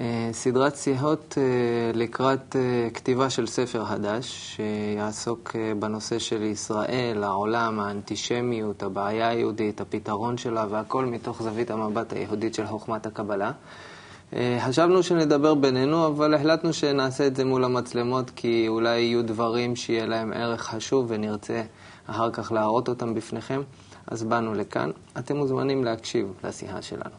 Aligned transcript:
אה, 0.00 0.28
סדרת 0.32 0.76
שיחות 0.76 1.38
אה, 1.38 1.42
לקראת 1.94 2.56
אה, 2.56 2.88
כתיבה 2.94 3.30
של 3.30 3.46
ספר 3.46 3.84
חדש, 3.84 4.56
שיעסוק 4.56 5.56
בנושא 5.78 6.18
של 6.18 6.42
ישראל, 6.42 7.24
העולם, 7.24 7.80
האנטישמיות, 7.80 8.82
הבעיה 8.82 9.28
היהודית, 9.28 9.80
הפתרון 9.80 10.38
שלה, 10.38 10.66
והכל 10.70 11.04
מתוך 11.06 11.42
זווית 11.42 11.70
המבט 11.70 12.12
היהודית 12.12 12.54
של 12.54 12.66
חוכמת 12.66 13.06
הקבלה. 13.06 13.52
חשבנו 14.60 15.02
שנדבר 15.02 15.54
בינינו, 15.54 16.06
אבל 16.06 16.34
החלטנו 16.34 16.72
שנעשה 16.72 17.26
את 17.26 17.36
זה 17.36 17.44
מול 17.44 17.64
המצלמות, 17.64 18.30
כי 18.36 18.68
אולי 18.68 19.00
יהיו 19.00 19.24
דברים 19.24 19.76
שיהיה 19.76 20.06
להם 20.06 20.32
ערך 20.32 20.62
חשוב 20.62 21.06
ונרצה 21.08 21.62
אחר 22.06 22.30
כך 22.30 22.52
להראות 22.52 22.88
אותם 22.88 23.14
בפניכם. 23.14 23.62
אז 24.06 24.22
באנו 24.22 24.54
לכאן. 24.54 24.90
אתם 25.18 25.36
מוזמנים 25.36 25.84
להקשיב 25.84 26.32
לשיחה 26.44 26.82
שלנו. 26.82 27.16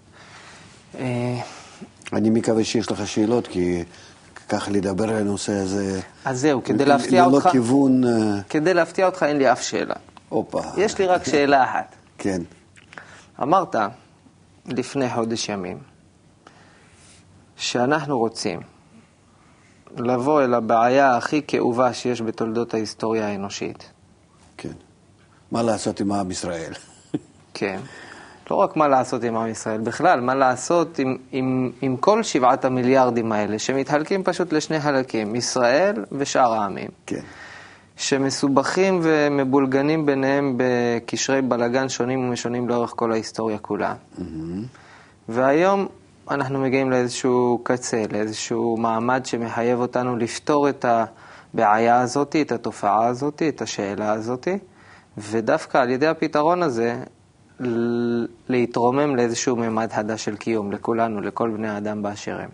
אני 2.13 2.29
מקווה 2.29 2.63
שיש 2.63 2.91
לך 2.91 3.07
שאלות, 3.07 3.47
כי 3.47 3.83
ככה 4.49 4.71
לדבר 4.71 5.09
על 5.09 5.15
הנושא 5.15 5.53
הזה... 5.53 5.99
אז 6.25 6.41
זהו, 6.41 6.63
כדי 6.63 6.85
להפתיע 6.85 7.25
אותך... 7.25 7.45
ללא 7.45 7.51
כיוון... 7.51 8.03
אה, 8.03 8.41
כדי 8.49 8.73
להפתיע 8.73 9.05
אותך 9.05 9.23
אין 9.23 9.37
לי 9.37 9.51
אף 9.51 9.61
שאלה. 9.61 9.95
הופה. 10.29 10.61
יש 10.77 10.99
לי 10.99 11.05
רק 11.07 11.23
שאלה 11.23 11.63
אחת. 11.63 11.95
כן. 12.17 12.41
אמרת 13.41 13.75
לפני 14.65 15.09
חודש 15.09 15.49
ימים 15.49 15.77
שאנחנו 17.57 18.19
רוצים 18.19 18.59
לבוא 19.97 20.43
אל 20.43 20.53
הבעיה 20.53 21.17
הכי 21.17 21.41
כאובה 21.47 21.93
שיש 21.93 22.21
בתולדות 22.21 22.73
ההיסטוריה 22.73 23.27
האנושית. 23.27 23.91
כן. 24.57 24.73
מה 25.51 25.63
לעשות 25.63 25.99
עם 25.99 26.11
עם 26.11 26.31
ישראל? 26.31 26.73
כן. 27.53 27.79
לא 28.51 28.55
רק 28.55 28.75
מה 28.75 28.87
לעשות 28.87 29.23
עם 29.23 29.37
עם 29.37 29.47
ישראל, 29.47 29.81
בכלל, 29.81 30.21
מה 30.21 30.35
לעשות 30.35 30.99
עם, 30.99 31.17
עם, 31.31 31.71
עם 31.81 31.97
כל 31.97 32.23
שבעת 32.23 32.65
המיליארדים 32.65 33.31
האלה, 33.31 33.59
שמתחלקים 33.59 34.23
פשוט 34.23 34.53
לשני 34.53 34.79
חלקים, 34.79 35.35
ישראל 35.35 36.05
ושאר 36.11 36.53
העמים. 36.53 36.89
כן. 37.05 37.21
שמסובכים 37.97 38.99
ומבולגנים 39.03 40.05
ביניהם 40.05 40.57
בקשרי 40.57 41.41
בלגן 41.41 41.89
שונים 41.89 42.27
ומשונים 42.27 42.69
לאורך 42.69 42.93
כל 42.95 43.11
ההיסטוריה 43.11 43.57
כולה. 43.57 43.93
Mm-hmm. 43.93 44.21
והיום 45.29 45.87
אנחנו 46.31 46.59
מגיעים 46.59 46.91
לאיזשהו 46.91 47.61
קצה, 47.63 48.03
לאיזשהו 48.11 48.77
מעמד 48.77 49.25
שמחייב 49.25 49.79
אותנו 49.79 50.15
לפתור 50.15 50.69
את 50.69 50.85
הבעיה 50.85 52.01
הזאת, 52.01 52.35
את 52.41 52.51
התופעה 52.51 53.05
הזאת, 53.07 53.41
את 53.47 53.61
השאלה 53.61 54.11
הזאת, 54.11 54.47
ודווקא 55.17 55.77
על 55.77 55.89
ידי 55.89 56.07
הפתרון 56.07 56.63
הזה 56.63 57.03
להתרומם 58.49 59.15
לאיזשהו 59.15 59.55
ממד 59.55 59.91
חדש 59.91 60.25
של 60.25 60.35
קיום, 60.35 60.71
לכולנו, 60.71 61.21
לכל 61.21 61.49
בני 61.49 61.69
האדם 61.69 62.03
באשר 62.03 62.41
הם. 62.41 62.49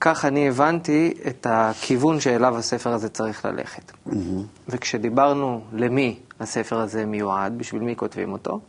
כך 0.00 0.24
אני 0.24 0.48
הבנתי 0.48 1.14
את 1.28 1.46
הכיוון 1.50 2.20
שאליו 2.20 2.58
הספר 2.58 2.92
הזה 2.92 3.08
צריך 3.08 3.44
ללכת. 3.44 3.90
Mm-hmm. 3.90 4.12
וכשדיברנו 4.68 5.60
למי 5.72 6.18
הספר 6.40 6.80
הזה 6.80 7.06
מיועד, 7.06 7.58
בשביל 7.58 7.82
מי 7.82 7.96
כותבים 7.96 8.32
אותו, 8.32 8.60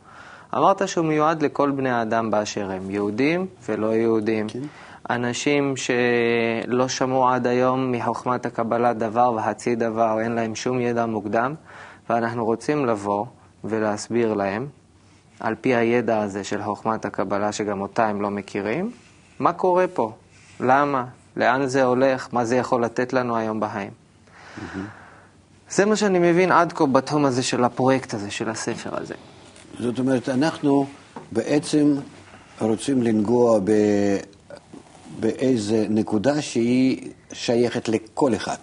אמרת 0.56 0.88
שהוא 0.88 1.06
מיועד 1.06 1.42
לכל 1.42 1.72
בני 1.72 1.90
האדם 1.90 2.32
באשר 2.32 2.72
הם, 2.72 2.92
יהודים 2.92 3.46
ולא 3.70 3.96
יהודים. 3.96 4.48
Okay. 4.48 4.54
כן. 4.54 4.60
אנשים 5.10 5.74
שלא 5.78 6.88
שמעו 6.88 7.30
עד 7.30 7.48
היום 7.48 7.92
מחוכמת 7.92 8.46
הקבלה 8.46 8.94
דבר 8.94 9.34
וחצי 9.38 9.76
דבר, 9.76 10.20
אין 10.20 10.32
להם 10.32 10.56
שום 10.56 10.82
ידע 10.82 11.06
מוקדם, 11.06 11.54
ואנחנו 12.10 12.46
רוצים 12.46 12.86
לבוא 12.86 13.26
ולהסביר 13.64 14.34
להם, 14.34 14.68
על 15.40 15.56
פי 15.62 15.76
הידע 15.76 16.22
הזה 16.22 16.44
של 16.44 16.64
חוכמת 16.64 17.06
הקבלה, 17.06 17.52
שגם 17.52 17.82
אותה 17.82 18.08
הם 18.08 18.22
לא 18.22 18.30
מכירים, 18.30 18.92
מה 19.40 19.54
קורה 19.54 19.86
פה, 19.88 20.12
למה, 20.60 21.06
לאן 21.36 21.68
זה 21.68 21.84
הולך, 21.84 22.28
מה 22.32 22.46
זה 22.46 22.56
יכול 22.56 22.84
לתת 22.84 23.14
לנו 23.14 23.38
היום 23.38 23.60
בחיים. 23.60 23.92
Mm-hmm. 23.92 24.78
זה 25.70 25.86
מה 25.86 25.96
שאני 25.96 26.20
מבין 26.20 26.52
עד 26.52 26.74
כה 26.74 26.86
בתחום 26.86 27.26
הזה 27.26 27.44
של 27.44 27.64
הפרויקט 27.64 28.14
הזה, 28.14 28.32
של 28.32 28.50
הספר 28.50 28.90
הזה. 29.02 29.14
זאת 29.80 30.00
אומרת, 30.00 30.30
אנחנו 30.30 30.88
בעצם 31.32 31.96
רוצים 32.62 33.04
לנגוע 33.04 33.60
ב... 33.64 33.72
באיזה 35.20 35.86
נקודה 35.90 36.42
שהיא 36.42 37.12
שייכת 37.34 37.90
לכל 37.90 38.36
אחד. 38.36 38.58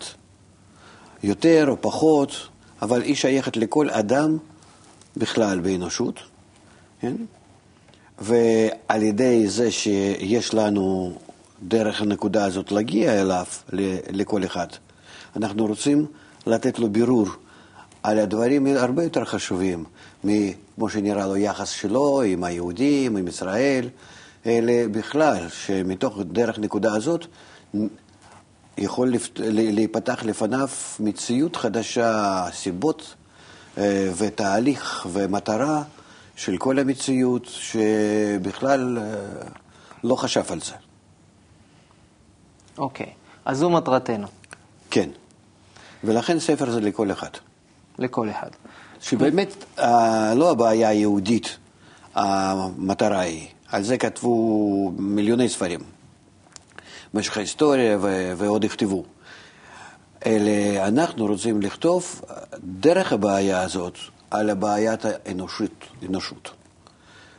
יותר 1.22 1.64
או 1.68 1.76
פחות, 1.80 2.48
אבל 2.82 3.02
היא 3.02 3.14
שייכת 3.14 3.56
לכל 3.56 3.90
אדם 3.90 4.38
בכלל 5.16 5.60
באנושות, 5.60 6.20
כן? 7.00 7.14
ועל 8.18 9.02
ידי 9.02 9.48
זה 9.48 9.70
שיש 9.70 10.54
לנו 10.54 11.12
דרך 11.62 12.02
הנקודה 12.02 12.44
הזאת 12.44 12.72
להגיע 12.72 13.20
אליו, 13.20 13.44
לכל 14.10 14.44
אחד, 14.44 14.66
אנחנו 15.36 15.66
רוצים 15.66 16.06
לתת 16.46 16.78
לו 16.78 16.88
בירור 16.90 17.28
על 18.02 18.18
הדברים 18.18 18.66
הרבה 18.66 19.02
יותר 19.04 19.24
חשובים, 19.24 19.84
כמו 20.74 20.88
שנראה 20.88 21.26
לו 21.26 21.36
יחס 21.36 21.68
שלו 21.68 22.22
עם 22.22 22.44
היהודים, 22.44 23.16
עם 23.16 23.28
ישראל, 23.28 23.88
אלה 24.46 24.88
בכלל, 24.90 25.48
שמתוך 25.48 26.18
דרך 26.32 26.58
נקודה 26.58 26.94
הזאת 26.94 27.26
יכול 28.78 29.14
להיפתח 29.38 30.24
לפניו 30.24 30.68
מציאות 31.00 31.56
חדשה, 31.56 32.44
סיבות 32.52 33.14
ותהליך 34.16 35.06
ומטרה 35.12 35.82
של 36.36 36.56
כל 36.56 36.78
המציאות 36.78 37.46
שבכלל 37.46 38.98
אה, 38.98 39.04
לא 40.04 40.16
חשב 40.16 40.44
על 40.50 40.60
זה. 40.60 40.72
אוקיי, 42.78 43.06
okay. 43.06 43.10
אז 43.44 43.58
זו 43.58 43.70
מטרתנו. 43.70 44.26
כן, 44.90 45.10
ולכן 46.04 46.40
ספר 46.40 46.70
זה 46.70 46.80
לכל 46.80 47.10
אחד. 47.12 47.30
לכל 47.98 48.30
אחד. 48.30 48.50
שבאמת 49.00 49.64
אה, 49.78 50.34
לא 50.34 50.50
הבעיה 50.50 50.88
היהודית, 50.88 51.56
המטרה 52.14 53.20
היא. 53.20 53.48
על 53.68 53.82
זה 53.82 53.98
כתבו 53.98 54.92
מיליוני 54.98 55.48
ספרים 55.48 55.80
במשך 57.14 57.36
ההיסטוריה 57.36 57.98
ועוד 58.36 58.64
יכתבו. 58.64 59.04
אלא 60.26 60.86
אנחנו 60.86 61.26
רוצים 61.26 61.62
לכתוב 61.62 62.20
דרך 62.64 63.12
הבעיה 63.12 63.62
הזאת 63.62 63.98
על 64.30 64.50
הבעיית 64.50 65.00
האנושות, 65.04 65.84
אנושות. 66.08 66.50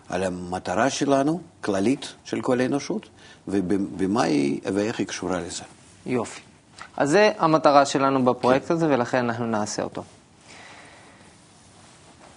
על 0.09 0.23
המטרה 0.23 0.89
שלנו, 0.89 1.41
כללית 1.61 2.13
של 2.23 2.41
כל 2.41 2.59
האנושות, 2.59 3.09
ובמה 3.47 4.23
היא 4.23 4.61
ואיך 4.73 4.99
היא 4.99 5.07
קשורה 5.07 5.39
לזה. 5.39 5.63
יופי. 6.05 6.41
אז 6.97 7.09
זה 7.09 7.31
המטרה 7.37 7.85
שלנו 7.85 8.25
בפרויקט 8.25 8.67
כן. 8.67 8.73
הזה, 8.73 8.87
ולכן 8.89 9.17
אנחנו 9.17 9.45
נעשה 9.45 9.83
אותו. 9.83 10.03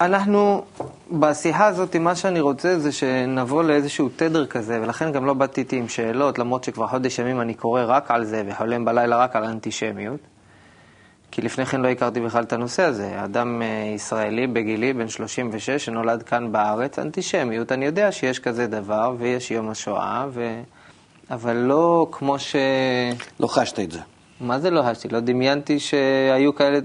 אנחנו, 0.00 0.64
בשיחה 1.12 1.66
הזאת, 1.66 1.96
מה 1.96 2.16
שאני 2.16 2.40
רוצה 2.40 2.78
זה 2.78 2.92
שנבוא 2.92 3.62
לאיזשהו 3.62 4.08
תדר 4.16 4.46
כזה, 4.46 4.80
ולכן 4.82 5.12
גם 5.12 5.26
לא 5.26 5.34
באתי 5.34 5.60
איתי 5.60 5.76
עם 5.76 5.88
שאלות, 5.88 6.38
למרות 6.38 6.64
שכבר 6.64 6.86
חודש 6.86 7.18
ימים 7.18 7.40
אני 7.40 7.54
קורא 7.54 7.82
רק 7.86 8.10
על 8.10 8.24
זה, 8.24 8.42
וחולם 8.48 8.84
בלילה 8.84 9.16
רק 9.16 9.36
על 9.36 9.44
אנטישמיות. 9.44 10.20
כי 11.30 11.42
לפני 11.42 11.66
כן 11.66 11.80
לא 11.80 11.88
הכרתי 11.88 12.20
בכלל 12.20 12.42
את 12.42 12.52
הנושא 12.52 12.82
הזה. 12.82 13.24
אדם 13.24 13.62
אה, 13.62 13.92
ישראלי 13.94 14.46
בגילי, 14.46 14.92
בן 14.92 15.08
36, 15.08 15.70
שנולד 15.70 16.22
כאן 16.22 16.52
בארץ, 16.52 16.98
אנטישמיות, 16.98 17.72
אני 17.72 17.86
יודע 17.86 18.12
שיש 18.12 18.38
כזה 18.38 18.66
דבר, 18.66 19.14
ויש 19.18 19.50
יום 19.50 19.68
השואה, 19.68 20.26
ו... 20.30 20.60
אבל 21.30 21.56
לא 21.56 22.06
כמו 22.12 22.38
ש... 22.38 22.56
לא 23.40 23.46
חשת 23.46 23.80
את 23.80 23.92
זה. 23.92 24.00
מה 24.40 24.58
זה 24.58 24.70
לא 24.70 24.82
חשתי? 24.82 25.08
לא 25.08 25.20
דמיינתי 25.20 25.80
שהיו 25.80 26.54
כאלה... 26.54 26.78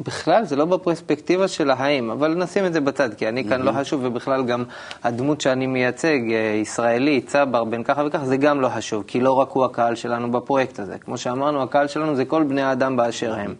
בכלל, 0.00 0.44
זה 0.44 0.56
לא 0.56 0.64
בפרספקטיבה 0.64 1.48
של 1.48 1.70
החיים, 1.70 2.10
אבל 2.10 2.34
נשים 2.34 2.66
את 2.66 2.72
זה 2.72 2.80
בצד, 2.80 3.14
כי 3.14 3.28
אני 3.28 3.44
כאן 3.44 3.60
mm-hmm. 3.60 3.64
לא 3.64 3.72
חשוב, 3.72 4.00
ובכלל 4.04 4.44
גם 4.44 4.64
הדמות 5.02 5.40
שאני 5.40 5.66
מייצג, 5.66 6.18
אה, 6.30 6.58
ישראלי, 6.62 7.20
צבר, 7.20 7.64
בן 7.64 7.82
ככה 7.82 8.02
וככה, 8.06 8.26
זה 8.26 8.36
גם 8.36 8.60
לא 8.60 8.68
חשוב, 8.68 9.04
כי 9.06 9.20
לא 9.20 9.32
רק 9.32 9.50
הוא 9.50 9.64
הקהל 9.64 9.94
שלנו 9.94 10.30
בפרויקט 10.30 10.78
הזה. 10.78 10.98
כמו 10.98 11.18
שאמרנו, 11.18 11.62
הקהל 11.62 11.88
שלנו 11.88 12.14
זה 12.14 12.24
כל 12.24 12.42
בני 12.42 12.62
האדם 12.62 12.96
באשר 12.96 13.34
הם. 13.34 13.54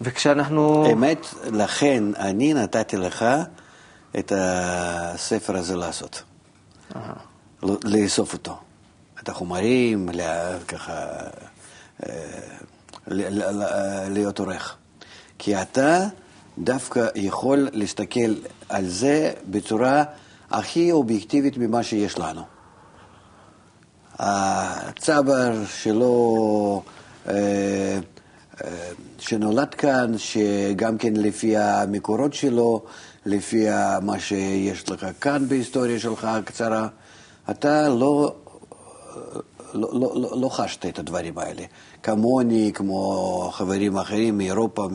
וכשאנחנו... 0.00 0.86
אמת, 0.92 1.26
לכן 1.52 2.04
אני 2.18 2.54
נתתי 2.54 2.96
לך 2.96 3.24
את 4.18 4.32
הספר 4.36 5.56
הזה 5.56 5.76
לעשות. 5.76 6.22
לאסוף 7.62 8.32
אותו. 8.32 8.58
את 9.22 9.28
החומרים, 9.28 10.08
ככה, 10.68 11.06
אה, 12.06 12.10
להיות 14.08 14.38
עורך. 14.38 14.76
כי 15.38 15.62
אתה 15.62 16.06
דווקא 16.58 17.06
יכול 17.14 17.68
להסתכל 17.72 18.34
על 18.68 18.86
זה 18.86 19.32
בצורה 19.50 20.04
הכי 20.50 20.92
אובייקטיבית 20.92 21.56
ממה 21.56 21.82
שיש 21.82 22.18
לנו. 22.18 22.42
הצבר 24.18 25.52
שלו... 25.66 26.82
אה, 28.64 28.70
שנולד 29.18 29.74
כאן, 29.74 30.12
שגם 30.18 30.98
כן 30.98 31.12
לפי 31.16 31.56
המקורות 31.56 32.34
שלו, 32.34 32.82
לפי 33.26 33.66
מה 34.02 34.20
שיש 34.20 34.90
לך 34.90 35.06
כאן 35.20 35.48
בהיסטוריה 35.48 36.00
שלך 36.00 36.24
הקצרה, 36.24 36.88
אתה 37.50 37.88
לא 37.88 38.34
לא, 39.74 39.90
לא, 39.92 40.12
לא, 40.16 40.40
לא 40.40 40.48
חשת 40.48 40.86
את 40.86 40.98
הדברים 40.98 41.38
האלה. 41.38 41.62
כמוני, 42.02 42.70
כמו 42.74 43.50
חברים 43.52 43.96
אחרים 43.96 44.38
מאירופה, 44.38 44.88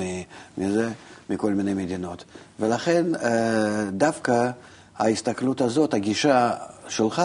מזה, 0.58 0.90
מכל 1.30 1.54
מיני 1.54 1.74
מדינות. 1.74 2.24
ולכן 2.60 3.06
דווקא 3.92 4.52
ההסתכלות 4.98 5.62
הזאת, 5.62 5.94
הגישה 5.94 6.52
שלך, 6.88 7.22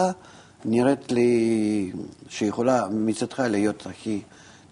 נראית 0.65 1.11
לי 1.11 1.91
שיכולה 2.29 2.87
מצדך 2.91 3.39
להיות 3.39 3.85
הכי 3.85 4.21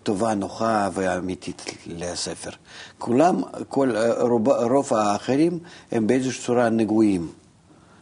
טובה, 0.10 0.34
נוחה 0.34 0.90
ואמיתית 0.94 1.66
לספר. 1.88 2.50
כולם, 2.98 3.42
כל, 3.68 3.92
רוב, 4.20 4.50
רוב 4.50 4.94
האחרים 4.94 5.60
הם 5.92 6.08
באיזושהי 6.08 6.44
צורה 6.44 6.70
נגועים. 6.70 7.32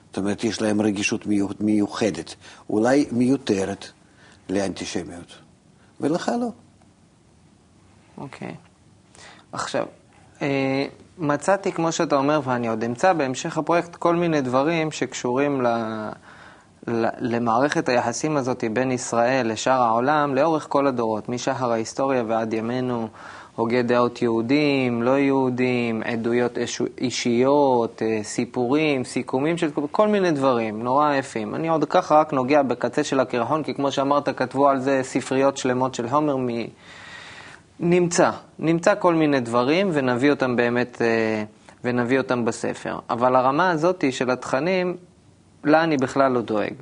זאת 0.08 0.18
אומרת, 0.18 0.44
יש 0.44 0.62
להם 0.62 0.82
רגישות 0.82 1.26
מיוחדת, 1.60 2.36
אולי 2.70 3.06
מיותרת 3.12 3.88
לאנטישמיות, 4.50 5.36
ולך 6.02 6.32
לא. 6.40 6.48
אוקיי. 8.18 8.48
Okay. 8.48 8.52
עכשיו, 9.52 9.86
אה, 10.42 10.86
מצאתי, 11.18 11.72
כמו 11.72 11.92
שאתה 11.92 12.16
אומר, 12.16 12.40
ואני 12.44 12.68
עוד 12.68 12.84
אמצא 12.84 13.14
בהמשך 13.14 13.58
הפרויקט, 13.58 13.96
כל 13.96 14.16
מיני 14.16 14.42
דברים 14.42 14.92
שקשורים 14.92 15.62
ל... 15.62 15.68
למערכת 17.20 17.90
היחסים 17.90 18.38
הזאת 18.38 18.64
בין 18.74 18.92
ישראל 18.92 19.52
לשאר 19.52 19.82
העולם 19.82 20.36
לאורך 20.36 20.66
כל 20.70 20.88
הדורות, 20.88 21.30
משחר 21.30 21.72
ההיסטוריה 21.72 22.24
ועד 22.28 22.54
ימינו, 22.54 23.08
הוגי 23.58 23.84
דעות 23.84 24.22
יהודים, 24.22 25.04
לא 25.04 25.18
יהודים, 25.18 26.02
עדויות 26.06 26.58
אישיות, 26.98 28.02
אה, 28.02 28.20
סיפורים, 28.24 29.04
סיכומים 29.04 29.58
של 29.58 29.70
כל 29.92 30.08
מיני 30.08 30.32
דברים, 30.32 30.84
נורא 30.84 31.14
יפים. 31.14 31.56
אני 31.56 31.70
עוד 31.70 31.86
ככה 31.86 32.16
רק 32.16 32.34
נוגע 32.34 32.62
בקצה 32.62 33.04
של 33.04 33.20
הקרחון, 33.20 33.64
כי 33.64 33.74
כמו 33.74 33.92
שאמרת, 33.92 34.30
כתבו 34.30 34.70
על 34.70 34.80
זה 34.80 35.00
ספריות 35.04 35.58
שלמות 35.58 35.96
של 35.96 36.06
הומר 36.06 36.38
מ... 36.38 36.48
נמצא, 37.80 38.32
נמצא 38.60 38.94
כל 39.00 39.14
מיני 39.14 39.40
דברים 39.40 39.90
ונביא 39.94 40.32
אותם 40.32 40.56
באמת, 40.56 41.02
אה, 41.02 41.44
ונביא 41.84 42.18
אותם 42.18 42.46
בספר. 42.46 43.00
אבל 43.10 43.36
הרמה 43.36 43.70
הזאת 43.70 44.04
של 44.12 44.32
התכנים, 44.32 44.98
לה 45.68 45.84
אני 45.84 45.98
בכלל 45.98 46.32
לא 46.32 46.42
דואג. 46.42 46.74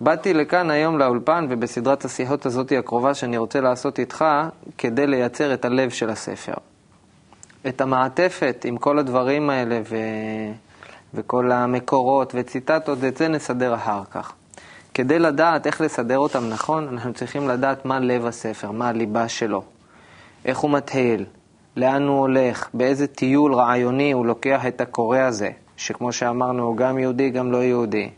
באתי 0.00 0.34
לכאן 0.34 0.70
היום 0.70 0.98
לאולפן, 0.98 1.46
ובסדרת 1.50 2.04
השיחות 2.04 2.46
הזאת 2.46 2.72
הקרובה 2.78 3.14
שאני 3.14 3.36
רוצה 3.36 3.60
לעשות 3.60 3.98
איתך, 3.98 4.24
כדי 4.78 5.06
לייצר 5.06 5.54
את 5.54 5.64
הלב 5.64 5.90
של 5.90 6.10
הספר. 6.10 6.54
את 7.68 7.80
המעטפת 7.80 8.64
עם 8.64 8.76
כל 8.76 8.98
הדברים 8.98 9.50
האלה 9.50 9.80
ו... 9.90 9.96
וכל 11.14 11.52
המקורות 11.52 12.32
וציטטות, 12.36 13.04
את 13.04 13.16
זה 13.16 13.28
נסדר 13.28 13.74
אחר 13.74 14.02
כך. 14.10 14.32
כדי 14.94 15.18
לדעת 15.18 15.66
איך 15.66 15.80
לסדר 15.80 16.18
אותם 16.18 16.48
נכון, 16.48 16.88
אנחנו 16.88 17.12
צריכים 17.12 17.48
לדעת 17.48 17.84
מה 17.84 18.00
לב 18.00 18.26
הספר, 18.26 18.70
מה 18.70 18.88
הליבה 18.88 19.28
שלו, 19.28 19.62
איך 20.44 20.58
הוא 20.58 20.70
מתחיל, 20.70 21.24
לאן 21.76 22.02
הוא 22.02 22.18
הולך, 22.18 22.68
באיזה 22.74 23.06
טיול 23.06 23.54
רעיוני 23.54 24.12
הוא 24.12 24.26
לוקח 24.26 24.66
את 24.66 24.80
הקורא 24.80 25.18
הזה, 25.18 25.50
שכמו 25.80 26.12
שאמרנו, 26.12 26.62
הוא 26.62 26.76
גם 26.76 26.98
יהודי, 26.98 27.30
גם 27.30 27.52
לא 27.52 27.58
יהודי. 27.58 28.10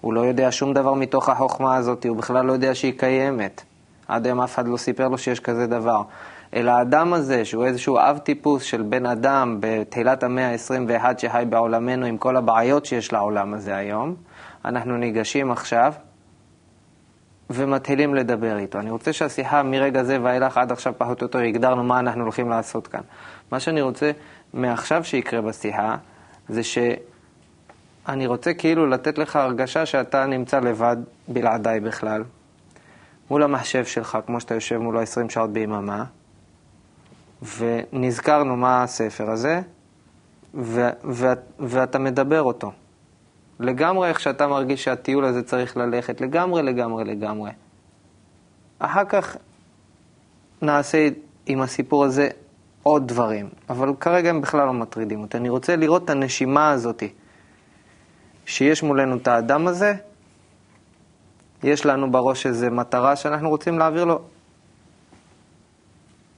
הוא 0.00 0.14
לא 0.14 0.20
יודע 0.20 0.48
שום 0.52 0.72
דבר 0.72 0.94
מתוך 0.94 1.28
החוכמה 1.28 1.76
הזאת, 1.76 2.06
הוא 2.06 2.16
בכלל 2.16 2.46
לא 2.46 2.52
יודע 2.52 2.74
שהיא 2.74 2.98
קיימת. 2.98 3.62
עד 4.08 4.26
היום 4.26 4.40
אף 4.40 4.54
אחד 4.54 4.68
לא 4.68 4.76
סיפר 4.76 5.08
לו 5.08 5.18
שיש 5.18 5.40
כזה 5.40 5.66
דבר. 5.66 6.02
אלא 6.54 6.70
האדם 6.70 7.12
הזה, 7.12 7.44
שהוא 7.44 7.64
איזשהו 7.64 7.98
אב 7.98 8.18
טיפוס 8.18 8.62
של 8.62 8.82
בן 8.82 9.06
אדם 9.06 9.56
בתחילת 9.60 10.22
המאה 10.22 10.50
ה-21 10.50 11.18
שחי 11.18 11.44
בעולמנו 11.48 12.06
עם 12.06 12.18
כל 12.18 12.36
הבעיות 12.36 12.86
שיש 12.86 13.12
לעולם 13.12 13.54
הזה 13.54 13.76
היום, 13.76 14.14
אנחנו 14.64 14.96
ניגשים 14.96 15.50
עכשיו 15.50 15.92
ומתחילים 17.50 18.14
לדבר 18.14 18.58
איתו. 18.58 18.78
אני 18.78 18.90
רוצה 18.90 19.12
שהשיחה 19.12 19.62
מרגע 19.62 20.02
זה 20.02 20.18
ואילך 20.22 20.58
עד 20.58 20.72
עכשיו 20.72 20.92
פחות 20.98 21.22
או 21.22 21.24
יותר 21.24 21.38
הגדרנו 21.38 21.84
מה 21.84 21.98
אנחנו 21.98 22.22
הולכים 22.22 22.48
לעשות 22.48 22.86
כאן. 22.86 23.00
מה 23.52 23.60
שאני 23.60 23.82
רוצה 23.82 24.10
מעכשיו 24.54 25.04
שיקרה 25.04 25.40
בשיחה 25.40 25.96
זה 26.48 26.62
שאני 26.64 28.26
רוצה 28.26 28.54
כאילו 28.54 28.86
לתת 28.86 29.18
לך 29.18 29.36
הרגשה 29.36 29.86
שאתה 29.86 30.26
נמצא 30.26 30.60
לבד 30.60 30.96
בלעדיי 31.28 31.80
בכלל, 31.80 32.24
מול 33.30 33.42
המחשב 33.42 33.84
שלך, 33.84 34.18
כמו 34.26 34.40
שאתה 34.40 34.54
יושב 34.54 34.78
מולו 34.78 35.00
20 35.00 35.30
שעות 35.30 35.50
ביממה, 35.50 36.04
ונזכרנו 37.58 38.56
מה 38.56 38.82
הספר 38.82 39.30
הזה, 39.30 39.60
ו- 40.54 40.90
ו- 41.04 41.32
ואתה 41.58 41.98
מדבר 41.98 42.42
אותו. 42.42 42.72
לגמרי 43.60 44.08
איך 44.08 44.20
שאתה 44.20 44.46
מרגיש 44.46 44.84
שהטיול 44.84 45.24
הזה 45.24 45.42
צריך 45.42 45.76
ללכת, 45.76 46.20
לגמרי, 46.20 46.62
לגמרי, 46.62 47.04
לגמרי. 47.04 47.50
אחר 48.78 49.04
כך 49.04 49.36
נעשה 50.62 51.08
עם 51.46 51.60
הסיפור 51.60 52.04
הזה 52.04 52.28
עוד 52.88 53.08
דברים, 53.08 53.48
אבל 53.70 53.92
כרגע 54.00 54.30
הם 54.30 54.40
בכלל 54.40 54.66
לא 54.66 54.72
מטרידים 54.72 55.20
אותי. 55.20 55.36
אני 55.36 55.48
רוצה 55.48 55.76
לראות 55.76 56.04
את 56.04 56.10
הנשימה 56.10 56.70
הזאת, 56.70 57.02
שיש 58.46 58.82
מולנו 58.82 59.16
את 59.16 59.28
האדם 59.28 59.66
הזה, 59.66 59.94
יש 61.62 61.86
לנו 61.86 62.12
בראש 62.12 62.46
איזו 62.46 62.66
מטרה 62.70 63.16
שאנחנו 63.16 63.48
רוצים 63.48 63.78
להעביר 63.78 64.04
לו 64.04 64.20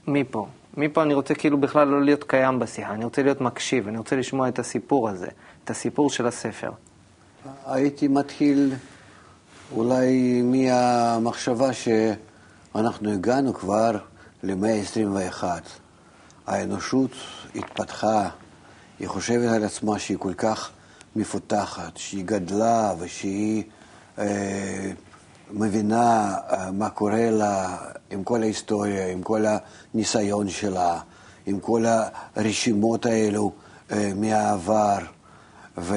מפה. 0.07 0.47
מפה 0.77 1.03
אני 1.03 1.13
רוצה 1.13 1.33
כאילו 1.33 1.57
בכלל 1.57 1.87
לא 1.87 2.01
להיות 2.01 2.23
קיים 2.23 2.59
בשיחה, 2.59 2.93
אני 2.93 3.03
רוצה 3.03 3.23
להיות 3.23 3.41
מקשיב, 3.41 3.87
אני 3.87 3.97
רוצה 3.97 4.15
לשמוע 4.15 4.47
את 4.47 4.59
הסיפור 4.59 5.09
הזה, 5.09 5.27
את 5.63 5.69
הסיפור 5.69 6.09
של 6.09 6.27
הספר. 6.27 6.71
הייתי 7.65 8.07
מתחיל 8.07 8.73
אולי 9.75 10.41
מהמחשבה 10.41 11.69
שאנחנו 11.73 13.11
הגענו 13.11 13.53
כבר 13.53 13.97
למאה 14.43 14.73
ה-21. 14.73 15.43
האנושות 16.47 17.11
התפתחה, 17.55 18.29
היא 18.99 19.07
חושבת 19.07 19.49
על 19.49 19.63
עצמה 19.63 19.99
שהיא 19.99 20.17
כל 20.19 20.33
כך 20.33 20.69
מפותחת, 21.15 21.97
שהיא 21.97 22.25
גדלה 22.25 22.93
ושהיא 22.99 23.63
אה, 24.19 24.91
מבינה 25.51 26.35
אה, 26.49 26.71
מה 26.71 26.89
קורה 26.89 27.31
לה 27.31 27.77
עם 28.11 28.23
כל 28.23 28.41
ההיסטוריה, 28.41 29.07
עם 29.11 29.21
כל 29.21 29.45
הניסיון 29.93 30.49
שלה, 30.49 30.99
עם 31.45 31.59
כל 31.59 31.85
הרשימות 32.35 33.05
האלו 33.05 33.51
אה, 33.91 34.11
מהעבר. 34.15 34.97
ו... 35.77 35.95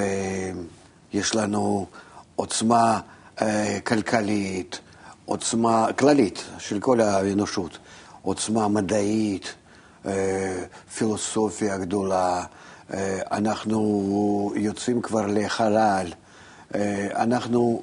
יש 1.15 1.35
לנו 1.35 1.85
עוצמה 2.35 2.99
אה, 3.41 3.77
כלכלית, 3.83 4.79
עוצמה 5.25 5.87
כללית 5.97 6.43
של 6.57 6.79
כל 6.79 7.01
האנושות, 7.01 7.77
עוצמה 8.21 8.67
מדעית, 8.67 9.53
פילוסופיה 10.95 11.77
גדולה, 11.77 12.43
אה, 12.93 13.19
אנחנו 13.31 14.53
יוצאים 14.55 15.01
כבר 15.01 15.27
לחלל, 15.27 16.07
אה, 16.75 17.07
אנחנו 17.15 17.81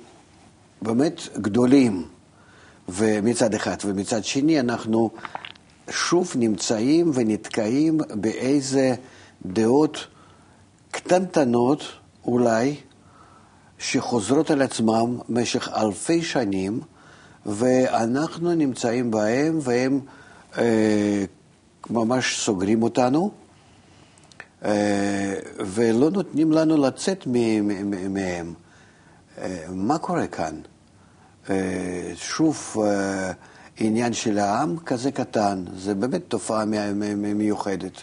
באמת 0.83 1.21
גדולים, 1.37 2.07
ומצד 2.88 3.55
אחד, 3.55 3.76
ומצד 3.85 4.25
שני 4.25 4.61
אנחנו 4.61 5.11
שוב 5.91 6.33
נמצאים 6.37 7.11
ונתקעים 7.14 7.99
באיזה 8.14 8.95
דעות 9.47 10.07
קטנטנות 10.91 11.83
אולי, 12.25 12.76
שחוזרות 13.79 14.50
על 14.50 14.62
עצמם 14.62 15.19
במשך 15.29 15.69
אלפי 15.76 16.23
שנים, 16.23 16.81
ואנחנו 17.47 18.55
נמצאים 18.55 19.11
בהם, 19.11 19.59
והם 19.62 20.00
אה, 20.59 21.25
ממש 21.90 22.38
סוגרים 22.38 22.82
אותנו, 22.82 23.30
אה, 24.64 25.34
ולא 25.58 26.10
נותנים 26.10 26.52
לנו 26.52 26.76
לצאת 26.76 27.26
מהם. 27.26 28.54
אה, 29.38 29.64
מה 29.68 29.98
קורה 29.98 30.26
כאן? 30.26 30.54
אה, 31.50 31.56
שוב, 32.14 32.76
עניין 33.76 34.12
של 34.12 34.38
העם 34.38 34.76
כזה 34.78 35.10
קטן, 35.10 35.64
זה 35.76 35.94
באמת 35.94 36.22
תופעה 36.28 36.64
מיוחדת. 37.34 38.02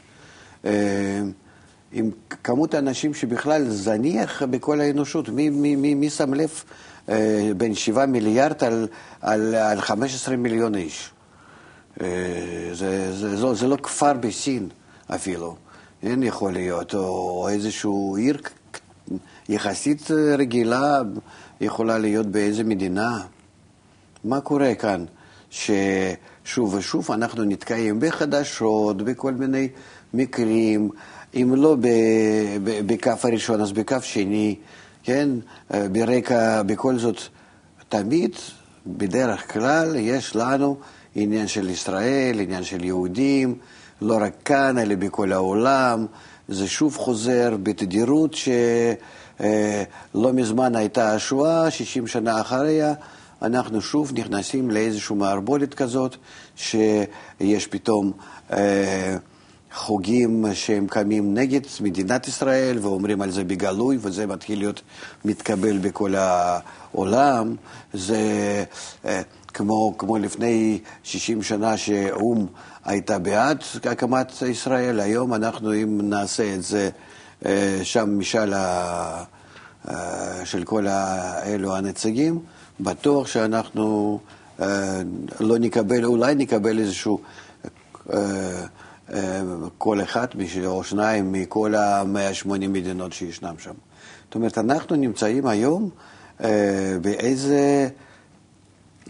עם 1.92 2.12
כמות 2.44 2.74
האנשים 2.74 3.14
שבכלל 3.14 3.70
זניח 3.70 4.44
בכל 4.44 4.82
האנושות. 4.82 5.30
מי, 5.30 5.50
מי, 5.50 5.76
מי, 5.76 5.94
מי 5.94 6.10
שם 6.10 6.34
לב 6.34 6.64
בין 7.58 7.76
7 7.76 8.06
מיליארד 8.06 8.64
על, 8.64 8.88
על, 9.22 9.56
על 9.56 9.82
15 9.82 10.36
מיליון 10.36 10.76
איש? 10.76 11.12
אה, 12.02 12.70
זה, 12.74 13.14
זה, 13.14 13.38
זה, 13.38 13.54
זה 13.54 13.68
לא 13.68 13.76
כפר 13.76 14.14
בסין 14.14 14.70
אפילו, 15.08 15.56
אין 16.04 16.24
יכול 16.24 16.54
להיות, 16.54 16.94
או, 16.94 17.00
או 17.00 17.50
איזשהו 17.50 18.16
עיר 18.16 18.42
יחסית 19.50 20.12
רגילה 20.38 21.02
יכולה 21.62 21.98
להיות 21.98 22.28
באיזה 22.28 22.64
מדינה. 22.64 23.22
מה 24.24 24.42
קורה 24.42 24.76
כאן? 24.76 25.06
ששוב 25.50 26.74
ושוב 26.74 27.12
אנחנו 27.12 27.44
נתקעים 27.44 28.00
בחדשות, 28.00 28.98
בכל 28.98 29.34
מיני 29.34 29.68
מקרים. 30.14 30.90
אם 31.36 31.56
לא 31.56 31.78
בכף 32.86 33.26
הראשון, 33.26 33.62
אז 33.62 33.72
בכף 33.72 34.04
שני, 34.04 34.56
כן? 35.04 35.30
ברקע, 35.92 36.64
בכל 36.64 36.98
זאת, 36.98 37.18
תמיד 37.90 38.36
בדרך 38.88 39.54
כלל 39.54 39.96
יש 39.96 40.36
לנו 40.36 40.78
עניין 41.22 41.48
של 41.48 41.70
ישראל, 41.70 42.40
עניין 42.40 42.64
של 42.64 42.84
יהודים, 42.84 43.56
לא 44.02 44.18
רק 44.22 44.34
כאן, 44.46 44.78
אלא 44.78 44.96
בכל 44.96 45.32
העולם. 45.32 46.06
זה 46.48 46.68
שוב 46.68 46.98
חוזר 46.98 47.58
בתדירות 47.64 48.34
שלא 48.34 49.44
מזמן 50.34 50.76
הייתה 50.76 51.14
השואה, 51.14 51.72
60 51.72 52.08
שנה 52.08 52.42
אחריה. 52.42 52.94
אנחנו 53.42 53.82
שוב 53.82 54.12
נכנסים 54.16 54.72
לאיזושהי 54.72 55.16
מערבולת 55.16 55.74
כזאת, 55.74 56.16
שיש 56.56 57.68
פתאום 57.68 58.12
אה, 58.54 59.18
חוגים 59.74 60.46
שהם 60.54 60.88
קמים 60.88 61.34
נגד 61.34 61.62
מדינת 61.82 62.28
ישראל 62.28 62.80
ואומרים 62.82 63.22
על 63.22 63.32
זה 63.32 63.44
בגלוי, 63.44 63.98
וזה 64.02 64.28
מתחיל 64.28 64.60
להיות 64.60 64.82
מתקבל 65.26 65.78
בכל 65.78 66.16
העולם. 66.16 67.56
זה 67.94 68.18
אה, 69.06 69.22
כמו, 69.54 69.98
כמו 69.98 70.18
לפני 70.18 70.80
60 71.04 71.44
שנה 71.44 71.78
שאו"ם 71.78 72.46
הייתה 72.86 73.20
בעד 73.20 73.64
הקמת 73.84 74.42
ישראל, 74.42 75.00
היום 75.00 75.34
אנחנו, 75.34 75.74
אם 75.74 76.10
נעשה 76.10 76.56
את 76.56 76.64
זה 76.64 76.90
אה, 77.46 77.80
שם 77.84 78.20
משאל 78.20 78.54
ה... 78.54 79.24
אה, 79.90 80.46
של 80.46 80.64
כל 80.64 80.88
אלו 81.44 81.76
הנציגים, 81.76 82.40
בטוח 82.80 83.28
שאנחנו 83.28 84.20
אה, 84.62 85.02
לא 85.40 85.58
נקבל, 85.58 86.06
אולי 86.06 86.36
נקבל 86.36 86.80
איזשהו 86.80 87.20
כל 89.78 90.02
אחד 90.02 90.28
או 90.66 90.84
שניים 90.84 91.32
מכל 91.32 91.76
ה-180 91.76 92.48
מדינות 92.48 93.14
שישנם 93.14 93.54
שם. 93.58 93.74
זאת 94.26 94.36
אומרת, 94.36 94.58
אנחנו 94.58 94.96
נמצאים 94.96 95.48
היום 95.48 95.90
באיזה... 97.02 97.90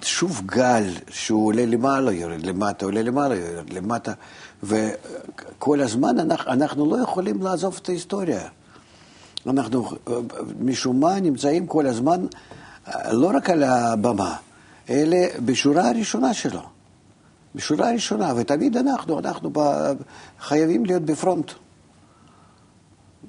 שוב 0.04 0.42
גל 0.46 0.84
שהוא 1.10 1.48
עולה 1.48 1.66
למעלה, 1.66 2.12
יורד 2.12 2.46
למטה, 2.46 2.86
עולה 2.86 3.02
למעלה, 3.02 3.36
יורד 3.36 3.74
למטה, 3.74 4.14
וכל 4.64 5.82
הזמן 5.82 6.20
אנחנו, 6.20 6.52
אנחנו 6.52 6.92
לא 6.92 7.04
יכולים 7.04 7.42
לעזוב 7.42 7.80
את 7.82 7.90
ההיסטוריה. 7.90 8.48
אנחנו 9.48 9.90
משום 10.60 11.00
מה 11.00 11.20
נמצאים 11.20 11.68
כל 11.68 11.86
הזמן 11.88 12.26
לא 13.12 13.32
רק 13.36 13.50
על 13.50 13.64
הבמה, 13.64 14.36
אלא 14.90 15.18
בשורה 15.46 15.90
הראשונה 15.90 16.34
שלו. 16.34 16.62
בשורה 17.56 17.90
הראשונה, 17.90 18.34
ותמיד 18.36 18.78
אנחנו, 18.78 19.20
אנחנו 19.20 19.52
חייבים 20.40 20.86
להיות 20.86 21.04
בפרונט. 21.04 21.52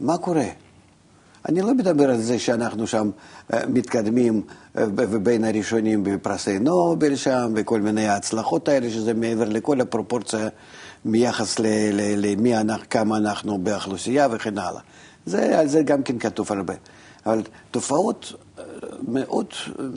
מה 0.01 0.19
קורה? 0.19 0.47
אני 1.49 1.61
לא 1.61 1.75
מדבר 1.75 2.11
על 2.11 2.21
זה 2.21 2.39
שאנחנו 2.39 2.87
שם 2.87 3.11
אה, 3.53 3.61
מתקדמים 3.69 4.43
אה, 4.79 4.87
בין 5.23 5.45
הראשונים 5.45 6.05
בפרסי 6.05 6.59
נובל 6.59 7.17
שם, 7.17 7.53
וכל 7.57 7.81
מיני 7.81 8.07
ההצלחות 8.07 8.69
האלה, 8.69 8.91
שזה 8.91 9.15
מעבר 9.15 9.49
לכל 9.49 9.81
הפרופורציה 9.81 10.49
ביחס 11.05 11.59
למי 12.17 12.57
אנחנו, 12.57 12.85
כמה 12.91 13.17
אנחנו 13.17 13.59
באוכלוסייה 13.59 14.29
וכן 14.31 14.59
הלאה. 14.59 14.81
זה, 15.27 15.59
על 15.59 15.69
זה 15.69 15.83
גם 15.83 16.03
כן 16.03 16.19
כתוב 16.19 16.53
הרבה. 16.53 16.75
אבל 17.27 17.43
תופעות 17.71 18.33
אה, 18.59 18.65
מאוד 19.09 19.47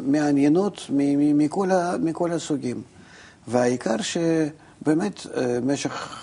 מעניינות 0.06 0.86
מכל, 0.90 1.70
מכל 2.00 2.32
הסוגים. 2.32 2.82
והעיקר 3.48 3.96
שבאמת 4.02 5.28
במשך 5.36 6.20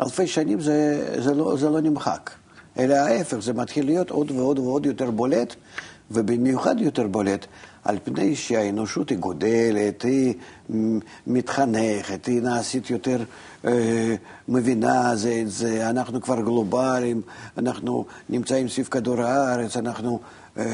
אלפי 0.00 0.26
שנים 0.26 0.60
זה, 0.60 1.06
זה, 1.18 1.34
לא, 1.34 1.56
זה 1.56 1.70
לא 1.70 1.80
נמחק. 1.80 2.30
אלא 2.78 2.94
ההפך, 2.94 3.38
זה 3.38 3.52
מתחיל 3.52 3.86
להיות 3.86 4.10
עוד 4.10 4.30
ועוד 4.30 4.58
ועוד 4.58 4.86
יותר 4.86 5.10
בולט, 5.10 5.54
ובמיוחד 6.10 6.80
יותר 6.80 7.06
בולט, 7.06 7.46
על 7.84 7.98
פני 8.04 8.36
שהאנושות 8.36 9.10
היא 9.10 9.18
גודלת, 9.18 10.02
היא 10.02 10.34
מתחנכת, 11.26 12.26
היא 12.26 12.42
נעשית 12.42 12.90
יותר 12.90 13.18
אה, 13.64 14.14
מבינה 14.48 15.16
זה 15.16 15.40
את 15.42 15.50
זה, 15.50 15.90
אנחנו 15.90 16.20
כבר 16.20 16.40
גלובליים, 16.40 17.22
אנחנו 17.58 18.04
נמצאים 18.28 18.68
סביב 18.68 18.86
כדור 18.86 19.20
הארץ, 19.22 19.76
אנחנו 19.76 20.20
אה, 20.58 20.64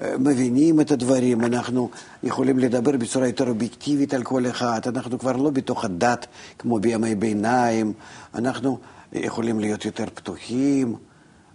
אה, 0.00 0.18
מבינים 0.18 0.80
את 0.80 0.90
הדברים, 0.90 1.44
אנחנו 1.44 1.90
יכולים 2.22 2.58
לדבר 2.58 2.96
בצורה 2.96 3.26
יותר 3.26 3.48
אובייקטיבית 3.48 4.14
על 4.14 4.22
כל 4.22 4.46
אחד, 4.46 4.80
אנחנו 4.86 5.18
כבר 5.18 5.36
לא 5.36 5.50
בתוך 5.50 5.84
הדת 5.84 6.26
כמו 6.58 6.78
בימי 6.78 7.14
ביניים, 7.14 7.92
אנחנו 8.34 8.78
יכולים 9.12 9.60
להיות 9.60 9.84
יותר 9.84 10.04
פתוחים. 10.14 10.96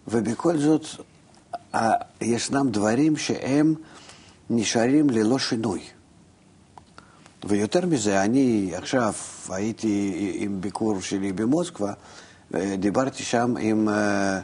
ובכל 0.07 0.57
זאת 0.57 0.85
ישנם 2.21 2.69
דברים 2.71 3.17
שהם 3.17 3.75
נשארים 4.49 5.09
ללא 5.09 5.39
שינוי. 5.39 5.81
ויותר 7.43 7.85
מזה, 7.85 8.23
אני 8.23 8.71
עכשיו 8.75 9.13
הייתי 9.49 10.31
עם 10.39 10.61
ביקור 10.61 11.01
שלי 11.01 11.33
במוסקבה, 11.33 11.93
דיברתי 12.79 13.23
שם 13.23 13.53
עם 13.59 13.89
אה, 13.89 14.39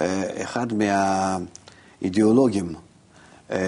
אה, 0.00 0.42
אחד 0.42 0.66
מהאידיאולוגים 0.72 2.74
אה, 3.50 3.58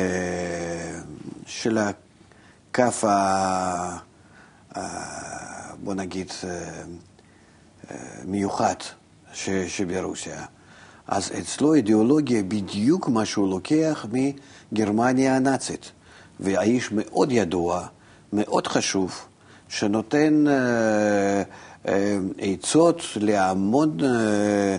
של 1.46 1.78
הכף 1.78 3.04
ה... 3.04 3.98
בוא 5.84 5.94
נגיד, 5.94 6.32
מיוחד 8.24 8.74
שברוסיה. 9.68 10.44
אז 11.08 11.30
אצלו 11.38 11.74
אידיאולוגיה 11.74 12.42
בדיוק 12.42 13.08
מה 13.08 13.24
שהוא 13.24 13.50
לוקח 13.50 14.06
מגרמניה 14.72 15.36
הנאצית. 15.36 15.92
והאיש 16.40 16.88
מאוד 16.92 17.32
ידוע, 17.32 17.86
מאוד 18.32 18.66
חשוב, 18.66 19.12
שנותן 19.68 20.44
אה, 20.48 21.42
אה, 21.88 22.18
עצות 22.38 23.02
להמון 23.16 23.96
אה, 24.04 24.76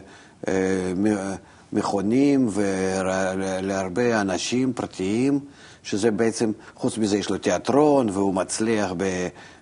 אה, 0.48 1.36
מכונים 1.74 2.48
ולהרבה 2.52 4.22
אנשים 4.22 4.74
פרטיים, 4.74 5.40
שזה 5.84 6.12
בעצם, 6.12 6.52
חוץ 6.76 6.98
מזה 6.98 7.18
יש 7.18 7.30
לו 7.30 7.38
תיאטרון 7.38 8.10
והוא 8.10 8.34
מצליח 8.34 8.94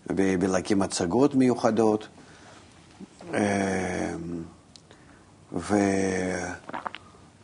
בלהקים 0.09 0.81
הצגות 0.81 1.35
מיוחדות. 1.35 2.07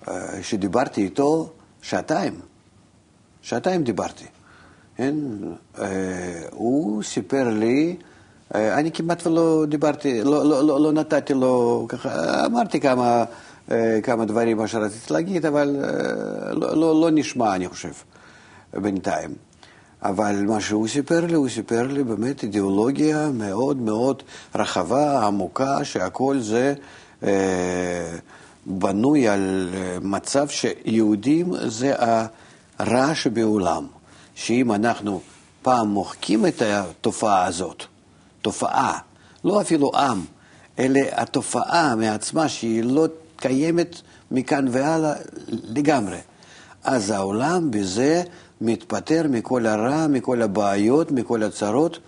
וכשדיברתי 0.08 1.02
איתו, 1.02 1.50
שעתיים, 1.82 2.40
שעתיים 3.42 3.84
דיברתי. 3.84 4.26
כן? 4.96 5.16
אה, 5.80 6.42
הוא 6.52 7.04
סיפר 7.04 7.50
לי, 7.50 7.96
אה, 8.56 8.80
אני 8.80 8.92
כמעט 8.92 9.28
ולא 9.28 9.66
דיברתי, 9.70 10.24
לא, 10.24 10.46
לא, 10.46 10.68
לא, 10.68 10.82
לא 10.82 10.92
נתתי 10.92 11.34
לו, 11.34 11.86
ככה, 11.90 12.46
אמרתי 12.46 12.80
כמה, 12.80 13.24
אה, 13.72 14.00
כמה 14.04 14.26
דברים 14.26 14.58
מה 14.58 14.68
שרציתי 14.68 15.14
להגיד, 15.14 15.46
אבל 15.46 15.76
לא, 16.52 16.78
לא, 16.78 17.02
לא 17.02 17.10
נשמע, 17.12 17.56
אני 17.56 17.68
חושב, 17.68 17.92
בינתיים. 18.74 19.34
אבל 20.04 20.44
מה 20.48 20.62
שהוא 20.62 20.88
סיפר 20.88 21.26
לי, 21.26 21.34
הוא 21.34 21.50
סיפר 21.50 21.88
לי 21.88 22.04
באמת 22.04 22.44
אידיאולוגיה 22.44 23.30
מאוד 23.34 23.78
מאוד 23.78 24.24
רחבה, 24.56 25.28
עמוקה, 25.28 25.84
שהכל 25.84 26.40
זה 26.40 26.74
בנוי 28.68 29.28
על 29.28 29.70
אה, 29.74 29.98
מצב 30.02 30.48
שיהודים 30.50 31.54
זה 31.68 31.94
הרע 32.80 33.16
שבעולם. 33.16 33.88
שאם 34.36 34.72
אנחנו 34.72 35.22
פעם 35.62 35.88
מוחקים 35.88 36.46
את 36.46 36.62
התופעה 36.62 37.46
הזאת, 37.46 37.84
תופעה, 38.42 38.98
לא 39.44 39.62
אפילו 39.62 39.92
עם, 39.96 40.22
אלא 40.80 41.00
התופעה 41.12 41.96
מעצמה 41.96 42.50
שהיא 42.50 42.84
לא 42.84 43.08
קיימת 43.36 44.02
מכאן 44.32 44.66
והלאה 44.72 45.14
לגמרי. 45.48 46.18
אז 46.84 47.10
העולם 47.10 47.72
בזה 47.72 48.24
מתפטר 48.62 49.26
מכל 49.30 49.66
הרע, 49.66 50.08
מכל 50.08 50.42
הבעיות, 50.42 51.12
מכל 51.12 51.44
הצרות, 51.44 52.00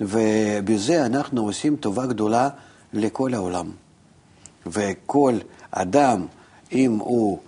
ובזה 0.00 1.06
אנחנו 1.06 1.42
עושים 1.42 1.76
טובה 1.76 2.06
גדולה 2.06 2.48
לכל 2.92 3.34
העולם. 3.34 3.70
וכל 4.66 5.34
אדם, 5.70 6.26
אם 6.72 6.98
הוא 6.98 7.38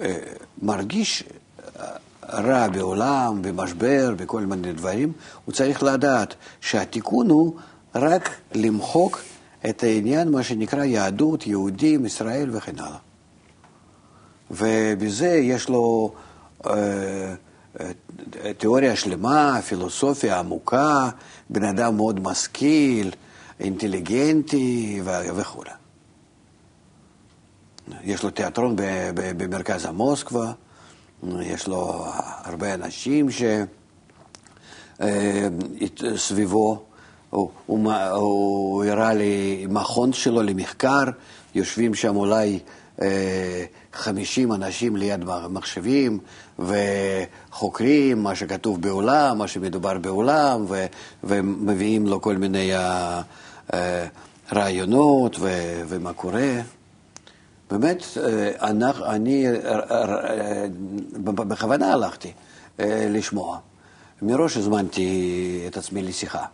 אה, 0.00 0.18
מרגיש 0.62 1.24
אה, 1.80 1.86
רע 2.28 2.68
בעולם, 2.68 3.42
במשבר, 3.42 4.14
בכל 4.16 4.40
מיני 4.40 4.72
דברים, 4.72 5.12
הוא 5.44 5.54
צריך 5.54 5.82
לדעת 5.82 6.34
שהתיקון 6.60 7.30
הוא 7.30 7.56
רק 7.94 8.30
למחוק 8.54 9.20
את 9.68 9.82
העניין, 9.82 10.30
מה 10.30 10.42
שנקרא 10.42 10.84
יהדות, 10.84 11.46
יהודים, 11.46 12.06
ישראל 12.06 12.50
וכן 12.52 12.78
הלאה. 12.78 12.98
ובזה 14.50 15.28
יש 15.28 15.68
לו 15.68 16.12
אה, 16.66 16.72
אה, 17.80 17.90
תיאוריה 18.58 18.96
שלמה, 18.96 19.60
פילוסופיה 19.68 20.38
עמוקה, 20.38 21.10
בן 21.50 21.64
אדם 21.64 21.96
מאוד 21.96 22.20
משכיל, 22.20 23.10
אינטליגנטי 23.60 25.00
וכו'. 25.04 25.85
יש 28.04 28.22
לו 28.22 28.30
תיאטרון 28.30 28.76
במרכז 29.14 29.84
המוסקבה, 29.84 30.52
יש 31.40 31.68
לו 31.68 32.04
הרבה 32.44 32.74
אנשים 32.74 33.30
אה, 35.00 35.48
סביבו. 36.16 36.82
הוא, 37.30 37.50
הוא, 37.66 37.92
הוא 37.92 38.84
הראה 38.84 39.14
לי 39.14 39.66
מכון 39.68 40.12
שלו 40.12 40.42
למחקר, 40.42 41.04
יושבים 41.54 41.94
שם 41.94 42.16
אולי 42.16 42.58
אה, 43.02 43.64
50 43.92 44.52
אנשים 44.52 44.96
ליד 44.96 45.24
מחשבים 45.50 46.18
וחוקרים 46.58 48.22
מה 48.22 48.34
שכתוב 48.34 48.82
בעולם, 48.82 49.38
מה 49.38 49.48
שמדובר 49.48 49.98
בעולם, 49.98 50.64
ו, 50.68 50.86
ומביאים 51.24 52.06
לו 52.06 52.20
כל 52.20 52.36
מיני 52.36 52.74
אה, 52.74 53.22
אה, 53.74 54.06
רעיונות 54.52 55.36
ו, 55.40 55.48
ומה 55.88 56.12
קורה. 56.12 56.52
באמת, 57.70 58.04
אה, 58.16 58.68
אני 59.14 59.46
אה, 59.48 60.66
בכוונה 61.34 61.92
הלכתי 61.92 62.32
אה, 62.80 63.06
לשמוע. 63.10 63.58
מראש 64.22 64.56
הזמנתי 64.56 65.64
את 65.66 65.76
עצמי 65.76 66.02
לשיחה. 66.02 66.44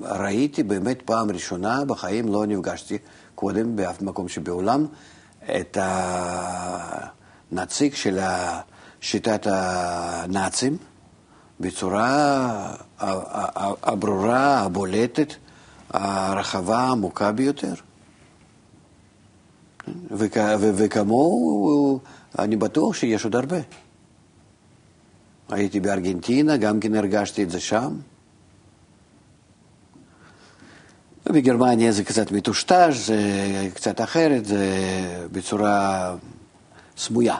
וראיתי 0.00 0.62
באמת 0.62 1.02
פעם 1.02 1.30
ראשונה 1.30 1.84
בחיים, 1.84 2.28
לא 2.28 2.46
נפגשתי 2.46 2.98
קודם 3.34 3.76
באף 3.76 4.02
מקום 4.02 4.28
שבעולם, 4.28 4.86
את 5.44 5.78
הנציג 7.52 7.94
של 7.94 8.18
שיטת 9.00 9.46
הנאצים 9.50 10.76
בצורה 11.60 12.74
הברורה, 13.82 14.60
הבולטת, 14.60 15.34
הרחבה, 15.90 16.78
העמוקה 16.78 17.32
ביותר. 17.32 17.74
וכמוהו, 20.10 22.00
אני 22.38 22.56
בטוח 22.56 22.94
שיש 22.94 23.24
עוד 23.24 23.36
הרבה. 23.36 23.58
הייתי 25.48 25.80
בארגנטינה, 25.80 26.56
גם 26.56 26.80
כן 26.80 26.94
הרגשתי 26.94 27.42
את 27.42 27.50
זה 27.50 27.60
שם. 27.60 27.96
בגרמניה 31.26 31.92
זה 31.92 32.04
קצת 32.04 32.32
מטושטש, 32.32 32.96
זה 32.96 33.18
קצת 33.74 34.00
אחרת, 34.00 34.44
זה 34.44 34.66
בצורה 35.32 36.14
סמויה. 36.96 37.36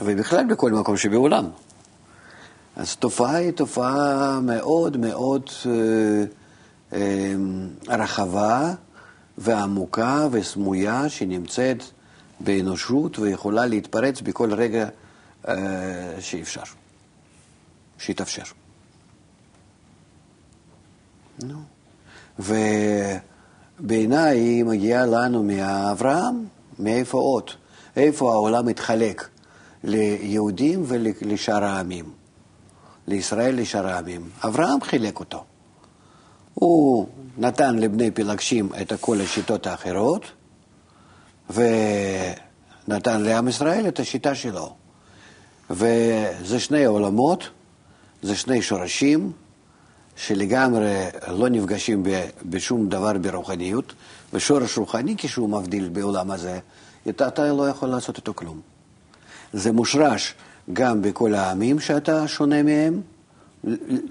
ובכלל 0.00 0.44
בכל 0.46 0.72
מקום 0.72 0.96
שבעולם. 0.96 1.48
אז 2.76 2.96
תופעה 2.96 3.36
היא 3.36 3.50
תופעה 3.50 4.40
מאוד 4.40 4.96
מאוד 4.96 5.50
אה, 5.66 5.72
אה, 6.92 7.34
רחבה 7.88 8.74
ועמוקה 9.38 10.26
וסמויה 10.30 11.08
שנמצאת 11.08 11.82
באנושות 12.40 13.18
ויכולה 13.18 13.66
להתפרץ 13.66 14.20
בכל 14.20 14.54
רגע 14.54 14.88
אה, 15.48 15.54
שאפשר, 16.20 16.62
שיתאפשר. 17.98 18.42
נו. 21.42 21.58
ובעיניי 23.80 24.38
היא 24.38 24.64
מגיעה 24.64 25.06
לנו 25.06 25.42
מאברהם, 25.42 26.44
מאיפה 26.78 27.18
עוד? 27.18 27.50
איפה 27.96 28.32
העולם 28.32 28.66
מתחלק 28.66 29.28
ליהודים 29.84 30.84
ולשאר 30.86 31.64
העמים, 31.64 32.04
לישראל 33.06 33.60
לשאר 33.60 33.86
העמים. 33.86 34.30
אברהם 34.44 34.80
חילק 34.80 35.20
אותו. 35.20 35.44
הוא 36.58 37.06
נתן 37.38 37.76
לבני 37.78 38.10
פילגשים 38.10 38.68
את 38.80 38.92
כל 39.00 39.20
השיטות 39.20 39.66
האחרות, 39.66 40.22
ונתן 41.50 43.22
לעם 43.22 43.48
ישראל 43.48 43.88
את 43.88 44.00
השיטה 44.00 44.34
שלו. 44.34 44.74
וזה 45.70 46.60
שני 46.60 46.84
עולמות, 46.84 47.48
זה 48.22 48.36
שני 48.36 48.62
שורשים, 48.62 49.32
שלגמרי 50.16 51.04
לא 51.28 51.48
נפגשים 51.48 52.02
בשום 52.42 52.88
דבר 52.88 53.12
ברוחניות, 53.12 53.92
ושורש 54.32 54.78
רוחני 54.78 55.14
כשהוא 55.18 55.48
מבדיל 55.48 55.88
בעולם 55.88 56.30
הזה, 56.30 56.58
אתה, 57.08 57.52
לא 57.52 57.68
יכול 57.68 57.88
לעשות 57.88 58.16
איתו 58.16 58.34
כלום. 58.34 58.60
זה 59.52 59.72
מושרש 59.72 60.34
גם 60.72 61.02
בכל 61.02 61.34
העמים 61.34 61.80
שאתה 61.80 62.28
שונה 62.28 62.62
מהם, 62.62 63.00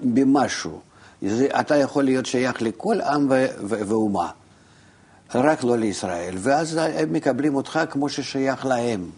במשהו. 0.02 0.80
זה, 1.22 1.48
אתה 1.60 1.76
יכול 1.76 2.04
להיות 2.04 2.26
שייך 2.26 2.62
לכל 2.62 3.00
עם 3.00 3.26
ו- 3.30 3.46
ו- 3.60 3.88
ואומה, 3.88 4.30
רק 5.34 5.64
לא 5.64 5.78
לישראל, 5.78 6.34
ואז 6.38 6.76
הם 6.76 7.12
מקבלים 7.12 7.54
אותך 7.54 7.80
כמו 7.90 8.08
ששייך 8.08 8.66
להם, 8.66 9.10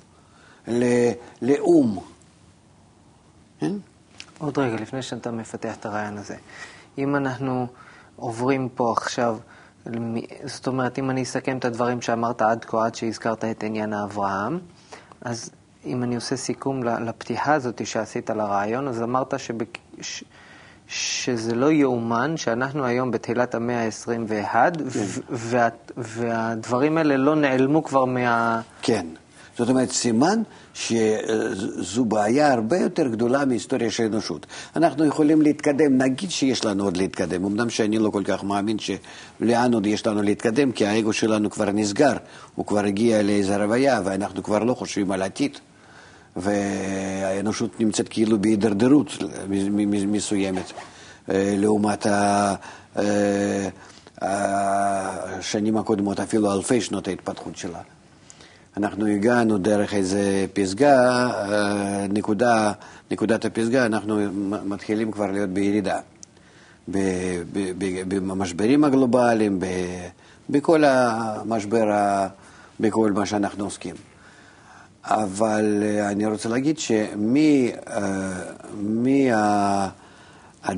לאו"ם. 1.42 1.98
כן? 3.61 3.72
עוד 4.38 4.58
רגע, 4.58 4.76
לפני 4.76 5.02
שאתה 5.02 5.30
מפתח 5.30 5.74
את 5.80 5.87
הרעיון 5.87 6.18
הזה. 6.18 6.37
אם 6.98 7.16
אנחנו 7.16 7.66
עוברים 8.16 8.68
פה 8.74 8.92
עכשיו, 8.96 9.38
זאת 10.44 10.66
אומרת, 10.66 10.98
אם 10.98 11.11
אני 11.11 11.22
אסכם 11.22 11.58
את 11.58 11.64
הדברים 11.64 12.02
שאמרת 12.02 12.42
עד 12.42 12.64
כה, 12.64 12.87
עד 12.87 12.94
שהזכרת 12.94 13.44
את 13.44 13.62
עניין 13.62 13.92
האברהם, 13.92 14.58
אז 15.20 15.50
אם 15.84 16.02
אני 16.02 16.14
עושה 16.14 16.37
סיכום 16.37 16.82
לפתיחה 16.82 17.54
הזאת 17.54 17.87
שעשית 17.87 18.30
לרעיון, 18.30 18.88
אז 18.88 19.02
אמרת 19.02 19.38
שבק... 19.38 19.78
ש... 20.00 20.24
שזה 20.88 21.55
לא 21.55 21.72
יאומן 21.72 22.37
שאנחנו 22.37 22.85
היום 22.85 23.11
בתחילת 23.11 23.55
המאה 23.55 23.85
ה-21, 23.85 24.53
כן. 24.53 24.70
וה... 25.31 25.68
והדברים 25.96 26.98
האלה 26.98 27.16
לא 27.16 27.37
נעלמו 27.37 27.85
כבר 27.85 28.05
מה... 28.05 28.61
כן. 28.83 29.07
זאת 29.59 29.68
אומרת, 29.68 29.90
סימן 29.90 30.42
שזו 30.74 32.05
בעיה 32.05 32.53
הרבה 32.53 32.77
יותר 32.77 33.09
גדולה 33.09 33.44
מהיסטוריה 33.44 33.90
של 33.90 34.03
האנושות. 34.03 34.46
אנחנו 34.77 35.05
יכולים 35.05 35.42
להתקדם, 35.42 35.98
נגיד 35.98 36.31
שיש 36.31 36.64
לנו 36.64 36.85
עוד 36.85 36.96
להתקדם, 36.96 37.44
אמנם 37.44 37.70
שאני 37.70 37.98
לא 37.98 38.11
כל 38.11 38.22
כך 38.24 38.44
מאמין 38.44 38.77
שלאן 38.79 39.74
עוד 39.74 39.87
יש 39.87 40.07
לנו 40.07 40.22
להתקדם, 40.22 40.72
כי 40.72 40.87
האגו 40.87 41.12
שלנו 41.12 41.51
כבר 41.51 41.70
נסגר, 41.70 42.16
הוא 42.55 42.66
כבר 42.66 42.85
הגיע 42.85 43.22
לאיזו 43.22 43.55
רוויה, 43.59 44.01
ואנחנו 44.05 44.42
כבר 44.42 44.59
לא 44.59 44.74
חושבים 44.74 45.12
על 45.12 45.22
עתיד. 45.22 45.59
והאנושות 46.40 47.81
נמצאת 47.81 48.09
כאילו 48.09 48.38
בהידרדרות 48.38 49.12
מסוימת, 50.07 50.72
אה, 51.31 51.55
לעומת 51.59 52.07
אה, 52.07 52.55
השנים 54.20 55.77
הקודמות, 55.77 56.20
אפילו 56.20 56.53
אלפי 56.53 56.81
שנות 56.81 57.09
ההתפתחות 57.09 57.57
שלה. 57.57 57.81
אנחנו 58.77 59.07
הגענו 59.07 59.59
דרך 59.59 59.94
איזה 59.94 60.46
פסגה, 60.53 61.27
אה, 61.27 62.07
נקודה, 62.09 62.72
נקודת 63.11 63.44
הפסגה, 63.44 63.87
אנחנו 63.87 64.18
מתחילים 64.64 65.12
כבר 65.12 65.31
להיות 65.31 65.51
בירידה. 65.51 65.98
במשברים 68.09 68.85
הגלובליים, 68.85 69.61
בכל 70.51 70.85
המשבר, 70.85 71.87
בכל 72.81 73.12
מה 73.12 73.27
שאנחנו 73.27 73.64
עוסקים. 73.64 74.08
אבל 75.11 75.83
אה, 75.83 76.11
אני 76.11 76.27
רוצה 76.27 76.49
להגיד 76.49 76.79
שמי 76.79 77.73
אה, 77.88 79.88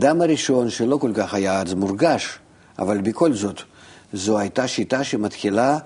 הראשון 0.00 0.70
שלא 0.70 0.96
כל 0.96 1.12
כך 1.14 1.34
היה 1.34 1.60
אז 1.60 1.74
מורגש, 1.74 2.38
אבל 2.78 3.00
בכל 3.00 3.32
זאת, 3.32 3.60
זו 4.12 4.38
הייתה 4.38 4.68
שיטה 4.68 5.04
שמתחילה 5.04 5.78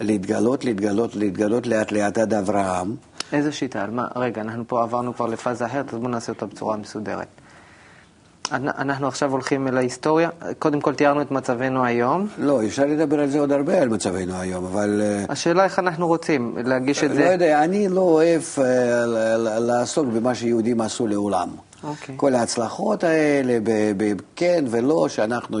להתגלות, 0.00 0.64
להתגלות, 0.64 1.16
להתגלות 1.16 1.66
לאט 1.66 1.92
לאט 1.92 2.18
עד 2.18 2.34
אברהם. 2.34 2.96
איזה 3.32 3.52
שיטה? 3.52 3.82
על 3.82 3.90
מה? 3.90 4.06
רגע, 4.16 4.40
אנחנו 4.40 4.68
פה 4.68 4.82
עברנו 4.82 5.14
כבר 5.14 5.26
לפאזה 5.26 5.66
אחרת, 5.66 5.94
אז 5.94 5.98
בואו 5.98 6.10
נעשה 6.10 6.32
אותה 6.32 6.46
בצורה 6.46 6.76
מסודרת. 6.76 7.26
אנחנו 8.52 9.08
עכשיו 9.08 9.32
הולכים 9.32 9.68
אל 9.68 9.76
ההיסטוריה. 9.76 10.28
קודם 10.58 10.80
כל 10.80 10.94
תיארנו 10.94 11.22
את 11.22 11.30
מצבנו 11.30 11.84
היום. 11.84 12.28
לא, 12.38 12.64
אפשר 12.64 12.86
לדבר 12.86 13.20
על 13.20 13.28
זה 13.28 13.40
עוד 13.40 13.52
הרבה, 13.52 13.82
על 13.82 13.88
מצבנו 13.88 14.40
היום, 14.40 14.64
אבל... 14.64 15.00
אה, 15.02 15.24
השאלה 15.28 15.64
איך 15.64 15.78
אנחנו 15.78 16.06
רוצים 16.06 16.56
להגיש 16.64 17.04
את 17.04 17.10
לא 17.10 17.14
זה. 17.14 17.24
לא 17.24 17.28
יודע, 17.28 17.64
אני 17.64 17.88
לא 17.88 18.00
אוהב 18.00 18.42
uh, 18.42 18.60
לעסוק 19.60 20.06
במה 20.06 20.34
שיהודים 20.34 20.80
עשו 20.80 21.06
לעולם. 21.06 21.48
Okay. 21.84 21.86
אוקיי. 21.88 22.14
כל 22.18 22.34
ההצלחות 22.34 23.04
האלה, 23.04 23.58
כן 24.36 24.64
ולא, 24.70 25.08
שאנחנו 25.08 25.58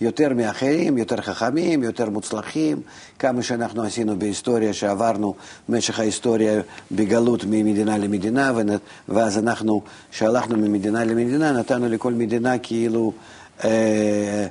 יותר 0.00 0.34
מאחרים, 0.34 0.98
יותר 0.98 1.20
חכמים, 1.20 1.82
יותר 1.82 2.10
מוצלחים, 2.10 2.80
כמה 3.18 3.42
שאנחנו 3.42 3.82
עשינו 3.82 4.18
בהיסטוריה, 4.18 4.72
שעברנו 4.72 5.34
במשך 5.68 5.98
ההיסטוריה 5.98 6.60
בגלות 6.92 7.44
ממדינה 7.44 7.98
למדינה, 7.98 8.52
ואז 9.08 9.38
אנחנו, 9.38 9.82
שהלכנו 10.10 10.56
ממדינה 10.56 11.04
למדינה, 11.04 11.52
נתנו 11.52 11.88
לכל 11.88 12.12
מדינה 12.12 12.58
כאילו 12.58 13.12
אה, 13.64 14.46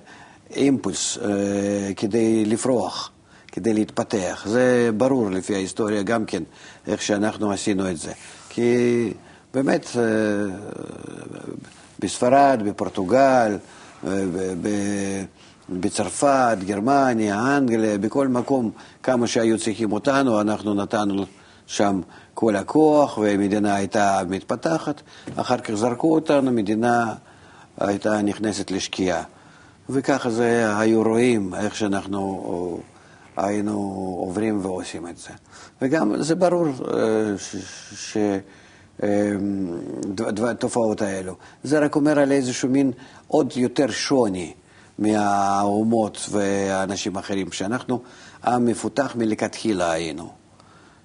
אימפוס 0.55 1.17
אה, 1.17 1.93
כדי 1.95 2.45
לפרוח. 2.45 3.11
כדי 3.51 3.73
להתפתח. 3.73 4.43
זה 4.49 4.89
ברור 4.97 5.31
לפי 5.31 5.55
ההיסטוריה 5.55 6.03
גם 6.03 6.25
כן, 6.25 6.43
איך 6.87 7.01
שאנחנו 7.01 7.51
עשינו 7.51 7.89
את 7.89 7.97
זה. 7.97 8.11
כי 8.49 9.13
באמת, 9.55 9.87
אה, 9.97 10.03
בספרד, 11.99 12.61
בפורטוגל, 12.65 13.57
אה, 14.07 14.23
בצרפת, 15.69 16.57
גרמניה, 16.65 17.57
אנגליה, 17.57 17.97
בכל 17.97 18.27
מקום, 18.27 18.71
כמה 19.03 19.27
שהיו 19.27 19.57
צריכים 19.59 19.91
אותנו, 19.91 20.41
אנחנו 20.41 20.73
נתנו 20.73 21.25
שם 21.67 22.01
כל 22.33 22.55
הכוח, 22.55 23.17
והמדינה 23.17 23.75
הייתה 23.75 24.21
מתפתחת, 24.29 25.01
אחר 25.35 25.57
כך 25.57 25.73
זרקו 25.73 26.13
אותנו, 26.13 26.49
המדינה 26.49 27.13
הייתה 27.79 28.21
נכנסת 28.21 28.71
לשקיעה. 28.71 29.23
וככה 29.89 30.29
זה 30.29 30.79
היו 30.79 31.03
רואים 31.03 31.55
איך 31.55 31.75
שאנחנו 31.75 32.79
היינו 33.37 33.71
עוברים 34.19 34.65
ועושים 34.65 35.07
את 35.07 35.17
זה. 35.17 35.29
וגם 35.81 36.23
זה 36.23 36.35
ברור 36.35 36.67
שהתופעות 40.37 41.01
האלו. 41.01 41.35
זה 41.63 41.79
רק 41.79 41.95
אומר 41.95 42.19
על 42.19 42.31
איזשהו 42.31 42.69
מין 42.69 42.91
עוד 43.27 43.53
יותר 43.55 43.91
שוני 43.91 44.53
מהאומות 44.99 46.29
והאנשים 46.31 47.17
האחרים, 47.17 47.51
שאנחנו 47.51 48.01
עם 48.43 48.65
מפותח 48.65 49.15
מלכתחילה 49.15 49.91
היינו. 49.91 50.29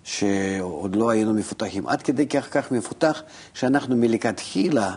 שעוד 0.05 0.97
לא 0.97 1.11
היינו 1.11 1.35
מפותחים. 1.35 1.87
עד 1.87 2.03
כדי 2.03 2.27
כך 2.27 2.49
כך 2.51 2.73
מפותח 2.73 3.23
שאנחנו 3.55 3.97
מלכתחילה 3.97 4.95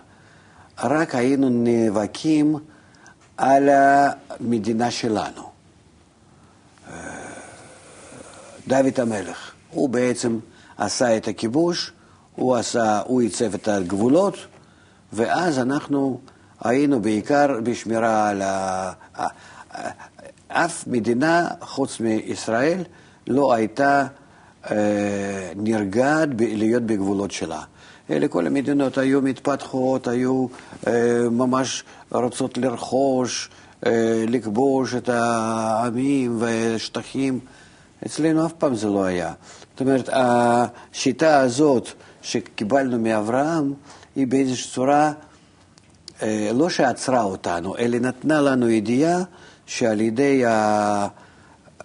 רק 0.83 1.15
היינו 1.15 1.49
נאבקים 1.49 2.55
על 3.37 3.69
המדינה 3.69 4.91
שלנו. 4.91 5.49
דוד 8.67 8.99
המלך, 8.99 9.51
הוא 9.69 9.89
בעצם 9.89 10.39
עשה 10.77 11.17
את 11.17 11.27
הכיבוש, 11.27 11.91
הוא, 12.35 12.55
עשה, 12.55 13.01
הוא 13.05 13.21
עיצב 13.21 13.53
את 13.53 13.67
הגבולות, 13.67 14.37
ואז 15.13 15.59
אנחנו 15.59 16.19
היינו 16.63 17.01
בעיקר 17.01 17.47
בשמירה 17.63 18.29
על 18.29 18.41
ה... 18.41 18.91
אף 20.47 20.87
מדינה 20.87 21.47
חוץ 21.61 21.99
מישראל 21.99 22.83
לא 23.27 23.53
הייתה 23.53 24.07
אה, 24.71 25.51
נרגעת 25.55 26.29
להיות 26.39 26.83
בגבולות 26.83 27.31
שלה. 27.31 27.61
אלה 28.09 28.27
כל 28.27 28.47
המדינות 28.47 28.97
היו 28.97 29.21
מתפתחות, 29.21 30.07
היו 30.07 30.47
אה, 30.87 31.29
ממש 31.31 31.83
רוצות 32.11 32.57
לרכוש, 32.57 33.49
אה, 33.85 34.25
לכבוש 34.27 34.95
את 34.95 35.09
העמים 35.09 36.37
והשטחים. 36.39 37.39
אצלנו 38.05 38.45
אף 38.45 38.53
פעם 38.53 38.75
זה 38.75 38.87
לא 38.87 39.03
היה. 39.03 39.33
זאת 39.71 39.81
אומרת, 39.81 40.09
השיטה 40.13 41.39
הזאת 41.39 41.87
שקיבלנו 42.23 42.99
מאברהם, 42.99 43.73
היא 44.15 44.27
באיזושהי 44.27 44.71
צורה 44.71 45.11
לא 46.53 46.69
שעצרה 46.69 47.23
אותנו, 47.23 47.77
אלא 47.77 47.99
נתנה 47.99 48.41
לנו 48.41 48.69
ידיעה 48.69 49.17
שעל 49.65 50.01
ידי 50.01 50.43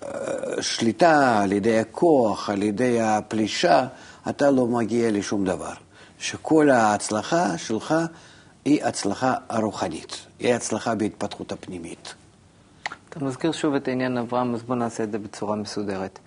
השליטה, 0.03 1.40
על 1.42 1.53
ידי 1.53 1.79
הכוח, 1.79 2.51
על 2.51 2.62
ידי 2.62 3.01
הפלישה, 3.01 3.87
אתה 4.29 4.51
לא 4.51 4.66
מגיע 4.66 5.11
לשום 5.11 5.44
דבר. 5.44 5.72
שכל 6.18 6.70
ההצלחה 6.70 7.59
שלך 7.59 7.94
היא 8.64 8.85
הצלחה 8.85 9.35
רוחנית, 9.51 10.27
היא 10.38 10.55
הצלחה 10.55 10.94
בהתפתחות 10.94 11.53
הפנימית. 11.53 12.14
אתה 13.09 13.24
מזכיר 13.24 13.53
שוב 13.53 13.74
את 13.74 13.88
עניין 13.88 14.18
אברהם, 14.18 14.55
אז 14.55 14.62
בוא 14.62 14.77
נעשה 14.77 15.05
את 15.05 15.12
זה 15.12 15.18
בצורה 15.18 15.57
מסודרת. 15.57 16.18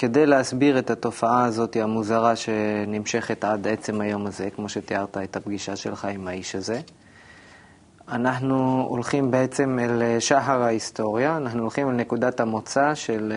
כדי 0.00 0.26
להסביר 0.26 0.78
את 0.78 0.90
התופעה 0.90 1.44
הזאת 1.44 1.76
המוזרה 1.76 2.36
שנמשכת 2.36 3.44
עד 3.44 3.68
עצם 3.68 4.00
היום 4.00 4.26
הזה, 4.26 4.48
כמו 4.56 4.68
שתיארת 4.68 5.16
את 5.24 5.36
הפגישה 5.36 5.76
שלך 5.76 6.04
עם 6.04 6.28
האיש 6.28 6.54
הזה, 6.54 6.80
אנחנו 8.08 8.86
הולכים 8.88 9.30
בעצם 9.30 9.78
אל 9.78 10.20
שחר 10.20 10.62
ההיסטוריה, 10.62 11.36
אנחנו 11.36 11.60
הולכים 11.60 11.88
אל 11.88 11.94
נקודת 11.94 12.40
המוצא 12.40 12.94
של 12.94 13.32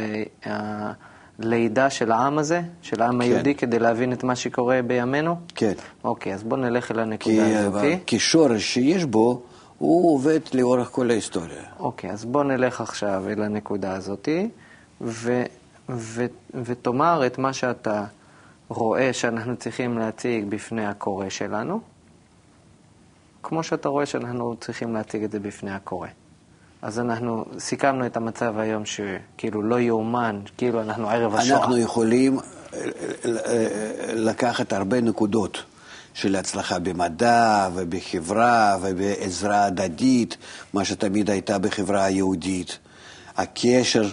הלידה 0.45 1.89
של 1.89 2.11
העם 2.11 2.37
הזה, 2.37 2.61
של 2.81 3.01
העם 3.01 3.15
כן. 3.15 3.21
היהודי, 3.21 3.55
כדי 3.55 3.79
להבין 3.79 4.13
את 4.13 4.23
מה 4.23 4.35
שקורה 4.35 4.79
בימינו? 4.87 5.35
כן. 5.55 5.73
אוקיי, 6.03 6.33
אז 6.33 6.43
בואו 6.43 6.61
נלך 6.61 6.91
אל 6.91 6.99
הנקודה 6.99 7.59
הזאת. 7.59 7.83
כי 8.05 8.19
שורש 8.19 8.73
שיש 8.73 9.05
בו, 9.05 9.41
הוא 9.77 10.15
עובד 10.15 10.39
לאורך 10.53 10.87
כל 10.91 11.09
ההיסטוריה. 11.09 11.63
אוקיי, 11.79 12.11
אז 12.11 12.25
בואו 12.25 12.43
נלך 12.43 12.81
עכשיו 12.81 13.23
אל 13.29 13.43
הנקודה 13.43 13.95
הזאת, 13.95 14.29
ו, 15.01 15.43
ו, 15.89 16.25
ותאמר 16.63 17.25
את 17.25 17.37
מה 17.37 17.53
שאתה 17.53 18.03
רואה 18.69 19.13
שאנחנו 19.13 19.55
צריכים 19.55 19.97
להציג 19.97 20.45
בפני 20.49 20.85
הקורא 20.85 21.29
שלנו. 21.29 21.81
כמו 23.43 23.63
שאתה 23.63 23.89
רואה 23.89 24.05
שאנחנו 24.05 24.55
צריכים 24.59 24.93
להציג 24.93 25.23
את 25.23 25.31
זה 25.31 25.39
בפני 25.39 25.71
הקורא. 25.71 26.07
אז 26.81 26.99
אנחנו 26.99 27.45
סיכמנו 27.59 28.05
את 28.05 28.17
המצב 28.17 28.57
היום 28.57 28.83
שכאילו 28.85 29.61
לא 29.61 29.79
יאומן, 29.79 30.39
כאילו 30.57 30.81
אנחנו 30.81 31.09
ערב 31.09 31.35
השואה. 31.35 31.59
אנחנו 31.59 31.77
יכולים 31.77 32.39
אה, 32.39 32.79
אה, 33.25 34.13
לקחת 34.13 34.73
הרבה 34.73 35.01
נקודות 35.01 35.63
של 36.13 36.35
הצלחה 36.35 36.79
במדע 36.79 37.69
ובחברה 37.73 38.77
ובעזרה 38.81 39.65
הדדית, 39.65 40.37
מה 40.73 40.85
שתמיד 40.85 41.29
הייתה 41.29 41.59
בחברה 41.59 42.03
היהודית. 42.03 42.77
הקשר 43.37 44.09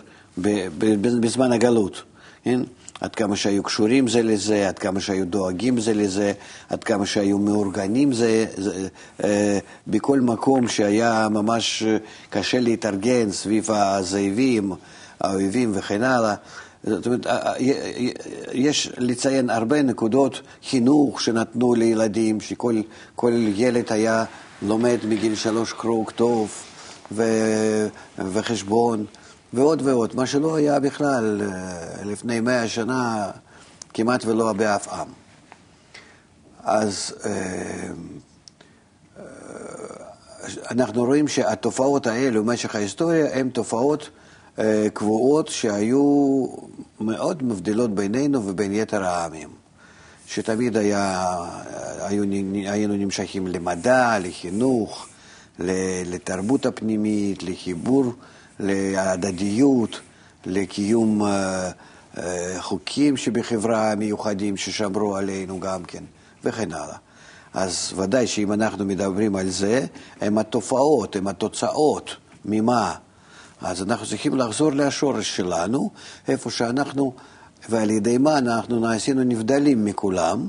בזמן 1.20 1.53
הגלות, 1.53 2.03
כן? 2.44 2.61
עד 3.00 3.14
כמה 3.14 3.37
שהיו 3.37 3.62
קשורים 3.62 4.09
זה 4.09 4.22
לזה, 4.22 4.68
עד 4.68 4.79
כמה 4.79 5.00
שהיו 5.00 5.26
דואגים 5.26 5.81
זה 5.81 5.94
לזה, 5.94 6.33
עד 6.68 6.85
כמה 6.85 7.07
שהיו 7.07 7.38
מאורגנים 7.38 8.12
זה, 8.12 8.46
זה 8.57 8.88
אה, 9.24 9.59
בכל 9.87 10.20
מקום 10.20 10.68
שהיה 10.68 11.29
ממש 11.31 11.83
קשה 12.31 12.61
להתארגן 12.61 13.31
סביב 13.31 13.70
הזאבים, 13.70 14.72
האויבים 15.20 15.70
וכן 15.74 16.03
הלאה. 16.03 16.35
זאת 16.85 17.07
אומרת, 17.07 17.26
יש 18.53 18.90
לציין 18.98 19.50
הרבה 19.50 19.83
נקודות 19.83 20.40
חינוך 20.70 21.20
שנתנו 21.20 21.74
לילדים, 21.74 22.40
שכל 22.40 23.33
ילד 23.55 23.92
היה 23.92 24.24
לומד 24.62 24.98
מגיל 25.09 25.35
שלוש 25.35 25.72
קרוא 25.72 26.03
וכתוב 26.03 26.50
וחשבון. 28.18 29.05
ועוד 29.52 29.82
ועוד, 29.82 30.16
מה 30.16 30.26
שלא 30.26 30.56
היה 30.56 30.80
בכלל 30.80 31.42
אה, 31.42 32.04
לפני 32.04 32.40
מאה 32.40 32.68
שנה, 32.68 33.30
כמעט 33.94 34.24
ולא 34.24 34.52
באף 34.52 34.88
עם. 34.88 35.08
אז 36.62 37.14
אה, 37.24 37.30
אה, 39.18 39.24
אנחנו 40.70 41.04
רואים 41.04 41.28
שהתופעות 41.28 42.06
האלו 42.06 42.44
במשך 42.44 42.74
ההיסטוריה 42.74 43.38
הן 43.38 43.48
תופעות 43.48 44.10
קבועות 44.94 45.48
שהיו 45.48 46.46
מאוד 47.00 47.42
מבדילות 47.42 47.94
בינינו 47.94 48.46
ובין 48.46 48.72
יתר 48.72 49.04
העמים. 49.04 49.48
שתמיד 50.26 50.76
היה, 50.76 51.26
היו, 52.00 52.24
היינו 52.54 52.96
נמשכים 52.96 53.46
למדע, 53.46 54.18
לחינוך, 54.18 55.06
לתרבות 56.06 56.66
הפנימית, 56.66 57.42
לחיבור 57.42 58.12
להדדיות, 58.61 60.01
לקיום 60.46 61.23
אה, 61.23 61.70
אה, 62.18 62.57
חוקים 62.59 63.16
שבחברה 63.16 63.94
מיוחדים 63.94 64.57
ששמרו 64.57 65.16
עלינו 65.16 65.61
גם 65.61 65.85
כן, 65.85 66.05
וכן 66.44 66.73
הלאה. 66.73 66.96
אז 67.55 67.92
ודאי 67.96 68.27
שאם 68.27 68.53
אנחנו 68.53 68.85
מדברים 68.85 69.37
על 69.37 69.49
זה, 69.49 69.87
הם 70.20 70.38
התופעות, 70.38 71.16
הם 71.16 71.27
התוצאות, 71.27 72.16
ממה? 72.44 72.94
אז 73.61 73.83
אנחנו 73.83 74.07
צריכים 74.07 74.37
לחזור 74.37 74.73
לשורש 74.73 75.37
שלנו, 75.37 75.90
איפה 76.29 76.51
שאנחנו, 76.51 77.12
ועל 77.68 77.90
ידי 77.90 78.18
מה 78.18 78.38
אנחנו 78.38 78.81
נעשינו 78.81 79.25
נבדלים 79.25 79.85
מכולם, 79.85 80.49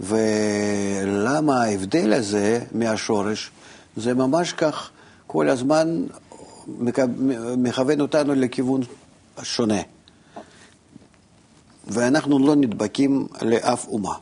ולמה 0.00 1.62
ההבדל 1.62 2.12
הזה 2.12 2.60
מהשורש, 2.72 3.50
זה 3.96 4.14
ממש 4.14 4.52
כך 4.52 4.90
כל 5.26 5.48
הזמן 5.48 6.04
מכוון 7.56 8.00
אותנו 8.00 8.34
לכיוון 8.34 8.80
שונה. 9.42 9.80
ואנחנו 11.86 12.38
לא 12.38 12.56
נדבקים 12.56 13.26
לאף 13.42 13.88
אומה. 13.88 14.14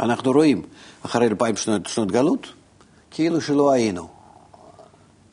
אנחנו 0.00 0.32
רואים, 0.32 0.62
אחרי 1.02 1.26
אלפיים 1.26 1.56
שנות, 1.56 1.86
שנות 1.86 2.12
גלות, 2.12 2.46
כאילו 3.10 3.40
שלא 3.40 3.72
היינו. 3.72 4.08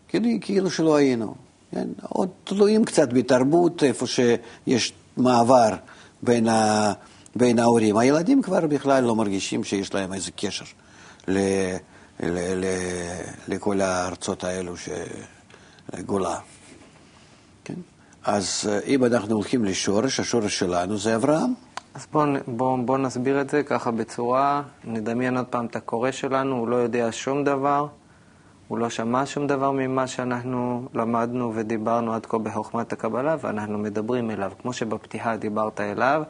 כאילו, 0.08 0.30
כאילו 0.42 0.72
שלא 0.72 0.96
היינו. 0.96 1.36
כן? 1.72 1.88
עוד 2.10 2.30
תלויים 2.44 2.86
קצת 2.86 3.14
בתרבות, 3.14 3.84
איפה 3.84 4.06
שיש 4.08 4.94
מעבר 5.18 5.70
בין, 6.24 6.48
ה, 6.48 6.94
בין 7.36 7.60
ההורים. 7.60 7.98
הילדים 7.98 8.42
כבר 8.42 8.68
בכלל 8.68 9.04
לא 9.04 9.16
מרגישים 9.16 9.64
שיש 9.64 9.94
להם 9.94 10.14
איזה 10.14 10.32
קשר 10.32 10.66
ל... 11.28 11.38
לכל 13.48 13.82
הארצות 13.82 14.44
האלו, 14.44 14.78
ש... 14.78 14.90
גולה. 16.06 16.36
כן? 17.64 17.74
אז 18.24 18.70
אה, 18.70 18.80
אם 18.86 19.06
אנחנו 19.06 19.36
הולכים 19.36 19.66
לשורש, 19.66 20.20
השורש 20.20 20.60
שלנו 20.60 20.98
זה 20.98 21.16
אברהם. 21.16 21.54
אז 21.94 22.08
בואו 22.12 22.26
בוא, 22.48 22.78
בוא 22.86 22.98
נסביר 22.98 23.42
את 23.42 23.50
זה 23.50 23.64
ככה 23.64 23.92
בצורה, 23.92 24.62
נדמיין 24.84 25.38
עוד 25.38 25.46
פעם 25.46 25.66
את 25.66 25.76
הקורא 25.76 26.12
שלנו, 26.12 26.56
הוא 26.56 26.68
לא 26.68 26.76
יודע 26.76 27.08
שום 27.12 27.44
דבר, 27.44 27.88
הוא 28.68 28.78
לא 28.78 28.90
שמע 28.90 29.26
שום 29.26 29.48
דבר 29.48 29.72
ממה 29.72 30.08
שאנחנו 30.08 30.88
למדנו 30.94 31.52
ודיברנו 31.56 32.14
עד 32.14 32.26
כה 32.26 32.38
בחוכמת 32.38 32.94
הקבלה, 32.94 33.36
ואנחנו 33.42 33.78
מדברים 33.78 34.32
אליו. 34.32 34.52
כמו 34.62 34.74
שבפתיחה 34.74 35.36
דיברת 35.36 35.82
אליו, 35.82 36.24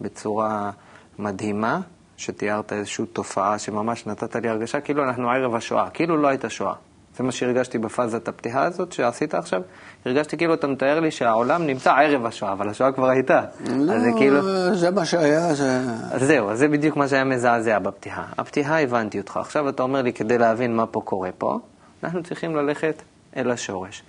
בצורה 0.00 0.70
מדהימה, 1.18 1.80
שתיארת 2.18 2.72
איזושהי 2.72 3.06
תופעה 3.06 3.58
שממש 3.58 4.06
נתת 4.06 4.36
לי 4.36 4.48
הרגשה 4.48 4.80
כאילו 4.80 5.04
אנחנו 5.04 5.30
ערב 5.30 5.54
השואה, 5.54 5.90
כאילו 5.90 6.16
לא 6.16 6.28
הייתה 6.28 6.50
שואה. 6.50 6.72
זה 7.16 7.24
מה 7.24 7.32
שהרגשתי 7.32 7.78
בפאזת 7.78 8.28
הפתיחה 8.28 8.62
הזאת 8.64 8.92
שעשית 8.92 9.34
עכשיו. 9.34 9.62
הרגשתי 10.06 10.36
כאילו 10.36 10.54
אתה 10.54 10.66
מתאר 10.66 11.00
לי 11.00 11.10
שהעולם 11.10 11.66
נמצא 11.66 11.92
ערב 11.92 12.26
השואה, 12.26 12.52
אבל 12.52 12.68
השואה 12.68 12.92
כבר 12.92 13.08
הייתה. 13.08 13.40
לא, 13.66 13.92
אז 13.92 14.02
זה 14.02 14.08
כאילו... 14.16 14.74
זה 14.74 14.90
מה 14.90 15.04
שהיה, 15.04 15.54
זה... 15.54 15.80
אז 16.10 16.22
זהו, 16.22 16.50
אז 16.50 16.58
זה 16.58 16.68
בדיוק 16.68 16.96
מה 16.96 17.08
שהיה 17.08 17.24
מזעזע 17.24 17.78
בפתיחה. 17.78 18.24
הפתיחה 18.38 18.80
הבנתי 18.80 19.18
אותך. 19.18 19.36
עכשיו 19.36 19.68
אתה 19.68 19.82
אומר 19.82 20.02
לי, 20.02 20.12
כדי 20.12 20.38
להבין 20.38 20.76
מה 20.76 20.86
פה 20.86 21.00
קורה 21.04 21.30
פה, 21.38 21.58
אנחנו 22.04 22.22
צריכים 22.22 22.56
ללכת 22.56 23.02
אל 23.36 23.50
השורש. 23.50 24.02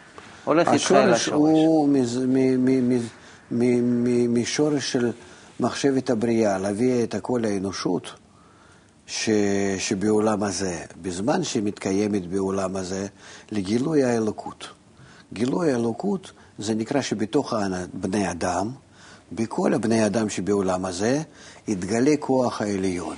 הולך 0.45 0.67
איתך 0.73 0.91
אל 0.91 0.97
השורש 0.97 1.21
השורש. 1.21 1.39
הוא 1.41 1.89
מז- 1.89 2.25
מ- 2.25 2.65
מ- 2.65 2.89
מ- 2.89 2.99
מ- 3.51 4.03
מ- 4.03 4.41
משורש 4.41 4.91
של 4.91 5.11
מחשבת 5.59 6.09
הבריאה, 6.09 6.57
להביא 6.57 7.03
את 7.03 7.15
כל 7.21 7.45
האנושות 7.45 8.09
ש, 9.07 9.29
שבעולם 9.77 10.43
הזה, 10.43 10.83
בזמן 11.01 11.43
שמתקיימת 11.43 12.27
בעולם 12.27 12.75
הזה, 12.75 13.07
לגילוי 13.51 14.03
האלוקות. 14.03 14.67
גילוי 15.33 15.71
האלוקות 15.71 16.31
זה 16.59 16.75
נקרא 16.75 17.01
שבתוך 17.01 17.53
בני 17.93 18.31
אדם, 18.31 18.71
בכל 19.31 19.73
הבני 19.73 20.05
אדם 20.05 20.29
שבעולם 20.29 20.85
הזה, 20.85 21.21
יתגלה 21.67 22.13
כוח 22.19 22.61
העליון. 22.61 23.15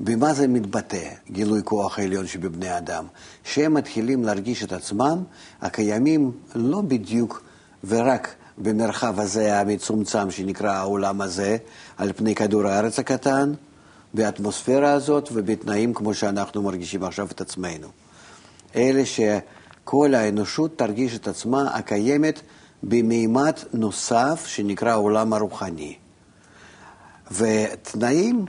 במה 0.00 0.34
זה 0.34 0.48
מתבטא, 0.48 1.08
גילוי 1.30 1.60
כוח 1.64 1.98
העליון 1.98 2.26
שבבני 2.26 2.78
אדם? 2.78 3.06
שהם 3.44 3.74
מתחילים 3.74 4.24
להרגיש 4.24 4.64
את 4.64 4.72
עצמם 4.72 5.22
הקיימים 5.62 6.32
לא 6.54 6.80
בדיוק 6.80 7.42
ורק 7.84 8.34
במרחב 8.58 9.20
הזה 9.20 9.60
המצומצם 9.60 10.30
שנקרא 10.30 10.70
העולם 10.70 11.20
הזה, 11.20 11.56
על 11.96 12.12
פני 12.12 12.34
כדור 12.34 12.66
הארץ 12.66 12.98
הקטן, 12.98 13.52
באטמוספירה 14.14 14.92
הזאת 14.92 15.28
ובתנאים 15.32 15.94
כמו 15.94 16.14
שאנחנו 16.14 16.62
מרגישים 16.62 17.04
עכשיו 17.04 17.26
את 17.30 17.40
עצמנו. 17.40 17.88
אלה 18.76 19.02
שכל 19.06 20.14
האנושות 20.14 20.78
תרגיש 20.78 21.16
את 21.16 21.28
עצמה 21.28 21.74
הקיימת 21.74 22.40
במימד 22.82 23.52
נוסף 23.72 24.46
שנקרא 24.46 24.90
העולם 24.90 25.32
הרוחני. 25.32 25.96
ותנאים 27.30 28.44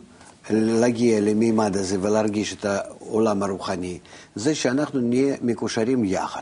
להגיע 0.50 1.20
למימד 1.22 1.78
הזה 1.78 1.98
ולהרגיש 2.02 2.54
את 2.54 2.66
העולם 2.66 3.44
הרוחני, 3.44 4.00
זה 4.36 4.56
שאנחנו 4.56 5.02
נהיה 5.02 5.36
מקושרים 5.42 6.06
יחד. 6.06 6.42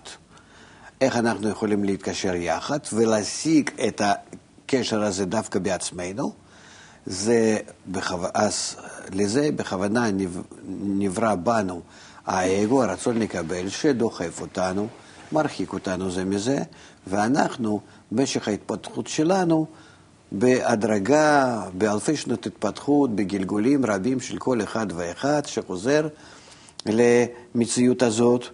איך 1.01 1.17
אנחנו 1.17 1.49
יכולים 1.49 1.84
להתקשר 1.84 2.36
יחד 2.36 2.79
ולהשיג 2.93 3.69
את 3.88 4.01
הקשר 4.05 5.03
הזה 5.03 5.25
דווקא 5.25 5.60
בעצמנו? 5.60 6.34
זה, 7.05 7.58
בכו... 7.88 8.17
אז 8.34 8.75
לזה 9.13 9.49
בכוונה 9.55 10.12
נב... 10.12 10.41
נברא 10.79 11.36
בנו 11.36 11.81
האגו, 12.25 12.84
הרצון 12.84 13.19
לקבל, 13.19 13.69
שדוחף 13.69 14.41
אותנו, 14.41 14.88
מרחיק 15.31 15.73
אותנו 15.73 16.12
זה 16.12 16.25
מזה, 16.25 16.60
ואנחנו, 17.08 17.79
במשך 18.12 18.47
ההתפתחות 18.47 19.08
שלנו, 19.08 19.65
בהדרגה, 20.31 21.62
באלפי 21.73 22.17
שנות 22.17 22.45
התפתחות, 22.45 23.15
בגלגולים 23.15 23.86
רבים 23.86 24.19
של 24.19 24.38
כל 24.38 24.62
אחד 24.62 24.88
ואחד 24.95 25.41
שחוזר 25.45 26.08
למציאות 26.86 28.01
הזאת, 28.01 28.45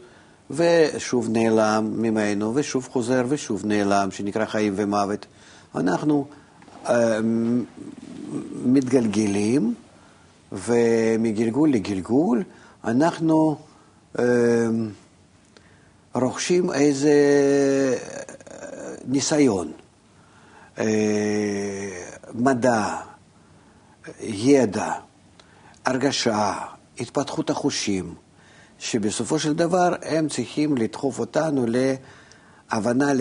ושוב 0.54 1.30
נעלם 1.30 1.94
ממנו, 1.98 2.52
ושוב 2.56 2.88
חוזר 2.92 3.26
ושוב 3.28 3.66
נעלם, 3.66 4.12
שנקרא 4.12 4.46
חיים 4.46 4.74
ומוות. 4.76 5.26
אנחנו 5.76 6.26
אה, 6.90 7.20
מתגלגלים, 8.66 9.74
ומגלגול 10.52 11.72
לגלגול 11.72 12.44
אנחנו 12.84 13.58
אה, 14.20 14.24
רוכשים 16.14 16.72
איזה 16.72 17.14
ניסיון. 19.06 19.72
אה, 20.80 20.86
מדע, 22.34 22.98
ידע, 24.20 24.92
הרגשה, 25.86 26.54
התפתחות 27.00 27.50
החושים, 27.50 28.14
שבסופו 28.82 29.40
של 29.40 29.54
דבר 29.54 29.94
הם 30.02 30.28
צריכים 30.28 30.78
לדחוף 30.78 31.20
אותנו 31.20 31.66
להבנה 32.72 33.12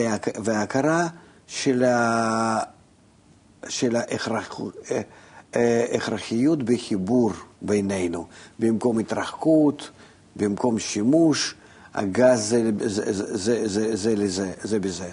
והכרה 0.44 1.08
של, 1.46 1.84
ה... 1.84 2.58
של 3.68 3.96
ההכרחיות 5.54 6.62
בחיבור 6.62 7.32
בינינו, 7.62 8.26
במקום 8.58 8.98
התרחקות, 8.98 9.90
במקום 10.36 10.78
שימוש, 10.78 11.54
הגז 11.94 12.48
זה, 12.48 12.70
זה, 12.78 13.12
זה, 13.12 13.68
זה, 13.68 13.96
זה, 13.96 14.28
זה, 14.28 14.52
זה 14.62 14.78
בזה. 14.80 15.12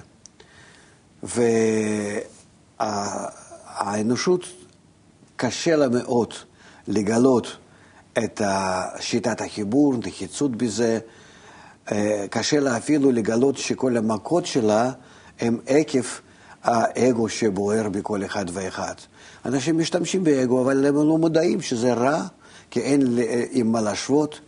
והאנושות 2.79 4.43
קשה 5.35 5.75
לה 5.75 5.89
מאוד 5.89 6.33
לגלות 6.87 7.57
את 8.23 8.41
שיטת 8.99 9.41
החיבור, 9.41 9.93
נחיצות 10.05 10.55
בזה. 10.55 10.99
קשה 12.29 12.59
לה 12.59 12.77
אפילו 12.77 13.11
לגלות 13.11 13.57
שכל 13.57 13.97
המכות 13.97 14.45
שלה 14.45 14.91
הם 15.39 15.57
עקב 15.67 16.03
האגו 16.63 17.29
שבוער 17.29 17.89
בכל 17.89 18.25
אחד 18.25 18.45
ואחד. 18.53 18.93
אנשים 19.45 19.77
משתמשים 19.77 20.23
באגו, 20.23 20.61
אבל 20.61 20.85
הם 20.85 20.95
לא 20.95 21.17
מודעים 21.17 21.61
שזה 21.61 21.93
רע, 21.93 22.21
כי 22.71 22.79
אין 22.79 23.17
עם 23.51 23.71
מה 23.71 23.81
להשוות. 23.81 24.39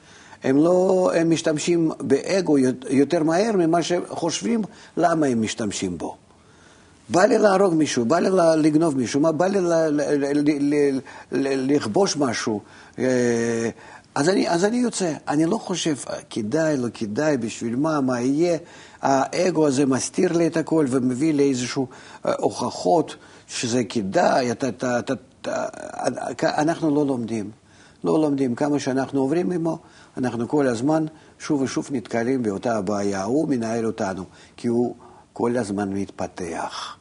הם 0.44 0.58
לא, 0.58 1.12
הם 1.16 1.30
משתמשים 1.30 1.92
באגו 2.00 2.58
יותר 2.90 3.24
מהר 3.24 3.52
ממה 3.56 3.84
שחושבים 3.84 4.62
למה 4.98 5.26
הם 5.26 5.42
משתמשים 5.42 5.98
בו. 5.98 6.18
בא 7.10 7.26
לי 7.26 7.38
להרוג 7.38 7.74
מישהו, 7.74 8.06
בא 8.06 8.20
לי 8.20 8.30
לגנוב 8.58 8.98
מישהו, 8.98 9.22
בא 9.22 9.46
לי 9.48 9.60
לכבוש 11.42 12.18
משהו. 12.18 12.62
אז 14.16 14.30
אני, 14.30 14.50
אז 14.50 14.66
אני 14.66 14.78
יוצא. 14.78 15.14
אני 15.28 15.46
לא 15.46 15.58
חושב, 15.58 15.96
כדאי, 16.30 16.78
לא 16.78 16.88
כדאי, 16.94 17.38
בשביל 17.38 17.76
מה, 17.76 18.02
מה 18.02 18.22
יהיה. 18.22 18.58
האגו 19.02 19.68
הזה 19.68 19.86
מסתיר 19.86 20.38
לי 20.38 20.48
את 20.48 20.58
הכל 20.58 20.86
ומביא 20.90 21.34
לי 21.34 21.50
איזשהו 21.50 21.88
הוכחות 22.24 23.16
שזה 23.48 23.84
כדאי. 23.84 24.52
אתה, 24.52 24.70
אתה, 24.70 25.00
אתה, 25.00 25.14
אתה, 25.42 26.62
אנחנו 26.62 26.96
לא 26.96 27.06
לומדים. 27.06 27.52
לא 28.04 28.22
לומדים. 28.22 28.56
כמה 28.56 28.80
שאנחנו 28.80 29.22
עוברים 29.22 29.52
עמו, 29.52 29.78
אנחנו 30.18 30.48
כל 30.48 30.68
הזמן 30.68 31.06
שוב 31.40 31.62
ושוב 31.62 31.88
נתקלים 31.92 32.44
באותה 32.44 32.78
הבעיה. 32.78 33.24
הוא 33.24 33.50
מנהל 33.50 33.86
אותנו, 33.86 34.24
כי 34.58 34.68
הוא 34.68 34.96
כל 35.34 35.58
הזמן 35.58 35.94
מתפתח. 35.94 36.99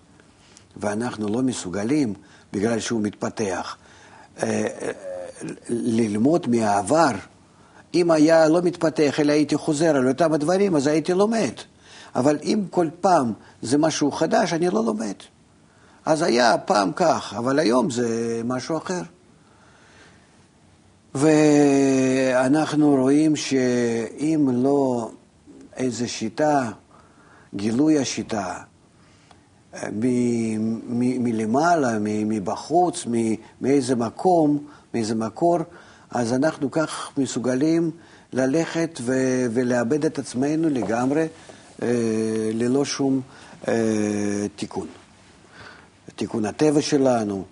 ואנחנו 0.78 1.28
לא 1.28 1.42
מסוגלים, 1.42 2.14
בגלל 2.52 2.80
שהוא 2.80 3.00
מתפתח, 3.02 3.76
ללמוד 5.68 6.46
מהעבר. 6.48 7.10
אם 7.94 8.10
היה 8.10 8.48
לא 8.48 8.62
מתפתח, 8.62 9.20
אלא 9.20 9.32
הייתי 9.32 9.56
חוזר 9.56 9.96
על 9.96 10.08
אותם 10.08 10.32
הדברים, 10.32 10.76
אז 10.76 10.86
הייתי 10.86 11.12
לומד. 11.14 11.52
אבל 12.14 12.38
אם 12.42 12.62
כל 12.70 12.88
פעם 13.00 13.32
זה 13.62 13.78
משהו 13.78 14.12
חדש, 14.12 14.52
אני 14.52 14.68
לא 14.68 14.84
לומד. 14.84 15.14
אז 16.04 16.22
היה 16.22 16.58
פעם 16.58 16.92
כך, 16.92 17.34
אבל 17.38 17.58
היום 17.58 17.90
זה 17.90 18.40
משהו 18.44 18.76
אחר. 18.76 19.02
ואנחנו 21.14 22.96
רואים 22.96 23.36
שאם 23.36 24.48
לא 24.52 25.10
איזו 25.76 26.08
שיטה, 26.08 26.70
גילוי 27.54 27.98
השיטה, 27.98 28.54
מלמעלה, 30.90 31.98
מבחוץ, 32.00 33.06
מאיזה 33.60 33.96
מקום, 33.96 34.66
מאיזה 34.94 35.14
מקור, 35.14 35.58
אז 36.10 36.32
אנחנו 36.32 36.70
כך 36.70 37.10
מסוגלים 37.18 37.90
ללכת 38.32 39.00
ולאבד 39.52 40.04
את 40.04 40.18
עצמנו 40.18 40.68
לגמרי 40.68 41.26
ללא 42.52 42.84
שום 42.84 43.20
תיקון. 44.56 44.86
תיקון 46.16 46.44
הטבע 46.44 46.82
שלנו, 46.82 47.44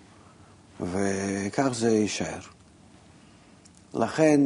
וכך 0.81 1.68
זה 1.72 1.90
יישאר. 1.90 2.38
לכן, 3.94 4.40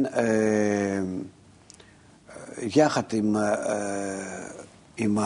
יחד 2.61 3.03
עם, 3.13 3.35
עם 4.97 5.17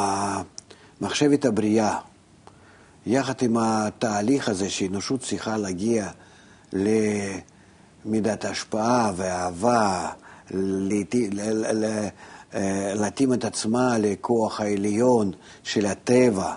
מחשבת 1.01 1.45
הבריאה, 1.45 1.99
יחד 3.06 3.34
עם 3.41 3.58
התהליך 3.58 4.50
הזה 4.50 4.70
שהאנושות 4.70 5.22
צריכה 5.22 5.58
להגיע 5.58 6.10
למידת 6.74 8.46
ההשפעה 8.46 9.12
והאהבה, 9.15 10.10
להתאים 12.96 13.34
את 13.34 13.46
עצמה 13.46 13.98
לכוח 13.98 14.62
העליון 14.62 15.32
של 15.63 15.86
הטבע, 15.86 16.56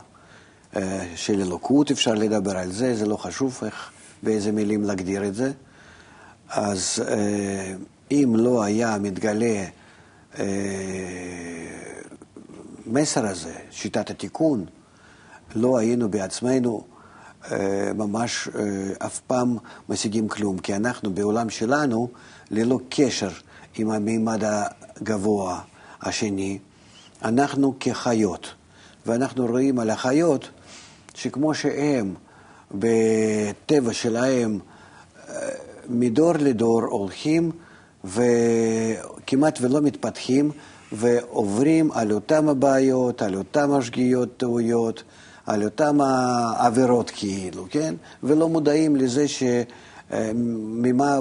אה, 0.76 1.06
של 1.16 1.40
אלוקות, 1.40 1.90
אפשר 1.90 2.14
לדבר 2.14 2.58
על 2.58 2.72
זה, 2.72 2.96
זה 2.96 3.06
לא 3.06 3.16
חשוב 3.16 3.60
איך, 3.64 3.90
באיזה 4.22 4.52
מילים 4.52 4.84
להגדיר 4.84 5.24
את 5.26 5.34
זה. 5.34 5.52
אז 6.48 7.02
אה, 7.08 7.74
אם 8.10 8.32
לא 8.36 8.62
היה 8.62 8.98
מתגלה 8.98 9.64
המסר 12.86 13.26
הזה, 13.26 13.54
שיטת 13.70 14.10
התיקון, 14.10 14.66
לא 15.54 15.78
היינו 15.78 16.08
בעצמנו 16.08 16.84
ממש 17.94 18.48
אף 18.98 19.20
פעם 19.26 19.56
משיגים 19.88 20.28
כלום, 20.28 20.58
כי 20.58 20.76
אנחנו 20.76 21.14
בעולם 21.14 21.50
שלנו, 21.50 22.08
ללא 22.50 22.78
קשר 22.88 23.30
עם 23.76 23.90
המימד 23.90 24.42
הגבוה 24.44 25.60
השני, 26.02 26.58
אנחנו 27.22 27.74
כחיות, 27.80 28.54
ואנחנו 29.06 29.46
רואים 29.46 29.78
על 29.78 29.90
החיות 29.90 30.48
שכמו 31.14 31.54
שהם 31.54 32.14
בטבע 32.74 33.92
שלהם 33.92 34.58
מדור 35.88 36.32
לדור 36.32 36.82
הולכים 36.82 37.50
וכמעט 38.04 39.58
ולא 39.60 39.80
מתפתחים 39.80 40.50
ועוברים 40.92 41.92
על 41.92 42.12
אותם 42.12 42.48
הבעיות, 42.48 43.22
על 43.22 43.34
אותם 43.34 43.72
השגיאות, 43.72 44.36
טעויות, 44.36 45.02
על 45.48 45.64
אותם 45.64 46.00
העבירות 46.00 47.10
כאילו, 47.10 47.66
כן? 47.70 47.94
ולא 48.22 48.48
מודעים 48.48 48.96
לזה 48.96 49.26
שממה 49.28 51.18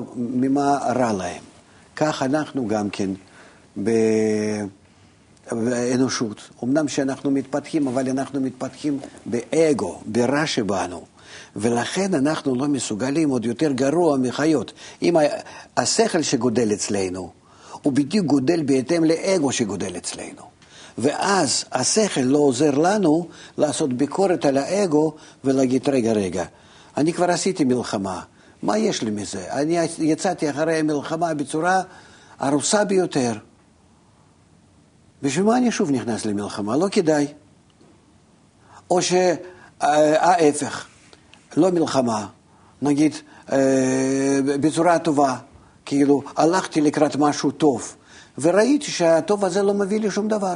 רע 0.96 1.14
להם. 1.14 1.44
כך 1.96 2.24
אנחנו 2.24 2.68
גם 2.68 2.90
כן 2.90 3.10
באנושות. 5.52 6.50
אמנם 6.64 6.88
שאנחנו 6.88 7.32
מתפתחים, 7.32 7.88
אבל 7.88 8.10
אנחנו 8.10 8.42
מתפתחים 8.42 9.00
באגו, 9.26 10.02
ברע 10.06 10.46
שבנו. 10.46 11.06
ולכן 11.56 12.14
אנחנו 12.14 12.56
לא 12.56 12.68
מסוגלים 12.68 13.30
עוד 13.30 13.46
יותר 13.46 13.72
גרוע 13.72 14.18
מחיות. 14.18 14.74
אם 15.02 15.16
השכל 15.78 16.22
שגודל 16.22 16.74
אצלנו, 16.74 17.32
הוא 17.82 17.94
בדיוק 17.94 18.26
גודל 18.26 18.64
בהתאם 18.64 19.04
לאגו 19.04 19.52
שגודל 19.52 19.98
אצלנו. 19.98 20.57
ואז 20.98 21.66
השכל 21.72 22.22
לא 22.22 22.38
עוזר 22.38 22.72
לנו 22.72 23.28
לעשות 23.58 23.94
ביקורת 23.94 24.46
על 24.46 24.58
האגו 24.58 25.14
ולהגיד, 25.44 25.90
רגע, 25.90 26.14
רגע, 26.14 26.46
אני 26.98 27.14
כבר 27.14 27.32
עשיתי 27.32 27.64
מלחמה, 27.64 28.22
מה 28.64 28.78
יש 28.78 29.02
לי 29.02 29.12
מזה? 29.12 29.54
אני 29.54 29.78
יצאתי 30.00 30.50
אחרי 30.50 30.80
המלחמה 30.80 31.34
בצורה 31.34 31.82
ארוסה 32.42 32.84
ביותר. 32.84 33.34
בשביל 35.22 35.46
מה 35.46 35.58
אני 35.58 35.72
שוב 35.72 35.92
נכנס 35.92 36.26
למלחמה? 36.26 36.78
לא 36.78 36.88
כדאי. 36.92 37.28
או 38.92 39.00
שההפך, 39.02 40.86
לא 41.58 41.72
מלחמה, 41.72 42.28
נגיד 42.82 43.16
אה, 43.52 44.40
בצורה 44.44 45.00
טובה, 45.00 45.38
כאילו 45.86 46.24
הלכתי 46.36 46.82
לקראת 46.82 47.16
משהו 47.16 47.52
טוב, 47.52 47.96
וראיתי 48.38 48.92
שהטוב 48.92 49.46
הזה 49.46 49.64
לא 49.64 49.74
מביא 49.74 50.00
לי 50.00 50.12
שום 50.12 50.28
דבר. 50.28 50.54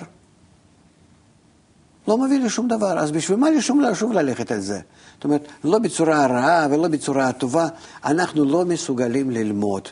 לא 2.08 2.18
מביא 2.18 2.40
לי 2.40 2.50
שום 2.50 2.68
דבר, 2.68 3.00
אז 3.00 3.12
בשביל 3.12 3.38
מה 3.38 3.50
לי 3.50 3.62
שום 3.62 3.82
לשוב 3.82 4.12
ללכת 4.12 4.52
על 4.52 4.60
זה? 4.60 4.80
זאת 5.16 5.24
אומרת, 5.24 5.48
לא 5.64 5.80
בצורה 5.80 6.28
רעה 6.28 6.68
ולא 6.72 6.88
בצורה 6.88 7.32
טובה, 7.32 7.68
אנחנו 8.06 8.46
לא 8.46 8.66
מסוגלים 8.66 9.32
ללמוד. 9.32 9.88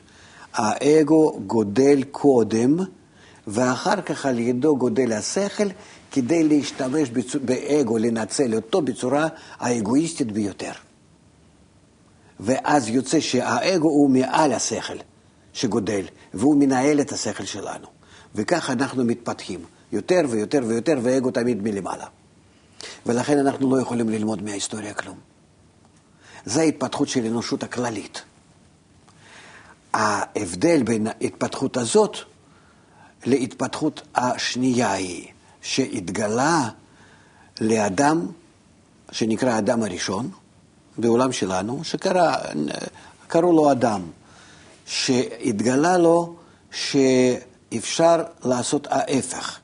האגו 0.53 1.39
גודל 1.47 2.03
קודם, 2.11 2.77
ואחר 3.47 4.01
כך 4.01 4.25
על 4.25 4.39
ידו 4.39 4.77
גודל 4.77 5.13
השכל, 5.13 5.67
כדי 6.11 6.43
להשתמש 6.43 7.09
באגו, 7.45 7.97
לנצל 7.97 8.55
אותו 8.55 8.81
בצורה 8.81 9.27
האגואיסטית 9.59 10.31
ביותר. 10.31 10.71
ואז 12.39 12.89
יוצא 12.89 13.19
שהאגו 13.19 13.89
הוא 13.89 14.09
מעל 14.09 14.51
השכל 14.51 14.97
שגודל, 15.53 16.01
והוא 16.33 16.57
מנהל 16.59 17.01
את 17.01 17.11
השכל 17.11 17.45
שלנו. 17.45 17.87
וכך 18.35 18.69
אנחנו 18.69 19.05
מתפתחים, 19.05 19.59
יותר 19.91 20.21
ויותר 20.29 20.59
ויותר, 20.67 20.99
ואגו 21.03 21.31
תמיד 21.31 21.61
מלמעלה. 21.63 22.05
ולכן 23.05 23.37
אנחנו 23.37 23.75
לא 23.75 23.81
יכולים 23.81 24.09
ללמוד 24.09 24.43
מההיסטוריה 24.43 24.93
כלום. 24.93 25.17
זו 26.45 26.59
ההתפתחות 26.59 27.07
של 27.07 27.23
האנושות 27.23 27.63
הכללית. 27.63 28.21
ההבדל 29.93 30.83
בין 30.83 31.07
ההתפתחות 31.07 31.77
הזאת 31.77 32.17
להתפתחות 33.25 34.01
השנייה 34.15 34.91
היא 34.91 35.27
שהתגלה 35.61 36.69
לאדם 37.61 38.27
שנקרא 39.11 39.49
האדם 39.49 39.83
הראשון 39.83 40.29
בעולם 40.97 41.31
שלנו, 41.31 41.81
שקראו 41.83 43.53
לו 43.53 43.71
אדם, 43.71 44.01
שהתגלה 44.85 45.97
לו 45.97 46.35
שאפשר 46.71 48.23
לעשות 48.43 48.87
ההפך, 48.89 49.58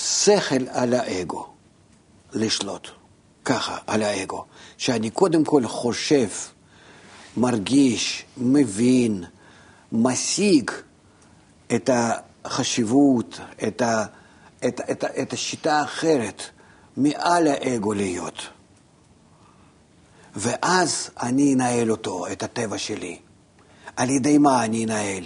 שכל 0.00 0.68
על 0.68 0.94
האגו, 0.94 1.46
לשלוט, 2.32 2.88
ככה, 3.44 3.78
על 3.86 4.02
האגו, 4.02 4.44
שאני 4.76 5.10
קודם 5.10 5.44
כל 5.44 5.66
חושב, 5.66 6.28
מרגיש, 7.36 8.24
מבין, 8.36 9.24
משיג 9.92 10.70
את 11.74 11.90
החשיבות, 12.44 13.40
את, 13.68 13.82
ה, 13.82 14.04
את, 14.66 14.80
את, 14.90 15.04
את 15.04 15.32
השיטה 15.32 15.80
האחרת, 15.80 16.42
מעל 16.96 17.46
האגו 17.46 17.92
להיות. 17.92 18.48
ואז 20.36 21.10
אני 21.22 21.54
אנהל 21.54 21.90
אותו, 21.90 22.26
את 22.32 22.42
הטבע 22.42 22.78
שלי. 22.78 23.18
על 23.96 24.10
ידי 24.10 24.38
מה 24.38 24.64
אני 24.64 24.84
אנהל? 24.84 25.24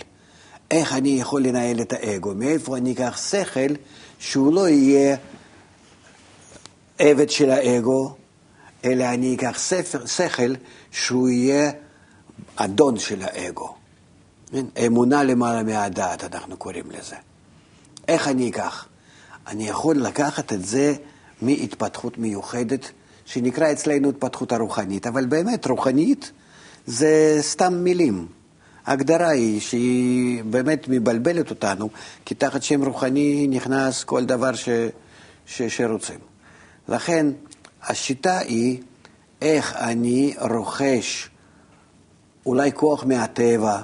איך 0.71 0.93
אני 0.93 1.21
יכול 1.21 1.43
לנהל 1.43 1.81
את 1.81 1.93
האגו? 1.93 2.35
מאיפה 2.35 2.77
אני 2.77 2.93
אקח 2.93 3.21
שכל 3.31 3.75
שהוא 4.19 4.55
לא 4.55 4.69
יהיה 4.69 5.17
עבד 6.99 7.31
של 7.31 7.51
האגו, 7.51 8.15
אלא 8.85 9.05
אני 9.05 9.35
אקח 9.35 9.59
ספר, 9.59 10.07
שכל 10.07 10.55
שהוא 10.91 11.29
יהיה 11.29 11.71
אדון 12.57 12.99
של 12.99 13.23
האגו. 13.23 13.75
כן? 14.53 14.67
אמונה 14.87 15.23
למעלה 15.23 15.63
מהדעת, 15.63 16.35
אנחנו 16.35 16.57
קוראים 16.57 16.91
לזה. 16.91 17.17
איך 18.09 18.29
אני 18.29 18.51
אקח? 18.51 18.89
אני 19.47 19.69
יכול 19.69 19.97
לקחת 19.97 20.53
את 20.53 20.65
זה 20.65 20.95
מהתפתחות 21.43 22.19
מיוחדת, 22.19 22.91
שנקרא 23.25 23.73
אצלנו 23.73 24.09
התפתחות 24.09 24.53
הרוחנית, 24.53 25.07
אבל 25.07 25.27
באמת 25.27 25.67
רוחנית 25.67 26.33
זה 26.87 27.39
סתם 27.41 27.75
מילים. 27.75 28.27
ההגדרה 28.87 29.29
היא 29.29 29.61
שהיא 29.61 30.45
באמת 30.45 30.89
מבלבלת 30.89 31.51
אותנו, 31.51 31.91
כי 32.25 32.35
תחת 32.35 32.63
שם 32.63 32.85
רוחני 32.85 33.47
נכנס 33.51 34.05
כל 34.05 34.25
דבר 34.25 34.55
ש, 34.55 34.69
ש, 35.47 35.63
שרוצים. 35.63 36.19
לכן 36.89 37.27
השיטה 37.83 38.39
היא 38.39 38.83
איך 39.43 39.77
אני 39.77 40.35
רוכש 40.51 41.31
אולי 42.47 42.73
כוח 42.73 43.05
מהטבע, 43.05 43.81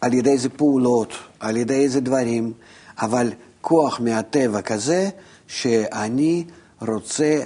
על 0.00 0.14
ידי 0.14 0.30
איזה 0.30 0.48
פעולות, 0.48 1.12
על 1.40 1.56
ידי 1.56 1.74
איזה 1.74 2.00
דברים, 2.00 2.52
אבל 2.98 3.32
כוח 3.60 4.00
מהטבע 4.00 4.62
כזה 4.62 5.08
שאני 5.46 6.44
רוצה 6.80 7.40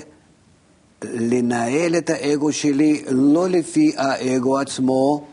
לנהל 1.04 1.96
את 1.96 2.10
האגו 2.10 2.52
שלי 2.52 3.04
לא 3.08 3.48
לפי 3.48 3.92
האגו 3.96 4.58
עצמו, 4.58 5.26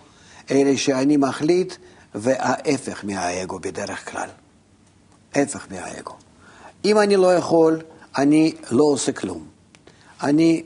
אלא 0.52 0.76
שאני 0.76 1.18
מחליט, 1.18 1.74
וההפך 2.16 3.06
מהאגו 3.06 3.60
בדרך 3.60 4.12
כלל. 4.12 4.30
ההפך 5.36 5.68
מהאגו. 5.72 6.16
אם 6.86 7.00
אני 7.00 7.16
לא 7.16 7.34
יכול, 7.34 7.82
אני 8.18 8.54
לא 8.72 8.84
עושה 8.84 9.12
כלום. 9.12 9.46
אני 10.24 10.64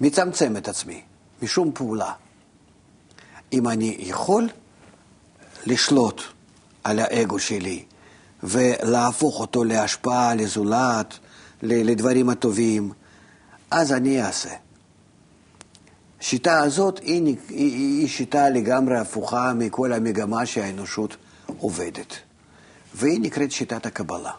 מצמצם 0.00 0.56
את 0.56 0.68
עצמי 0.68 1.02
משום 1.42 1.72
פעולה. 1.74 2.12
אם 3.52 3.68
אני 3.68 3.96
יכול, 3.98 4.48
לשלוט 5.66 6.22
על 6.84 6.98
האגו 6.98 7.38
שלי 7.38 7.84
ולהפוך 8.42 9.40
אותו 9.40 9.64
להשפעה, 9.64 10.34
לזולת, 10.34 11.18
לדברים 11.62 12.28
הטובים, 12.28 12.92
אז 13.70 13.92
אני 13.92 14.22
אעשה. 14.22 14.50
השיטה 16.20 16.60
הזאת 16.60 16.98
היא, 16.98 17.36
היא, 17.48 17.72
היא 18.00 18.08
שיטה 18.08 18.48
לגמרי 18.48 18.98
הפוכה 18.98 19.52
מכל 19.54 19.92
המגמה 19.92 20.46
שהאנושות 20.46 21.16
עובדת, 21.58 22.16
והיא 22.94 23.20
נקראת 23.20 23.52
שיטת 23.52 23.86
הקבלה. 23.86 24.32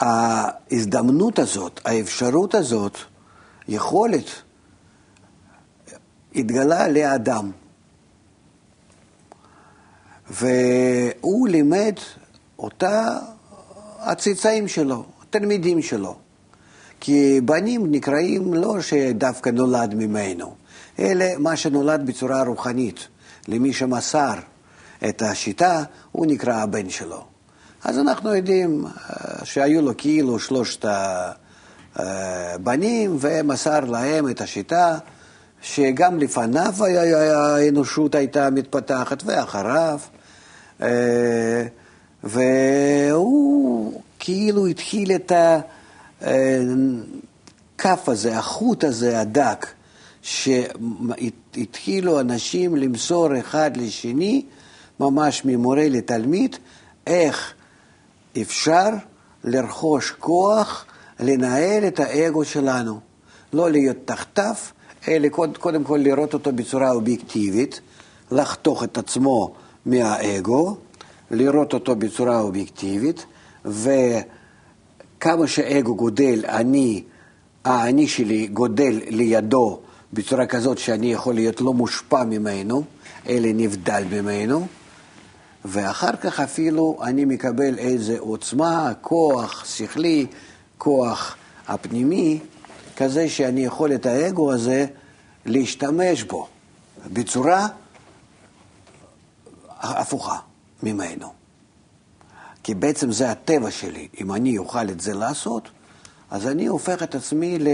וההזדמנות 0.00 1.38
הזאת, 1.38 1.80
האפשרות 1.84 2.54
הזאת, 2.54 2.98
יכולת 3.68 4.26
התגלה 6.34 6.88
לאדם. 6.88 7.50
והוא 10.30 11.48
לימד 11.48 11.94
אותה 12.58 13.18
הצאצאים 13.98 14.68
שלו, 14.68 15.04
התלמידים 15.22 15.82
שלו. 15.82 16.16
כי 17.00 17.40
בנים 17.44 17.92
נקראים 17.92 18.54
לא 18.54 18.80
שדווקא 18.80 19.50
נולד 19.50 19.94
ממנו, 19.94 20.54
אלא 20.98 21.26
מה 21.38 21.56
שנולד 21.56 22.06
בצורה 22.06 22.42
רוחנית. 22.42 23.08
למי 23.48 23.72
שמסר 23.72 24.34
את 25.08 25.22
השיטה, 25.22 25.82
הוא 26.12 26.26
נקרא 26.26 26.54
הבן 26.54 26.90
שלו. 26.90 27.24
אז 27.84 27.98
אנחנו 27.98 28.34
יודעים 28.34 28.84
אה, 28.86 29.44
שהיו 29.44 29.82
לו 29.82 29.92
כאילו 29.98 30.38
שלושת 30.38 30.84
הבנים, 31.96 33.16
ומסר 33.20 33.80
להם 33.80 34.28
את 34.28 34.40
השיטה, 34.40 34.98
שגם 35.62 36.18
לפניו 36.18 36.74
האנושות 37.34 38.14
הייתה 38.14 38.50
מתפתחת, 38.50 39.22
ואחריו. 39.26 40.00
אה, 42.24 42.28
והוא 42.28 44.02
כאילו 44.18 44.66
התחיל 44.66 45.12
את 45.12 45.32
הכף 46.20 48.08
הזה, 48.08 48.38
החוט 48.38 48.84
הזה 48.84 49.20
הדק, 49.20 49.66
שהתחילו 50.22 52.20
אנשים 52.20 52.76
למסור 52.76 53.38
אחד 53.38 53.76
לשני, 53.76 54.44
ממש 55.00 55.44
ממורה 55.44 55.88
לתלמיד, 55.88 56.56
איך 57.06 57.54
אפשר 58.42 58.88
לרכוש 59.44 60.10
כוח 60.18 60.86
לנהל 61.20 61.86
את 61.86 62.00
האגו 62.00 62.44
שלנו. 62.44 63.00
לא 63.52 63.70
להיות 63.70 63.96
תחתיו, 64.04 64.54
אלא 65.08 65.28
קודם 65.58 65.84
כל 65.84 65.96
לראות 65.96 66.34
אותו 66.34 66.52
בצורה 66.52 66.90
אובייקטיבית, 66.90 67.80
לחתוך 68.30 68.84
את 68.84 68.98
עצמו 68.98 69.54
מהאגו, 69.86 70.76
לראות 71.30 71.72
אותו 71.74 71.96
בצורה 71.96 72.40
אובייקטיבית, 72.40 73.26
וכמה 73.64 75.46
שאגו 75.46 75.94
גודל, 75.96 76.44
אני, 76.48 77.02
האני 77.64 78.08
שלי 78.08 78.46
גודל 78.46 79.00
לידו 79.08 79.80
בצורה 80.12 80.46
כזאת 80.46 80.78
שאני 80.78 81.12
יכול 81.12 81.34
להיות 81.34 81.60
לא 81.60 81.72
מושפע 81.72 82.24
ממנו, 82.24 82.84
אלא 83.28 83.48
נבדל 83.54 84.04
ממנו, 84.10 84.66
ואחר 85.64 86.16
כך 86.16 86.40
אפילו 86.40 86.98
אני 87.02 87.24
מקבל 87.24 87.78
איזו 87.78 88.14
עוצמה, 88.18 88.92
כוח 89.00 89.64
שכלי, 89.64 90.26
כוח 90.78 91.36
הפנימי, 91.68 92.38
כזה 92.96 93.28
שאני 93.28 93.64
יכול 93.64 93.94
את 93.94 94.06
האגו 94.06 94.52
הזה 94.52 94.86
להשתמש 95.46 96.22
בו 96.22 96.46
בצורה 97.12 97.66
הפוכה. 99.80 100.47
ממנו. 100.82 101.32
כי 102.62 102.74
בעצם 102.74 103.12
זה 103.12 103.30
הטבע 103.30 103.70
שלי. 103.70 104.08
אם 104.20 104.32
אני 104.32 104.58
אוכל 104.58 104.90
את 104.90 105.00
זה 105.00 105.14
לעשות, 105.14 105.68
אז 106.30 106.46
אני 106.46 106.66
הופך 106.66 107.02
את 107.02 107.14
עצמי 107.14 107.58
ל, 107.58 107.68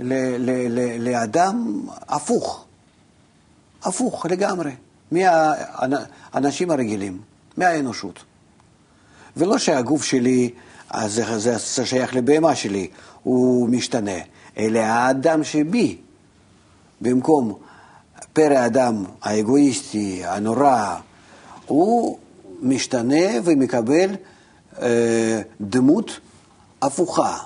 ל, 0.00 0.12
ל, 0.38 0.50
ל, 0.68 1.08
לאדם 1.08 1.80
הפוך. 2.08 2.64
הפוך 3.82 4.26
לגמרי, 4.26 4.72
מהאנשים 5.12 6.70
הרגילים, 6.70 7.20
מהאנושות. 7.56 8.24
ולא 9.36 9.58
שהגוף 9.58 10.04
שלי, 10.04 10.50
זה, 11.06 11.38
זה, 11.38 11.56
זה 11.58 11.86
שייך 11.86 12.14
לבהמה 12.14 12.54
שלי, 12.54 12.88
הוא 13.22 13.68
משתנה, 13.68 14.18
אלא 14.58 14.78
האדם 14.78 15.44
שבי, 15.44 15.98
במקום 17.00 17.58
פרא 18.32 18.54
האדם 18.54 19.04
האגואיסטי, 19.22 20.22
הנורא, 20.24 20.96
הוא 21.66 22.18
משתנה 22.62 23.26
ומקבל 23.44 24.10
אה, 24.82 25.40
דמות 25.60 26.20
הפוכה, 26.82 27.38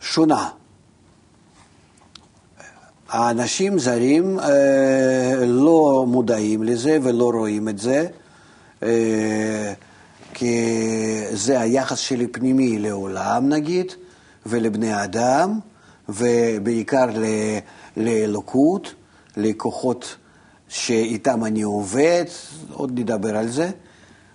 שונה. 0.00 0.48
האנשים 3.08 3.78
זרים 3.78 4.40
אה, 4.40 5.34
לא 5.46 6.04
מודעים 6.08 6.62
לזה 6.62 6.98
ולא 7.02 7.30
רואים 7.34 7.68
את 7.68 7.78
זה, 7.78 8.06
אה, 8.82 9.72
כי 10.34 10.64
זה 11.32 11.60
היחס 11.60 11.98
שלי 11.98 12.26
פנימי 12.26 12.78
לעולם 12.78 13.48
נגיד, 13.48 13.92
ולבני 14.46 15.04
אדם, 15.04 15.58
ובעיקר 16.08 17.06
לאלוקות, 17.96 18.94
לכוחות 19.36 20.16
שאיתם 20.68 21.44
אני 21.44 21.62
עובד, 21.62 22.24
עוד 22.72 22.98
נדבר 22.98 23.36
על 23.36 23.48
זה, 23.48 23.70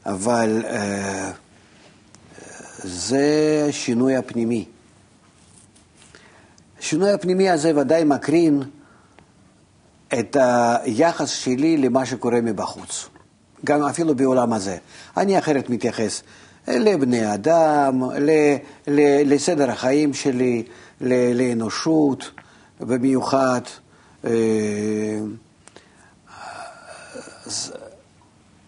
אבל 0.06 0.64
אה, 0.66 1.32
זה 2.84 3.68
שינוי 3.72 4.16
הפנימי. 4.16 4.66
השינוי 6.80 7.12
הפנימי 7.12 7.50
הזה 7.50 7.78
ודאי 7.78 8.04
מקרין 8.04 8.64
את 10.20 10.38
היחס 10.40 11.30
שלי 11.30 11.78
למה 11.78 12.06
שקורה 12.06 12.42
מבחוץ, 12.42 13.10
גם 13.66 13.84
אפילו 13.84 14.16
בעולם 14.16 14.54
הזה. 14.54 14.78
אני 15.18 15.40
אחרת 15.40 15.70
מתייחס 15.70 16.24
לבני 16.68 17.34
אדם, 17.34 18.04
ל, 18.04 18.30
ל, 18.88 19.34
לסדר 19.34 19.72
החיים 19.72 20.14
שלי, 20.14 20.64
ל, 21.02 21.14
לאנושות 21.34 22.32
במיוחד. 22.80 23.62
אה, 24.26 24.32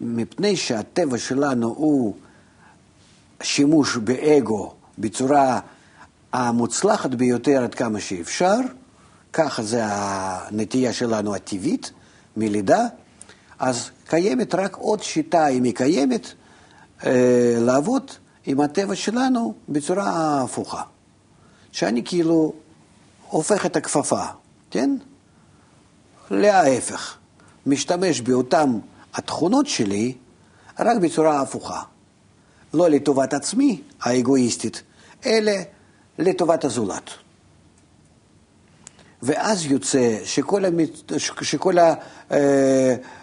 מפני 0.00 0.56
שהטבע 0.56 1.18
שלנו 1.18 1.66
הוא 1.66 2.14
שימוש 3.42 3.96
באגו 3.96 4.72
בצורה 4.98 5.60
המוצלחת 6.32 7.10
ביותר 7.10 7.62
עד 7.62 7.74
כמה 7.74 8.00
שאפשר, 8.00 8.58
ככה 9.32 9.62
זה 9.62 9.80
הנטייה 9.84 10.92
שלנו 10.92 11.34
הטבעית 11.34 11.92
מלידה, 12.36 12.86
אז 13.58 13.90
קיימת 14.06 14.54
רק 14.54 14.76
עוד 14.76 15.02
שיטה, 15.02 15.48
אם 15.48 15.64
היא 15.64 15.74
קיימת, 15.74 16.32
אה, 17.06 17.56
לעבוד 17.60 18.10
עם 18.46 18.60
הטבע 18.60 18.94
שלנו 18.94 19.54
בצורה 19.68 20.42
הפוכה. 20.42 20.82
שאני 21.72 22.02
כאילו 22.04 22.52
הופך 23.28 23.66
את 23.66 23.76
הכפפה, 23.76 24.24
כן? 24.70 24.96
להפך. 26.30 27.16
משתמש 27.66 28.20
באותן 28.20 28.78
התכונות 29.14 29.66
שלי 29.66 30.14
רק 30.78 30.96
בצורה 30.96 31.40
הפוכה. 31.40 31.82
לא 32.74 32.88
לטובת 32.88 33.34
עצמי 33.34 33.80
האגואיסטית, 34.00 34.82
אלא 35.26 35.52
לטובת 36.18 36.64
הזולת. 36.64 37.10
ואז 39.22 39.66
יוצא 39.66 40.18
שכל, 40.24 40.64
המת... 40.64 41.12
שכל 41.18 41.74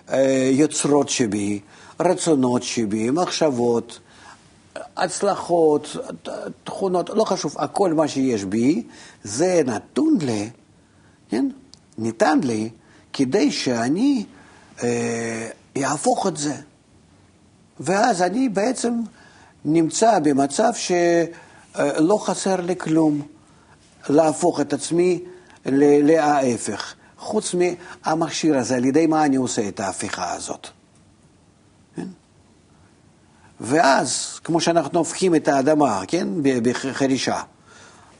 היוצרות 0.07 1.07
אה, 1.07 1.11
אה, 1.11 1.17
שבי, 1.17 1.59
רצונות 1.99 2.63
שבי, 2.63 3.09
מחשבות, 3.09 3.99
הצלחות, 4.97 5.95
תכונות, 6.63 7.09
לא 7.09 7.23
חשוב, 7.23 7.55
הכל 7.57 7.93
מה 7.93 8.07
שיש 8.07 8.43
בי, 8.43 8.83
זה 9.23 9.61
נתון 9.65 10.17
לי, 10.21 10.49
כן? 11.29 11.49
ניתן 11.97 12.39
לי 12.43 12.69
כדי 13.13 13.51
שאני 13.51 14.25
אה, 14.83 15.49
אהפוך 15.77 16.27
את 16.27 16.37
זה. 16.37 16.55
ואז 17.79 18.21
אני 18.21 18.49
בעצם 18.49 18.93
נמצא 19.65 20.19
במצב 20.19 20.71
שלא 20.73 22.17
חסר 22.17 22.61
לי 22.61 22.75
כלום, 22.75 23.21
להפוך 24.09 24.61
את 24.61 24.73
עצמי 24.73 25.23
להפך. 25.65 26.93
חוץ 27.17 27.55
מהמכשיר 27.55 28.57
הזה, 28.57 28.75
על 28.75 28.85
ידי 28.85 29.07
מה 29.07 29.25
אני 29.25 29.35
עושה 29.35 29.67
את 29.67 29.79
ההפיכה 29.79 30.33
הזאת. 30.33 30.67
כן? 31.95 32.07
ואז, 33.61 34.39
כמו 34.43 34.61
שאנחנו 34.61 34.99
הופכים 34.99 35.35
את 35.35 35.47
האדמה, 35.47 36.01
כן, 36.07 36.27
בחרישה, 36.43 37.41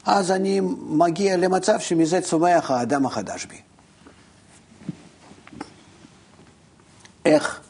אז 0.06 0.32
אני 0.32 0.62
מגיע 0.88 1.38
למצב 1.38 1.80
שמזה 1.80 2.22
צומח 2.22 2.72
האדם 2.72 3.06
החדש 3.06 3.46
בי. 3.46 3.58
איך 7.26 7.62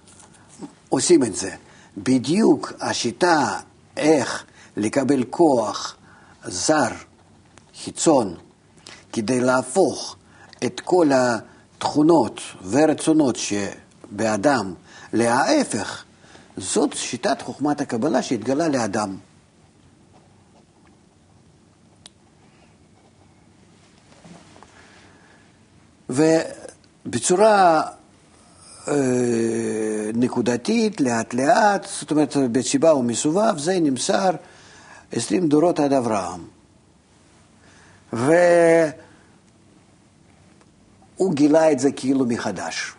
עושים 0.89 1.23
את 1.23 1.35
זה. 1.35 1.55
בדיוק 1.97 2.73
השיטה 2.79 3.59
איך 3.97 4.45
לקבל 4.77 5.23
כוח 5.29 5.95
זר, 6.45 6.89
חיצון, 7.83 8.35
כדי 9.11 9.39
להפוך 9.39 10.15
את 10.65 10.79
כל 10.79 11.09
התכונות 11.13 12.41
ורצונות 12.69 13.35
שבאדם 13.35 14.73
להפך, 15.13 16.03
זאת 16.57 16.93
שיטת 16.93 17.41
חוכמת 17.41 17.81
הקבלה 17.81 18.21
שהתגלה 18.21 18.67
לאדם. 18.67 19.17
ובצורה 26.09 27.81
נקודתית, 30.13 31.01
לאט 31.01 31.33
לאט, 31.33 31.87
זאת 31.99 32.11
אומרת, 32.11 32.37
בסיבה 32.51 32.93
ומסובב, 32.93 33.57
זה 33.57 33.79
נמסר 33.79 34.31
עשרים 35.11 35.47
דורות 35.47 35.79
עד 35.79 35.93
אברהם. 35.93 36.41
והוא 38.13 38.53
גילה 41.33 41.71
את 41.71 41.79
זה 41.79 41.91
כאילו 41.91 42.25
מחדש. 42.25 42.93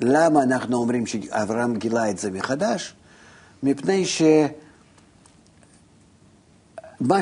למה 0.00 0.42
אנחנו 0.42 0.76
אומרים 0.76 1.06
שאברהם 1.06 1.76
גילה 1.76 2.10
את 2.10 2.18
זה 2.18 2.30
מחדש? 2.30 2.94
מפני 3.62 4.04
שמה 4.04 4.32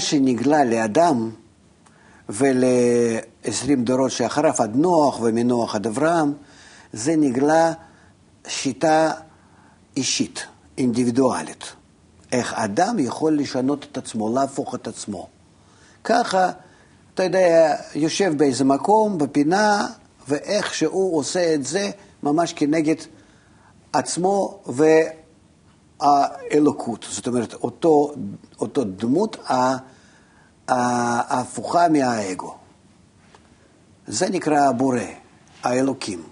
שנגלה 0.00 0.64
לאדם 0.64 1.30
ול-20 2.28 3.76
דורות 3.76 4.10
שאחריו, 4.10 4.54
עד 4.58 4.76
נוח 4.76 5.20
ומנוח 5.20 5.74
עד 5.74 5.86
אברהם, 5.86 6.32
זה 6.92 7.16
נגלה 7.16 7.72
שיטה 8.46 9.10
אישית, 9.96 10.46
אינדיבידואלית. 10.78 11.64
איך 12.32 12.54
אדם 12.54 12.98
יכול 12.98 13.38
לשנות 13.38 13.86
את 13.92 13.98
עצמו, 13.98 14.34
להפוך 14.34 14.74
את 14.74 14.86
עצמו. 14.86 15.28
ככה, 16.04 16.50
אתה 17.14 17.22
יודע, 17.22 17.76
יושב 17.94 18.32
באיזה 18.36 18.64
מקום, 18.64 19.18
בפינה, 19.18 19.86
ואיך 20.28 20.74
שהוא 20.74 21.18
עושה 21.18 21.54
את 21.54 21.64
זה 21.64 21.90
ממש 22.22 22.52
כנגד 22.52 22.94
עצמו 23.92 24.62
והאלוקות. 26.00 27.06
זאת 27.10 27.26
אומרת, 27.26 27.54
אותו, 27.54 28.12
אותו 28.60 28.84
דמות 28.84 29.36
ההפוכה 30.68 31.88
מהאגו. 31.88 32.54
זה 34.06 34.28
נקרא 34.28 34.68
הבורא, 34.68 35.00
האלוקים. 35.62 36.22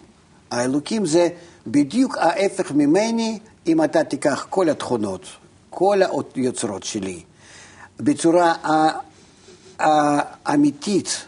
האלוקים 0.51 1.07
זה 1.07 1.29
בדיוק 1.67 2.19
ההפך 2.19 2.73
ממני, 2.73 3.39
אם 3.67 3.85
אתה 3.85 4.05
תיקח 4.05 4.47
כל 4.51 4.69
התכונות, 4.69 5.23
כל 5.71 6.01
היוצרות 6.35 6.83
שלי, 6.83 7.23
בצורה 8.01 8.55
האמיתית, 9.79 11.25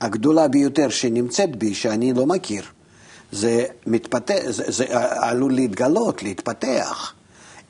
הגדולה 0.00 0.48
ביותר 0.48 0.88
שנמצאת 0.88 1.56
בי, 1.56 1.74
שאני 1.74 2.12
לא 2.12 2.26
מכיר, 2.26 2.64
זה, 3.32 3.64
מתפתח, 3.86 4.34
זה, 4.48 4.64
זה 4.68 4.84
עלול 5.20 5.54
להתגלות, 5.54 6.22
להתפתח. 6.22 7.14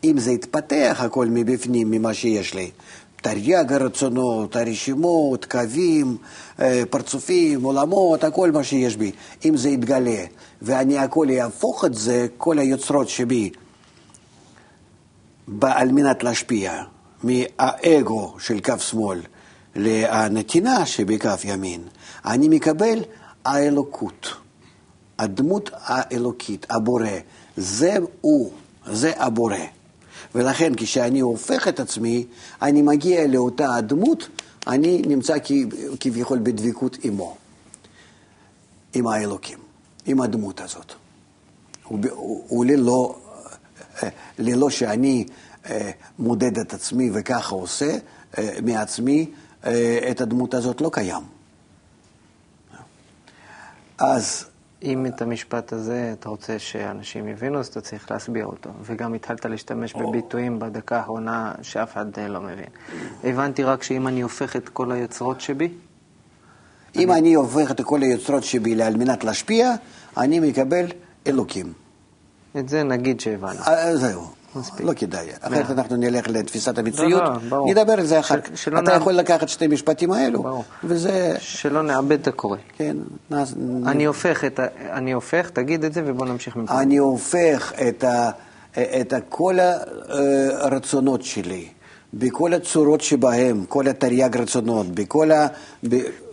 אם 0.05 0.19
זה 0.19 0.33
יתפתח 0.33 1.01
הכל 1.01 1.27
מבפנים, 1.27 1.91
ממה 1.91 2.15
שיש 2.15 2.55
לי, 2.55 2.71
תרי"ג 3.25 3.73
הרצונות, 3.73 4.57
הרשימות, 4.57 5.45
קווים, 5.45 6.17
פרצופים, 6.91 7.63
עולמות, 7.63 8.25
הכל 8.25 8.51
מה 8.51 8.65
שיש 8.65 8.97
בי. 8.97 9.13
אם 9.45 9.57
זה 9.57 9.69
יתגלה, 9.69 10.25
ואני 10.63 10.99
הכל 10.99 11.27
יהפוך 11.31 11.85
את 11.85 11.95
זה, 11.95 12.27
כל 12.39 12.59
היוצרות 12.59 13.09
שבי, 13.09 13.51
על 15.63 15.93
מנת 15.93 16.23
להשפיע 16.23 16.83
מהאגו 17.23 18.35
של 18.39 18.61
כף 18.61 18.81
שמאל 18.81 19.21
לנתינה 19.77 20.87
שבכף 20.87 21.43
ימין, 21.45 21.83
אני 22.25 22.49
מקבל 22.49 22.99
האלוקות, 23.45 24.35
הדמות 25.19 25.71
האלוקית, 25.73 26.67
הבורא. 26.71 27.09
זה 27.57 27.97
הוא, 28.21 28.51
זה 28.87 29.13
הבורא. 29.17 29.57
ולכן 30.35 30.73
כשאני 30.77 31.21
הופך 31.21 31.69
את 31.69 31.81
עצמי, 31.81 32.27
אני 32.63 32.83
מגיע 32.83 33.27
לאותה 33.27 33.75
הדמות, 33.75 34.29
אני 34.67 35.03
נמצא 35.07 35.37
כביכול 36.01 36.39
בדבקות 36.43 36.97
עמו, 37.03 37.37
עם 38.95 39.07
האלוקים, 39.07 39.59
עם 40.07 40.21
הדמות 40.21 40.61
הזאת. 40.61 40.93
וללא 42.51 43.19
ללא 44.39 44.71
שאני 44.71 45.27
אה, 45.67 45.91
מודד 46.19 46.59
את 46.59 46.75
עצמי 46.75 47.11
וככה 47.15 47.55
עושה 47.55 47.97
אה, 48.39 48.57
מעצמי, 48.63 49.31
אה, 49.67 49.99
את 50.11 50.21
הדמות 50.21 50.55
הזאת 50.55 50.81
לא 50.81 50.91
קיים. 50.93 51.23
אז 53.99 54.45
אם 54.85 55.07
את 55.07 55.23
המשפט 55.23 55.73
הזה 55.73 56.15
אתה 56.21 56.29
רוצה 56.29 56.59
שאנשים 56.59 57.29
יבינו, 57.29 57.59
אז 57.59 57.67
אתה 57.67 57.81
צריך 57.81 58.11
להסביר 58.11 58.47
אותו. 58.47 58.71
וגם 58.83 59.15
התחלת 59.15 59.47
להשתמש 59.47 59.95
בביטויים 59.95 60.59
בדקה 60.59 60.97
האחרונה 60.97 61.53
שאף 61.63 61.93
אחד 61.93 62.19
אה, 62.19 62.29
לא 62.29 62.41
מבין. 62.41 62.69
הבנתי 63.25 63.63
רק 63.65 63.83
שאם 63.83 64.09
אני 64.09 64.21
הופך 64.21 64.57
את 64.57 64.69
כל 64.69 64.93
היוצרות 64.93 65.41
שבי... 65.41 65.69
אם 66.97 67.13
אני, 67.13 67.35
הופך 67.35 67.71
את 67.71 67.81
כל 67.81 68.03
היוצרות 68.03 68.45
שבי 68.45 68.83
על 68.83 68.97
מנת 68.97 69.25
להשפיע, 69.25 69.73
אני 70.17 70.41
מקבל 70.41 70.87
אלוקים. 71.27 71.73
את 72.59 72.69
זה 72.69 72.83
נגיד 72.83 73.21
שהבנו. 73.21 73.61
אה, 73.67 73.97
זהו. 73.97 74.44
מספיק. 74.57 74.87
לא 74.87 74.93
כדאי, 74.93 75.29
אחרת 75.41 75.71
אנחנו 75.71 75.97
נלך 75.97 76.29
לתפיסת 76.29 76.79
המציאות, 76.79 77.23
לא, 77.23 77.31
לא, 77.51 77.65
נדבר 77.69 77.93
על 77.93 78.07
זה 78.07 78.21
אחר 78.21 78.41
כך. 78.41 78.69
אתה 78.79 78.93
יכול 78.93 79.13
לקחת 79.13 79.49
שתי 79.49 79.67
משפטים 79.67 80.13
האלו, 80.13 80.63
וזה... 80.85 81.35
שלא 81.39 81.83
נאבד 81.83 82.21
את 82.21 82.27
הקורא. 82.27 82.59
כן. 82.77 82.97
אני 83.87 84.05
הופך, 84.05 84.45
את 84.45 84.59
ה... 84.59 84.67
אני 84.93 85.13
הופך, 85.13 85.51
תגיד 85.51 85.85
את 85.85 85.93
זה 85.93 86.03
ובוא 86.05 86.27
נמשיך 86.27 86.57
מפה. 86.57 86.81
אני 86.81 86.97
הופך 86.97 87.73
את, 87.89 88.05
ה... 88.05 88.31
את 88.73 89.15
כל 89.29 89.59
הרצונות 90.59 91.23
שלי. 91.23 91.69
בכל 92.19 92.55
הצורות 92.55 93.01
שבהם, 93.01 93.65
כל 93.69 93.89
התרי"ג 93.89 94.37
רצונות, 94.37 94.87
בכל 94.87 95.31
ה... 95.31 95.47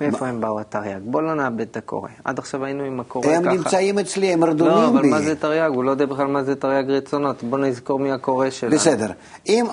מאיפה 0.01 0.27
הם 0.27 0.41
באו 0.41 0.59
התרי"ג? 0.59 0.99
בוא 1.03 1.21
לא 1.21 1.35
נאבד 1.35 1.61
את 1.61 1.77
הקורא. 1.77 2.09
עד 2.23 2.39
עכשיו 2.39 2.65
היינו 2.65 2.83
עם 2.83 2.99
הקורא 2.99 3.25
ככה. 3.25 3.35
הם 3.35 3.47
נמצאים 3.47 3.99
אצלי, 3.99 4.33
הם 4.33 4.43
רדומים 4.43 4.73
בי. 4.73 4.79
לא, 4.79 4.87
אבל 4.89 5.05
מה 5.05 5.21
זה 5.21 5.35
תרי"ג? 5.35 5.69
הוא 5.75 5.83
לא 5.83 5.91
יודע 5.91 6.05
בכלל 6.05 6.27
מה 6.27 6.43
זה 6.43 6.55
תרי"ג 6.55 6.89
רצונות. 6.89 7.43
בוא 7.43 7.59
נזכור 7.59 7.99
מי 7.99 8.11
הקורא 8.11 8.49
שלנו. 8.49 8.75
בסדר. 8.75 9.11
אם 9.49 9.65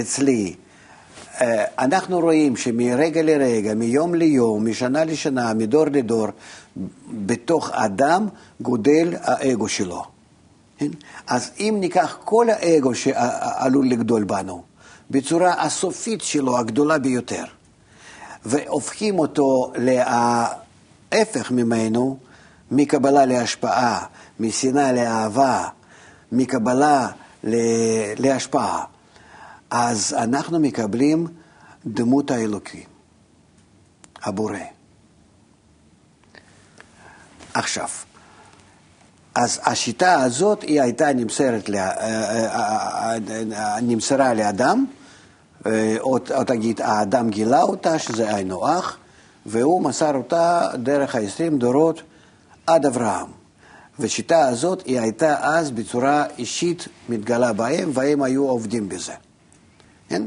אצלי, 0.00 0.54
אה, 1.40 1.64
אנחנו 1.78 2.20
רואים 2.20 2.56
שמרגע 2.56 3.22
לרגע, 3.22 3.74
מיום 3.74 4.14
ליום, 4.14 4.66
משנה 4.66 5.04
לשנה, 5.04 5.54
מדור 5.54 5.84
לדור, 5.92 6.26
בתוך 7.26 7.70
אדם 7.72 8.28
גודל 8.60 9.14
האגו 9.20 9.68
שלו. 9.68 10.02
כן? 10.78 10.88
אז 11.26 11.50
אם 11.60 11.76
ניקח 11.80 12.18
כל 12.24 12.46
האגו 12.50 12.94
שעלול 12.94 13.88
לגדול 13.88 14.24
בנו, 14.24 14.62
בצורה 15.10 15.62
הסופית 15.62 16.20
שלו, 16.20 16.58
הגדולה 16.58 16.98
ביותר, 16.98 17.44
והופכים 18.44 19.18
אותו 19.18 19.72
להפך 19.76 21.50
ממנו, 21.50 22.18
מקבלה 22.70 23.26
להשפעה, 23.26 24.06
משנאה 24.40 24.92
לאהבה, 24.92 25.68
מקבלה 26.32 27.08
להשפעה, 28.18 28.84
אז 29.70 30.14
אנחנו 30.18 30.60
מקבלים 30.60 31.26
דמות 31.86 32.30
האלוקי, 32.30 32.84
הבורא. 34.22 34.58
עכשיו, 37.54 37.88
אז 39.34 39.60
השיטה 39.64 40.22
הזאת 40.22 40.62
היא 40.62 40.82
הייתה 40.82 41.12
נמסרת, 41.12 41.70
אה, 41.70 41.90
אה, 41.90 43.16
אה, 43.52 43.80
נמסרה 43.82 44.34
לאדם, 44.34 44.86
או, 45.66 46.18
או 46.34 46.44
תגיד, 46.46 46.80
האדם 46.80 47.30
גילה 47.30 47.62
אותה, 47.62 47.98
שזה 47.98 48.34
היינו 48.34 48.68
הך, 48.68 48.96
והוא 49.46 49.82
מסר 49.82 50.14
אותה 50.14 50.68
דרך 50.74 51.14
ה-20 51.14 51.58
דורות 51.58 52.02
עד 52.66 52.86
אברהם. 52.86 53.26
והשיטה 53.98 54.48
הזאת 54.48 54.82
היא 54.86 55.00
הייתה 55.00 55.36
אז 55.40 55.70
בצורה 55.70 56.24
אישית 56.38 56.88
מתגלה 57.08 57.52
בהם, 57.52 57.90
והם 57.94 58.22
היו 58.22 58.48
עובדים 58.48 58.88
בזה. 58.88 59.12
כן? 60.08 60.22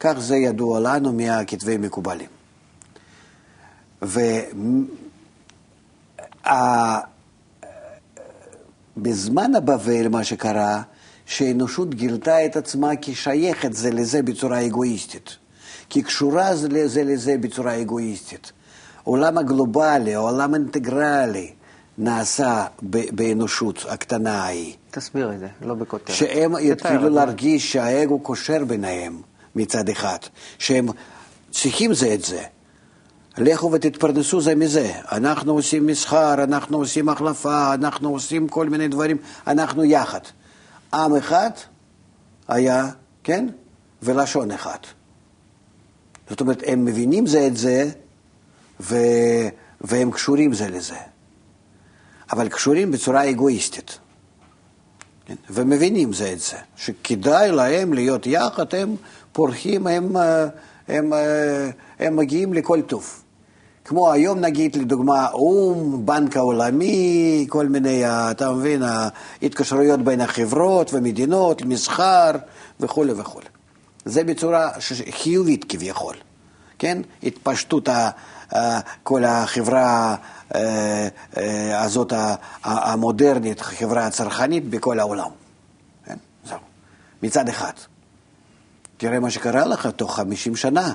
כך 0.00 0.14
זה 0.18 0.36
ידוע 0.36 0.80
לנו 0.80 1.12
מהכתבי 1.12 1.76
מקובלים. 1.76 2.28
ובזמן 8.96 9.54
הבבל, 9.54 10.08
מה 10.08 10.24
שקרה, 10.24 10.82
שהאנושות 11.26 11.94
גילתה 11.94 12.46
את 12.46 12.56
עצמה 12.56 12.90
כשייכת 13.02 13.72
זה 13.72 13.90
לזה 13.90 14.22
בצורה 14.22 14.66
אגואיסטית, 14.66 15.36
כקשורה 15.90 16.56
זה 16.56 16.68
לזה 16.68 17.04
לזה 17.04 17.36
בצורה 17.40 17.80
אגואיסטית. 17.80 18.52
העולם 19.06 19.38
הגלובלי, 19.38 20.14
העולם 20.14 20.54
האינטגרלי, 20.54 21.52
נעשה 21.98 22.66
באנושות 23.12 23.84
הקטנה 23.88 24.42
ההיא. 24.42 24.74
תסביר 24.90 25.32
את 25.32 25.38
זה, 25.38 25.48
לא 25.62 25.74
בכותרת. 25.74 26.16
שהם 26.16 26.52
יתחילו 26.60 27.08
להרגיש 27.08 27.72
שהאגו 27.72 28.18
קושר 28.18 28.64
ביניהם 28.64 29.20
מצד 29.56 29.88
אחד, 29.88 30.18
שהם 30.58 30.86
צריכים 31.50 31.94
זה 31.94 32.14
את 32.14 32.24
זה. 32.24 32.42
לכו 33.38 33.72
ותתפרנסו 33.72 34.40
זה 34.40 34.54
מזה. 34.54 34.92
אנחנו 35.12 35.52
עושים 35.52 35.86
מסחר, 35.86 36.34
אנחנו 36.34 36.78
עושים 36.78 37.08
החלפה, 37.08 37.74
אנחנו 37.74 38.08
עושים 38.10 38.48
כל 38.48 38.68
מיני 38.68 38.88
דברים, 38.88 39.16
אנחנו 39.46 39.84
יחד. 39.84 40.20
עם 40.96 41.16
אחד 41.16 41.50
היה, 42.48 42.88
כן? 43.24 43.46
ולשון 44.02 44.50
אחד. 44.50 44.78
זאת 46.30 46.40
אומרת, 46.40 46.62
הם 46.66 46.84
מבינים 46.84 47.26
זה 47.26 47.46
את 47.46 47.56
זה, 47.56 47.90
ו... 48.80 48.96
והם 49.80 50.10
קשורים 50.10 50.52
זה 50.52 50.68
לזה. 50.68 50.96
אבל 52.32 52.48
קשורים 52.48 52.90
בצורה 52.90 53.30
אגואיסטית. 53.30 53.98
כן? 55.26 55.34
ומבינים 55.50 56.12
זה 56.12 56.32
את 56.32 56.40
זה, 56.40 56.56
שכדאי 56.76 57.52
להם 57.52 57.92
להיות 57.92 58.26
יחד, 58.26 58.74
הם 58.74 58.96
פורחים, 59.32 59.86
הם, 59.86 60.16
אה, 60.16 60.46
הם, 60.88 61.12
אה, 61.12 61.70
הם 61.98 62.16
מגיעים 62.16 62.52
לכל 62.52 62.82
טוב. 62.82 63.22
כמו 63.86 64.12
היום 64.12 64.38
נגיד, 64.38 64.76
לדוגמה, 64.76 65.28
או"ם, 65.32 66.06
בנק 66.06 66.36
העולמי, 66.36 67.46
כל 67.48 67.66
מיני, 67.66 68.02
אתה 68.06 68.52
מבין, 68.52 68.82
ההתקשרויות 68.82 70.00
בין 70.02 70.20
החברות 70.20 70.94
ומדינות, 70.94 71.62
מסחר 71.62 72.30
וכולי 72.80 73.12
וכולי. 73.12 73.46
זה 74.04 74.24
בצורה 74.24 74.70
חיובית 75.10 75.64
כביכול, 75.68 76.14
כן? 76.78 77.02
התפשטות 77.22 77.88
כל 79.02 79.24
החברה 79.24 80.16
אה, 80.54 81.08
אה, 81.36 81.82
הזאת 81.82 82.12
המודרנית, 82.64 83.60
החברה 83.60 84.06
הצרכנית 84.06 84.70
בכל 84.70 85.00
העולם. 85.00 85.30
כן? 86.04 86.16
זהו. 86.44 86.58
מצד 87.22 87.48
אחד. 87.48 87.72
תראה 88.96 89.20
מה 89.20 89.30
שקרה 89.30 89.66
לך 89.66 89.86
תוך 89.86 90.16
50 90.16 90.56
שנה. 90.56 90.92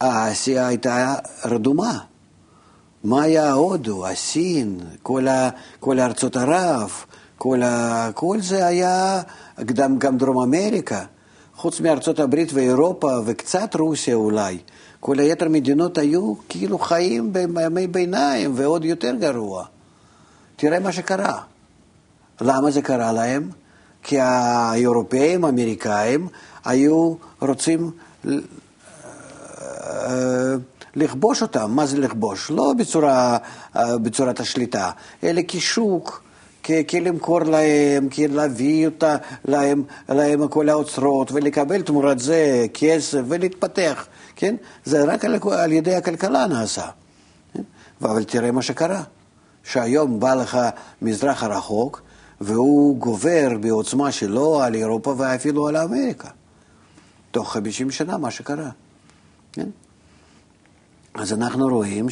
האסיה 0.00 0.66
הייתה 0.66 1.14
רדומה. 1.44 2.11
מה 3.04 3.22
היה 3.22 3.52
הודו, 3.52 4.06
הסין, 4.06 4.80
כל, 5.02 5.28
ה, 5.28 5.48
כל 5.80 6.00
ארצות 6.00 6.36
ערב, 6.36 6.90
כל, 7.38 7.62
ה, 7.62 8.10
כל 8.14 8.40
זה 8.40 8.66
היה, 8.66 9.22
גם, 9.64 9.98
גם 9.98 10.18
דרום 10.18 10.42
אמריקה, 10.42 11.04
חוץ 11.56 11.80
מארצות 11.80 12.18
הברית 12.18 12.52
ואירופה 12.52 13.18
וקצת 13.24 13.74
רוסיה 13.74 14.14
אולי. 14.14 14.58
כל 15.00 15.18
היתר 15.18 15.48
מדינות 15.48 15.98
היו 15.98 16.34
כאילו 16.48 16.78
חיים 16.78 17.32
בימי 17.32 17.86
ביניים 17.86 18.52
ועוד 18.54 18.84
יותר 18.84 19.14
גרוע. 19.14 19.64
תראה 20.56 20.80
מה 20.80 20.92
שקרה. 20.92 21.40
למה 22.40 22.70
זה 22.70 22.82
קרה 22.82 23.12
להם? 23.12 23.50
כי 24.02 24.20
האירופאים, 24.20 25.44
האמריקאים, 25.44 26.28
היו 26.64 27.14
רוצים 27.40 27.90
אה, 28.26 28.32
לכבוש 30.96 31.42
אותם. 31.42 31.70
מה 31.70 31.86
זה 31.86 31.98
לכבוש? 31.98 32.50
לא 32.50 32.72
בצורה, 32.78 33.38
אה, 33.76 33.98
בצורת 33.98 34.40
השליטה, 34.40 34.90
אלא 35.24 35.42
כשוק. 35.48 36.22
כי 36.62 37.00
למכור 37.00 37.40
להם, 37.40 38.08
כי 38.08 38.28
להביא 38.28 38.86
אותה, 38.86 39.16
להם, 39.44 39.82
להם 40.08 40.48
כל 40.48 40.68
האוצרות 40.68 41.32
ולקבל 41.32 41.82
תמורת 41.82 42.18
זה 42.18 42.66
כסף 42.74 43.20
ולהתפתח, 43.28 44.06
כן? 44.36 44.56
זה 44.84 45.04
רק 45.04 45.24
על, 45.24 45.38
על 45.50 45.72
ידי 45.72 45.94
הכלכלה 45.94 46.46
נעשה. 46.46 46.86
כן? 47.54 47.62
אבל 48.02 48.24
תראה 48.24 48.50
מה 48.50 48.62
שקרה, 48.62 49.02
שהיום 49.64 50.20
בא 50.20 50.34
לך 50.34 50.58
מזרח 51.02 51.42
הרחוק 51.42 52.02
והוא 52.40 52.96
גובר 52.96 53.48
בעוצמה 53.60 54.12
שלו 54.12 54.62
על 54.62 54.74
אירופה 54.74 55.14
ואפילו 55.18 55.68
על 55.68 55.76
אמריקה. 55.76 56.28
תוך 57.30 57.52
50 57.52 57.90
שנה 57.90 58.18
מה 58.18 58.30
שקרה. 58.30 58.70
כן? 59.52 59.68
אז 61.14 61.32
אנחנו 61.32 61.68
רואים 61.68 62.06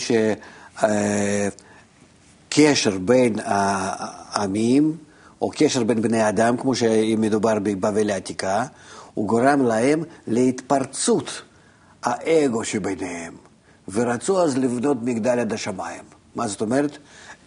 שקשר 2.49 2.99
בין 2.99 3.35
העמים, 3.45 4.97
או 5.43 5.51
קשר 5.55 5.85
בין 5.85 6.03
בני 6.03 6.29
אדם, 6.29 6.57
כמו 6.57 6.75
שמדובר 6.75 7.59
בבבל 7.59 8.11
העתיקה, 8.11 8.65
הוא 9.15 9.29
גורם 9.29 9.63
להם 9.63 10.05
להתפרצות 10.27 11.43
האגו 12.03 12.65
שביניהם, 12.65 13.35
ורצו 13.89 14.43
אז 14.43 14.59
לבנות 14.59 14.97
מגדל 15.03 15.39
עד 15.39 15.53
השמיים. 15.53 16.05
מה 16.35 16.49
זאת 16.49 16.61
אומרת? 16.61 16.99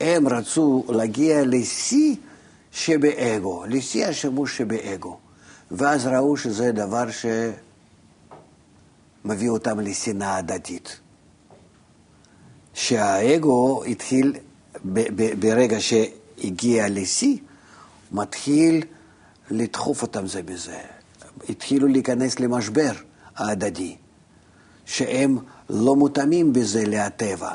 הם 0.01 0.27
רצו 0.27 0.83
להגיע 0.89 1.41
לשיא 1.45 2.15
שבאגו, 2.71 3.63
לשיא 3.67 4.05
השימוש 4.05 4.57
שבאגו. 4.57 5.17
ואז 5.71 6.07
ראו 6.07 6.37
שזה 6.37 6.71
דבר 6.71 7.05
שמביא 9.25 9.49
אותם 9.49 9.79
לשנאה 9.79 10.37
הדתית. 10.37 10.99
שהאגו 12.73 13.83
התחיל, 13.83 14.33
ברגע 15.39 15.77
שהגיע 15.79 16.85
לשיא, 16.89 17.37
מתחיל 18.11 18.83
לדחוף 19.51 20.01
אותם 20.01 20.27
זה 20.27 20.43
בזה. 20.43 20.79
התחילו 21.49 21.87
להיכנס 21.87 22.39
למשבר 22.39 22.91
ההדדי, 23.35 23.95
שהם 24.85 25.37
לא 25.69 25.95
מותאמים 25.95 26.53
בזה 26.53 26.83
לטבע, 26.87 27.51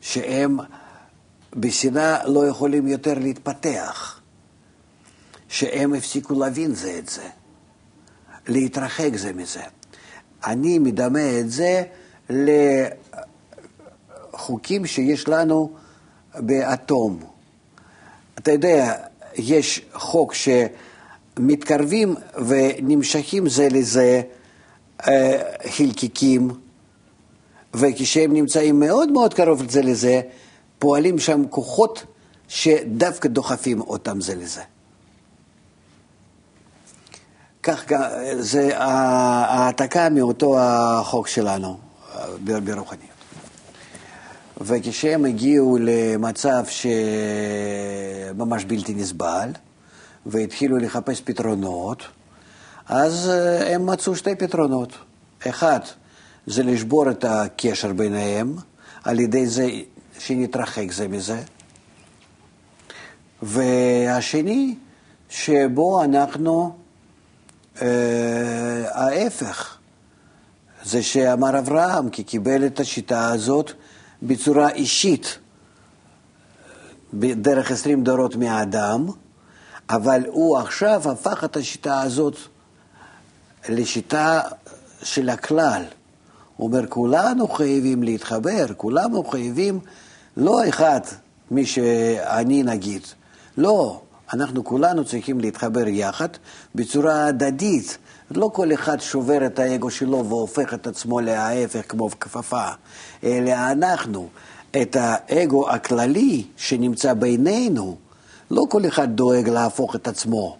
שהם 0.00 0.58
בשנאה 1.56 2.28
לא 2.28 2.46
יכולים 2.46 2.88
יותר 2.88 3.18
להתפתח, 3.18 4.20
שהם 5.48 5.94
הפסיקו 5.94 6.40
להבין 6.40 6.74
זה 6.74 6.98
את 6.98 7.08
זה, 7.08 7.28
להתרחק 8.48 9.10
זה 9.16 9.32
מזה. 9.32 9.62
אני 10.46 10.78
מדמה 10.78 11.40
את 11.40 11.50
זה 11.50 11.82
חוקים 14.44 14.86
שיש 14.86 15.28
לנו 15.28 15.70
באטום. 16.34 17.20
אתה 18.38 18.52
יודע, 18.52 18.94
יש 19.34 19.80
חוק 19.92 20.34
שמתקרבים 20.34 22.14
ונמשכים 22.46 23.48
זה 23.48 23.68
לזה 23.70 24.22
אה, 25.08 25.40
חלקיקים, 25.68 26.50
וכשהם 27.74 28.32
נמצאים 28.32 28.80
מאוד 28.80 29.12
מאוד 29.12 29.34
קרוב 29.34 29.70
זה 29.70 29.82
לזה, 29.82 30.20
פועלים 30.78 31.18
שם 31.18 31.42
כוחות 31.50 32.04
שדווקא 32.48 33.28
דוחפים 33.28 33.80
אותם 33.80 34.20
זה 34.20 34.34
לזה. 34.34 34.62
כך 37.62 37.84
זה 38.38 38.70
העתקה 38.74 40.08
מאותו 40.08 40.56
החוק 40.60 41.28
שלנו 41.28 41.78
ברוחניות. 42.44 43.13
וכשהם 44.60 45.24
הגיעו 45.24 45.78
למצב 45.80 46.64
שממש 48.34 48.64
בלתי 48.64 48.94
נסבל, 48.94 49.48
והתחילו 50.26 50.76
לחפש 50.76 51.20
פתרונות, 51.20 52.02
אז 52.88 53.28
אה, 53.28 53.74
הם 53.74 53.86
מצאו 53.86 54.16
שתי 54.16 54.34
פתרונות. 54.34 54.92
אחד, 55.48 55.80
זה 56.46 56.62
לשבור 56.62 57.10
את 57.10 57.24
הקשר 57.28 57.92
ביניהם, 57.92 58.56
על 59.04 59.20
ידי 59.20 59.46
זה 59.46 59.68
שנתרחק 60.18 60.92
זה 60.92 61.08
מזה. 61.08 61.40
והשני, 63.42 64.74
שבו 65.28 66.04
אנחנו, 66.04 66.76
אה, 67.82 67.86
ההפך, 68.90 69.76
זה 70.84 71.02
שאמר 71.02 71.58
אברהם, 71.58 72.10
כי 72.10 72.22
קיבל 72.22 72.66
את 72.66 72.80
השיטה 72.80 73.28
הזאת 73.28 73.72
בצורה 74.24 74.70
אישית, 74.70 75.38
דרך 77.14 77.70
עשרים 77.70 78.04
דורות 78.04 78.36
מהאדם, 78.36 79.06
אבל 79.90 80.22
הוא 80.26 80.58
עכשיו 80.58 81.02
הפך 81.10 81.44
את 81.44 81.56
השיטה 81.56 82.00
הזאת 82.00 82.36
לשיטה 83.68 84.40
של 85.02 85.28
הכלל. 85.28 85.82
הוא 86.56 86.68
אומר, 86.68 86.86
כולנו 86.86 87.48
חייבים 87.48 88.02
להתחבר, 88.02 88.66
כולנו 88.76 89.24
חייבים, 89.24 89.80
לא 90.36 90.68
אחד, 90.68 91.00
מי 91.50 91.66
שאני 91.66 92.62
נגיד, 92.62 93.02
לא, 93.56 94.00
אנחנו 94.32 94.64
כולנו 94.64 95.04
צריכים 95.04 95.40
להתחבר 95.40 95.88
יחד 95.88 96.28
בצורה 96.74 97.26
הדדית. 97.26 97.98
לא 98.30 98.50
כל 98.52 98.74
אחד 98.74 99.00
שובר 99.00 99.46
את 99.46 99.58
האגו 99.58 99.90
שלו 99.90 100.24
והופך 100.28 100.74
את 100.74 100.86
עצמו 100.86 101.20
להפך 101.20 101.82
כמו 101.88 102.10
כפפה, 102.20 102.68
אלא 103.24 103.50
אנחנו, 103.50 104.28
את 104.82 104.96
האגו 105.00 105.70
הכללי 105.70 106.46
שנמצא 106.56 107.14
בינינו, 107.14 107.96
לא 108.50 108.62
כל 108.70 108.86
אחד 108.86 109.16
דואג 109.16 109.48
להפוך 109.48 109.96
את 109.96 110.08
עצמו, 110.08 110.56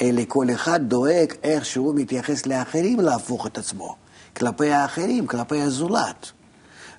אלא 0.00 0.22
כל 0.28 0.46
אחד 0.54 0.80
דואג 0.88 1.32
איך 1.42 1.64
שהוא 1.64 1.94
מתייחס 1.94 2.46
לאחרים 2.46 3.00
להפוך 3.00 3.46
את 3.46 3.58
עצמו, 3.58 3.94
כלפי 4.36 4.70
האחרים, 4.70 5.26
כלפי 5.26 5.62
הזולת. 5.62 6.32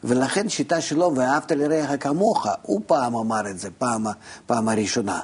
ולכן 0.03 0.49
שיטה 0.49 0.81
שלו, 0.81 1.11
ואהבת 1.15 1.51
לרעך 1.51 1.89
כמוך, 1.99 2.47
הוא 2.61 2.81
פעם 2.87 3.15
אמר 3.15 3.49
את 3.49 3.59
זה, 3.59 3.69
פעם, 3.77 4.05
פעם 4.45 4.69
הראשונה. 4.69 5.19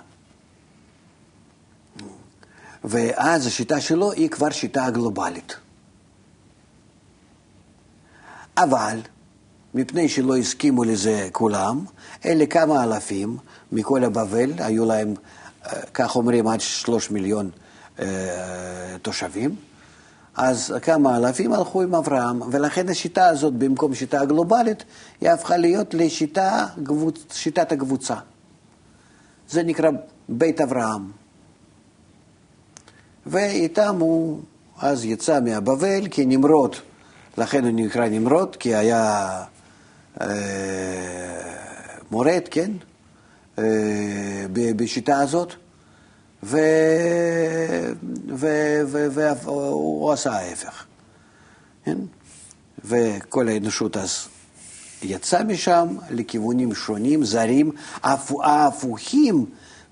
ואז 2.83 3.47
השיטה 3.47 3.81
שלו 3.81 4.11
היא 4.11 4.29
כבר 4.29 4.49
שיטה 4.49 4.89
גלובלית. 4.89 5.55
אבל, 8.57 8.99
מפני 9.73 10.09
שלא 10.09 10.37
הסכימו 10.37 10.83
לזה 10.83 11.27
כולם, 11.31 11.85
אלה 12.25 12.45
כמה 12.45 12.83
אלפים 12.83 13.37
מכל 13.71 14.03
הבבל, 14.03 14.51
היו 14.57 14.85
להם, 14.85 15.13
אה, 15.65 15.81
כך 15.93 16.15
אומרים, 16.15 16.47
עד 16.47 16.61
שלוש 16.61 17.11
מיליון 17.11 17.49
אה, 17.99 18.05
תושבים, 19.01 19.55
אז 20.35 20.73
כמה 20.81 21.17
אלפים 21.17 21.53
הלכו 21.53 21.81
עם 21.81 21.95
אברהם, 21.95 22.41
ולכן 22.51 22.89
השיטה 22.89 23.27
הזאת, 23.27 23.53
במקום 23.53 23.95
שיטה 23.95 24.25
גלובלית, 24.25 24.83
היא 25.21 25.29
הפכה 25.29 25.57
להיות 25.57 25.93
לשיטת 25.93 27.71
הקבוצה. 27.71 28.15
זה 29.49 29.63
נקרא 29.63 29.89
בית 30.29 30.61
אברהם. 30.61 31.18
ואיתם 33.29 33.95
הוא 33.99 34.41
אז 34.79 35.05
יצא 35.05 35.39
מהבבל 35.39 36.07
כנמרוד, 36.11 36.75
לכן 37.37 37.63
הוא 37.63 37.71
נקרא 37.73 38.07
נמרוד, 38.07 38.55
כי 38.55 38.75
היה 38.75 39.29
אה, 40.21 40.27
מורד, 42.11 42.41
כן, 42.51 42.71
אה, 43.59 43.63
בשיטה 44.75 45.19
הזאת, 45.19 45.53
והוא 48.33 50.11
עשה 50.11 50.31
ההפך, 50.31 50.85
כן? 51.85 51.97
וכל 52.85 53.47
האנושות 53.47 53.97
אז 53.97 54.27
יצא 55.03 55.43
משם 55.43 55.87
לכיוונים 56.09 56.75
שונים, 56.75 57.25
זרים, 57.25 57.71
ההפוכים 58.43 59.45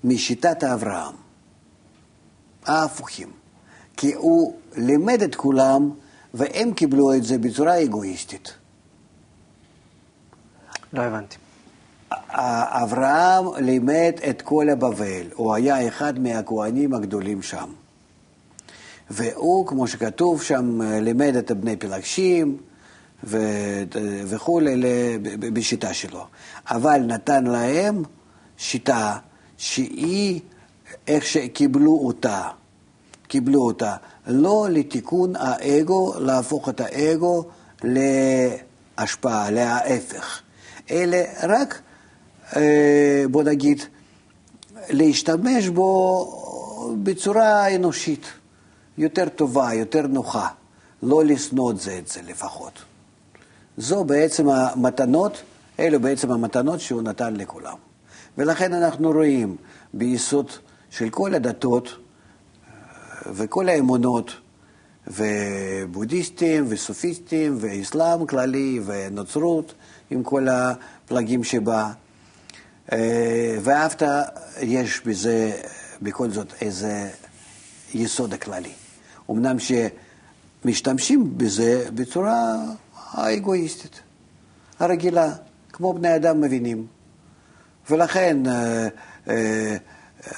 משיטת 0.04 0.64
אברהם. 0.64 1.27
ההפוכים. 2.68 3.30
כי 3.96 4.14
הוא 4.14 4.54
לימד 4.76 5.22
את 5.22 5.34
כולם, 5.34 5.90
והם 6.34 6.72
קיבלו 6.72 7.14
את 7.14 7.24
זה 7.24 7.38
בצורה 7.38 7.82
אגואיסטית. 7.82 8.54
לא 10.92 11.02
הבנתי. 11.02 11.36
אברהם 12.30 13.44
לימד 13.64 14.12
את 14.30 14.42
כל 14.42 14.68
הבבל, 14.68 15.26
הוא 15.34 15.54
היה 15.54 15.88
אחד 15.88 16.18
מהכוהנים 16.18 16.94
הגדולים 16.94 17.42
שם. 17.42 17.72
והוא, 19.10 19.66
כמו 19.66 19.86
שכתוב 19.86 20.42
שם, 20.42 20.80
לימד 20.82 21.36
את 21.36 21.50
בני 21.50 21.76
פלגשים 21.76 22.56
וכולי 24.24 24.82
בשיטה 25.38 25.94
שלו. 25.94 26.26
אבל 26.70 27.00
נתן 27.00 27.44
להם 27.44 28.02
שיטה 28.56 29.16
שהיא, 29.56 30.40
איך 31.08 31.24
שקיבלו 31.24 32.00
אותה, 32.06 32.42
קיבלו 33.28 33.62
אותה, 33.62 33.96
לא 34.26 34.66
לתיקון 34.70 35.36
האגו, 35.36 36.14
להפוך 36.20 36.68
את 36.68 36.80
האגו 36.80 37.44
להשפעה, 37.84 39.50
להפך, 39.50 40.42
אלא 40.90 41.18
רק, 41.42 41.80
אה, 42.56 43.24
בוא 43.30 43.42
נגיד, 43.42 43.82
להשתמש 44.90 45.68
בו 45.68 46.96
בצורה 47.02 47.74
אנושית, 47.74 48.26
יותר 48.98 49.28
טובה, 49.28 49.74
יותר 49.74 50.06
נוחה, 50.06 50.48
לא 51.02 51.24
לשנוא 51.24 51.70
את 51.70 51.80
זה 51.80 51.98
את 51.98 52.08
זה 52.08 52.20
לפחות. 52.26 52.72
זו 53.76 54.04
בעצם 54.04 54.48
המתנות, 54.48 55.42
אלו 55.80 56.00
בעצם 56.00 56.30
המתנות 56.30 56.80
שהוא 56.80 57.02
נתן 57.02 57.36
לכולם. 57.36 57.76
ולכן 58.38 58.72
אנחנו 58.72 59.10
רואים 59.10 59.56
ביסוד 59.94 60.50
של 60.90 61.10
כל 61.10 61.34
הדתות 61.34 61.88
אה, 61.88 63.32
וכל 63.34 63.68
האמונות, 63.68 64.32
ובודהיסטים 65.06 66.64
וסופיסטים 66.68 67.58
ואסלאם 67.60 68.26
כללי 68.26 68.80
ונוצרות 68.86 69.74
עם 70.10 70.22
כל 70.22 70.46
הפלגים 70.48 71.44
שבה. 71.44 71.92
אה, 72.92 73.58
ואהבת, 73.60 74.02
יש 74.60 75.00
בזה 75.06 75.52
בכל 76.02 76.30
זאת 76.30 76.52
איזה 76.60 77.10
יסוד 77.94 78.34
הכללי. 78.34 78.72
אמנם 79.30 79.56
שמשתמשים 79.58 81.38
בזה 81.38 81.86
בצורה 81.94 82.54
האגואיסטית, 83.12 84.00
הרגילה, 84.78 85.32
כמו 85.72 85.92
בני 85.92 86.16
אדם 86.16 86.40
מבינים. 86.40 86.86
ולכן 87.90 88.46
אה, 88.46 88.88
אה, 89.28 89.76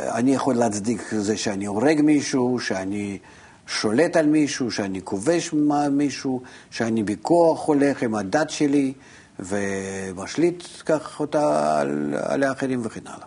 אני 0.01 0.35
יכול 0.35 0.55
להצדיק 0.55 1.09
זה 1.11 1.37
שאני 1.37 1.67
הורג 1.67 2.01
מישהו, 2.01 2.59
שאני 2.61 3.19
שולט 3.67 4.17
על 4.17 4.27
מישהו, 4.27 4.71
שאני 4.71 5.01
כובש 5.05 5.55
מישהו, 5.91 6.43
שאני 6.71 7.03
בכוח 7.03 7.67
הולך 7.67 8.03
עם 8.03 8.15
הדת 8.15 8.51
שלי 8.51 8.93
ומשליט 9.39 10.65
כך 10.87 11.21
אותה 11.21 11.81
על, 11.81 12.15
על 12.23 12.43
האחרים 12.43 12.81
וכן 12.85 13.01
הלאה. 13.07 13.27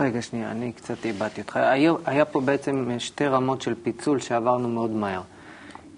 רגע, 0.00 0.22
שנייה, 0.22 0.50
אני 0.50 0.72
קצת 0.72 1.04
איבדתי 1.04 1.40
אותך. 1.40 1.56
היה, 1.56 1.92
היה 2.06 2.24
פה 2.24 2.40
בעצם 2.40 2.90
שתי 2.98 3.26
רמות 3.26 3.62
של 3.62 3.74
פיצול 3.82 4.20
שעברנו 4.20 4.68
מאוד 4.68 4.90
מהר. 4.90 5.22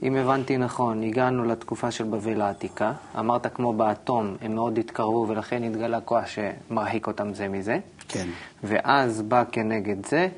אם 0.02 0.16
הבנתי 0.16 0.56
נכון, 0.56 1.02
הגענו 1.02 1.44
לתקופה 1.44 1.90
של 1.90 2.04
בבל 2.04 2.40
העתיקה, 2.40 2.92
אמרת 3.18 3.46
כמו 3.54 3.72
באטום, 3.72 4.36
הם 4.42 4.54
מאוד 4.54 4.78
התקרבו 4.78 5.26
ולכן 5.28 5.62
התגלה 5.62 6.00
כוח 6.00 6.24
שמרחיק 6.26 7.06
אותם 7.06 7.34
זה 7.34 7.48
מזה. 7.48 7.78
כן. 8.08 8.28
ואז 8.64 9.22
בא 9.22 9.44
כנגד 9.52 10.06
זה 10.06 10.28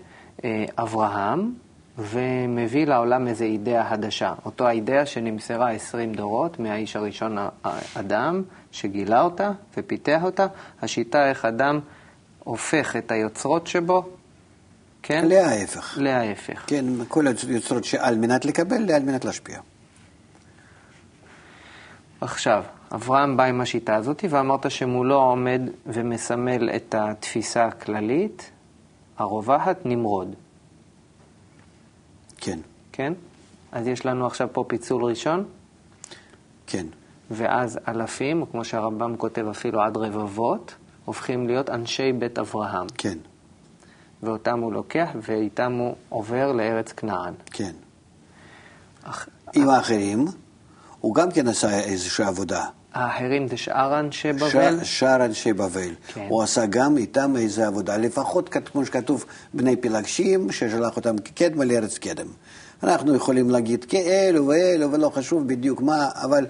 אה, 0.44 0.64
אברהם, 0.78 1.52
ומביא 1.98 2.86
לעולם 2.86 3.28
איזו 3.28 3.44
אידאה 3.44 3.90
חדשה. 3.90 4.34
אותו 4.44 4.66
האידאה 4.66 5.06
שנמסרה 5.06 5.70
עשרים 5.70 6.14
דורות 6.14 6.58
מהאיש 6.58 6.96
הראשון 6.96 7.38
האדם, 7.64 8.42
שגילה 8.72 9.22
אותה 9.22 9.50
ופיתח 9.76 10.20
אותה, 10.22 10.46
השיטה 10.82 11.28
איך 11.28 11.44
אדם 11.44 11.80
הופך 12.44 12.96
את 12.96 13.10
היוצרות 13.10 13.66
שבו 13.66 14.08
כן? 15.02 15.24
להפך. 15.28 15.98
להפך. 16.00 16.64
כן, 16.66 16.84
כל 17.08 17.24
היוצרות 17.48 17.84
שעל 17.84 18.16
מנת 18.16 18.44
לקבל, 18.44 18.92
על 18.92 19.02
מנת 19.02 19.24
להשפיע. 19.24 19.60
עכשיו, 22.20 22.64
אברהם 22.94 23.36
בא 23.36 23.44
עם 23.44 23.60
השיטה 23.60 23.96
הזאת, 23.96 24.24
ואמרת 24.30 24.70
שמולו 24.70 25.16
עומד 25.16 25.60
ומסמל 25.86 26.70
את 26.76 26.94
התפיסה 26.98 27.64
הכללית, 27.64 28.50
הרווחת, 29.18 29.76
נמרוד. 29.84 30.34
כן. 32.36 32.58
כן? 32.92 33.12
אז 33.72 33.86
יש 33.86 34.06
לנו 34.06 34.26
עכשיו 34.26 34.48
פה 34.52 34.64
פיצול 34.68 35.04
ראשון? 35.04 35.44
כן. 36.66 36.86
ואז 37.30 37.78
אלפים, 37.88 38.44
כמו 38.52 38.64
שהרמב"ם 38.64 39.16
כותב 39.16 39.46
אפילו 39.50 39.80
עד 39.80 39.96
רבבות, 39.96 40.74
הופכים 41.04 41.46
להיות 41.46 41.70
אנשי 41.70 42.12
בית 42.12 42.38
אברהם. 42.38 42.86
כן. 42.98 43.18
ואותם 44.22 44.60
הוא 44.60 44.72
לוקח, 44.72 45.08
ואיתם 45.22 45.72
הוא 45.72 45.94
עובר 46.08 46.52
לארץ 46.52 46.92
כנען. 46.92 47.34
כן. 47.46 47.72
אח... 49.02 49.28
עם 49.54 49.68
האחרים, 49.68 50.24
הוא 51.00 51.14
גם 51.14 51.30
כן 51.30 51.48
עשה 51.48 51.80
איזושהי 51.80 52.24
עבודה. 52.24 52.64
האחרים 52.94 53.48
זה 53.48 53.56
שאר 53.56 54.00
אנשי 54.00 54.32
בבל? 54.32 54.84
ש... 54.84 54.98
שאר 54.98 55.24
אנשי 55.24 55.52
בבל. 55.52 55.94
כן. 56.14 56.26
הוא 56.28 56.42
עשה 56.42 56.66
גם 56.66 56.96
איתם 56.96 57.36
איזו 57.36 57.62
עבודה, 57.62 57.96
לפחות 57.96 58.48
כמו 58.48 58.86
שכתוב, 58.86 59.24
בני 59.54 59.76
פלגשים, 59.76 60.52
ששלח 60.52 60.96
אותם 60.96 61.18
כקדמה 61.18 61.64
לארץ 61.64 61.98
קדם. 61.98 62.26
אנחנו 62.82 63.14
יכולים 63.14 63.50
להגיד 63.50 63.84
כאלו 63.84 64.46
ואלו, 64.46 64.92
ולא 64.92 65.10
חשוב 65.14 65.48
בדיוק 65.48 65.80
מה, 65.80 66.08
אבל 66.14 66.46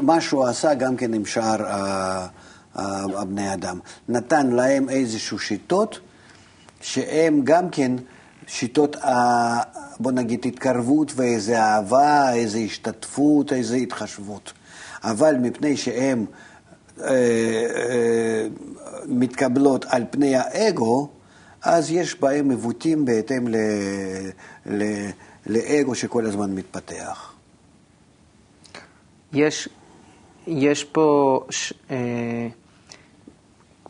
מה 0.00 0.20
שהוא 0.20 0.44
עשה 0.44 0.74
גם 0.74 0.96
כן 0.96 1.14
עם 1.14 1.24
שאר 1.24 1.64
הבני 2.74 3.54
אדם. 3.54 3.78
נתן 4.08 4.46
להם 4.46 4.88
איזשהו 4.88 5.38
שיטות. 5.38 6.00
שהם 6.80 7.40
גם 7.44 7.70
כן 7.70 7.92
שיטות, 8.46 8.96
בוא 10.00 10.12
נגיד, 10.12 10.46
התקרבות 10.46 11.12
ואיזו 11.16 11.54
אהבה, 11.54 12.32
איזו 12.32 12.58
השתתפות, 12.58 13.52
איזו 13.52 13.74
התחשבות. 13.74 14.52
אבל 15.06 15.36
מפני 15.36 15.76
שהן 15.76 16.24
אה, 17.00 17.06
אה, 17.10 18.46
מתקבלות 19.06 19.84
על 19.88 20.04
פני 20.10 20.36
האגו, 20.36 21.08
אז 21.62 21.90
יש 21.90 22.20
בהן 22.20 22.50
עיוותים 22.50 23.04
בהתאם 23.04 23.48
ל, 23.48 23.56
ל, 24.66 24.82
לאגו 25.46 25.94
שכל 25.94 26.26
הזמן 26.26 26.54
מתפתח. 26.54 27.32
יש, 29.32 29.68
יש 30.46 30.84
פה, 30.84 31.40
ש, 31.50 31.72
אה, 31.90 32.48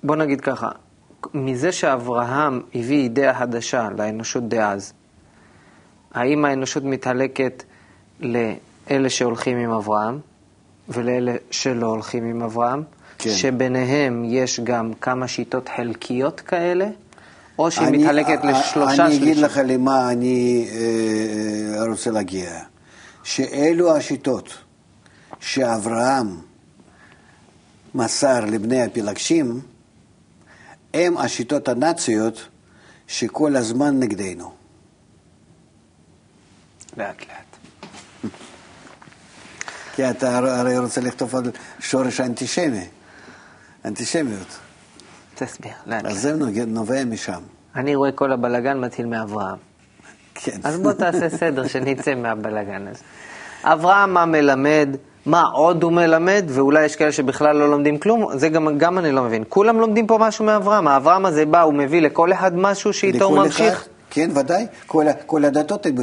בוא 0.02 0.16
נגיד 0.16 0.40
ככה, 0.40 0.68
מזה 1.34 1.72
שאברהם 1.72 2.60
הביא 2.74 3.02
אידאה 3.02 3.34
חדשה 3.34 3.88
לאנושות 3.98 4.48
דאז, 4.48 4.92
האם 6.14 6.44
האנושות 6.44 6.84
מתחלקת 6.84 7.62
לאלה 8.20 9.10
שהולכים 9.10 9.58
עם 9.58 9.70
אברהם 9.70 10.20
ולאלה 10.89 11.37
שלא 11.51 11.87
הולכים 11.87 12.24
עם 12.24 12.43
אברהם? 12.43 12.82
כן. 13.18 13.30
שביניהם 13.30 14.24
יש 14.24 14.61
גם 14.61 14.93
כמה 15.01 15.28
שיטות 15.28 15.68
חלקיות 15.76 16.41
כאלה? 16.41 16.89
או 17.59 17.70
שהיא 17.70 17.89
אני, 17.89 17.99
מתחלקת 17.99 18.45
אני, 18.45 18.53
לשלושה 18.53 18.97
שלישים? 18.97 19.22
אני 19.22 19.32
אגיד 19.32 19.37
לך 19.37 19.61
למה 19.64 20.12
אני 20.12 20.68
אה, 20.70 21.84
רוצה 21.91 22.11
להגיע. 22.11 22.51
שאלו 23.24 23.97
השיטות 23.97 24.55
שאברהם 25.41 26.41
מסר 27.95 28.45
לבני 28.45 28.82
הפילגשים, 28.82 29.61
הם 30.95 31.18
השיטות 31.18 31.68
הנאציות 31.68 32.49
שכל 33.07 33.57
הזמן 33.57 34.01
נגדנו. 34.01 34.53
לאט 36.97 37.20
לאט. 37.20 37.57
כי 39.97 40.11
אתה 40.11 40.38
הרי 40.38 40.78
רוצה 40.78 41.01
לכתוב 41.01 41.36
על 41.36 41.42
שורש 41.80 42.20
האנטישמי, 42.20 42.84
אנטישמיות. 43.84 44.59
תסביר, 45.34 45.72
לאט. 45.86 46.05
אז 46.05 46.20
זה 46.20 46.34
נובע 46.66 47.05
משם. 47.05 47.40
אני 47.76 47.94
רואה 47.94 48.12
כל 48.12 48.32
הבלגן 48.32 48.80
מתחיל 48.80 49.07
מאברהם. 49.07 49.57
כן. 50.34 50.61
אז 50.64 50.78
בוא 50.78 50.92
תעשה 50.92 51.28
סדר, 51.28 51.66
שנצא 51.66 52.14
מהבלגן 52.14 52.86
הזה. 52.90 53.01
אברהם 53.64 54.14
מה 54.14 54.26
מלמד, 54.26 54.88
מה 55.26 55.42
עוד 55.42 55.82
הוא 55.82 55.92
מלמד, 55.92 56.44
ואולי 56.49 56.84
יש 56.84 56.97
כאלה 56.97 57.12
שבכלל 57.12 57.57
לא 57.57 57.70
לומדים 57.70 57.99
כלום, 57.99 58.26
זה 58.34 58.49
גם, 58.49 58.78
גם 58.78 58.99
אני 58.99 59.12
לא 59.12 59.22
מבין. 59.22 59.44
כולם 59.49 59.80
לומדים 59.80 60.07
פה 60.07 60.18
משהו 60.18 60.44
מאברהם, 60.44 60.88
האברהם 60.88 61.26
הזה 61.26 61.47
בא, 61.47 61.62
הוא 61.62 61.74
מביא 61.74 62.01
לכל 62.01 62.32
אחד 62.32 62.57
משהו 62.57 62.92
שאיתו 62.92 63.24
הוא 63.24 63.38
ממשיך. 63.38 63.72
אחד, 63.72 63.95
כן, 64.11 64.30
ודאי. 64.34 64.66
כל, 64.86 65.04
כל 65.26 65.44
הדתות 65.44 65.86
הן- 65.86 65.94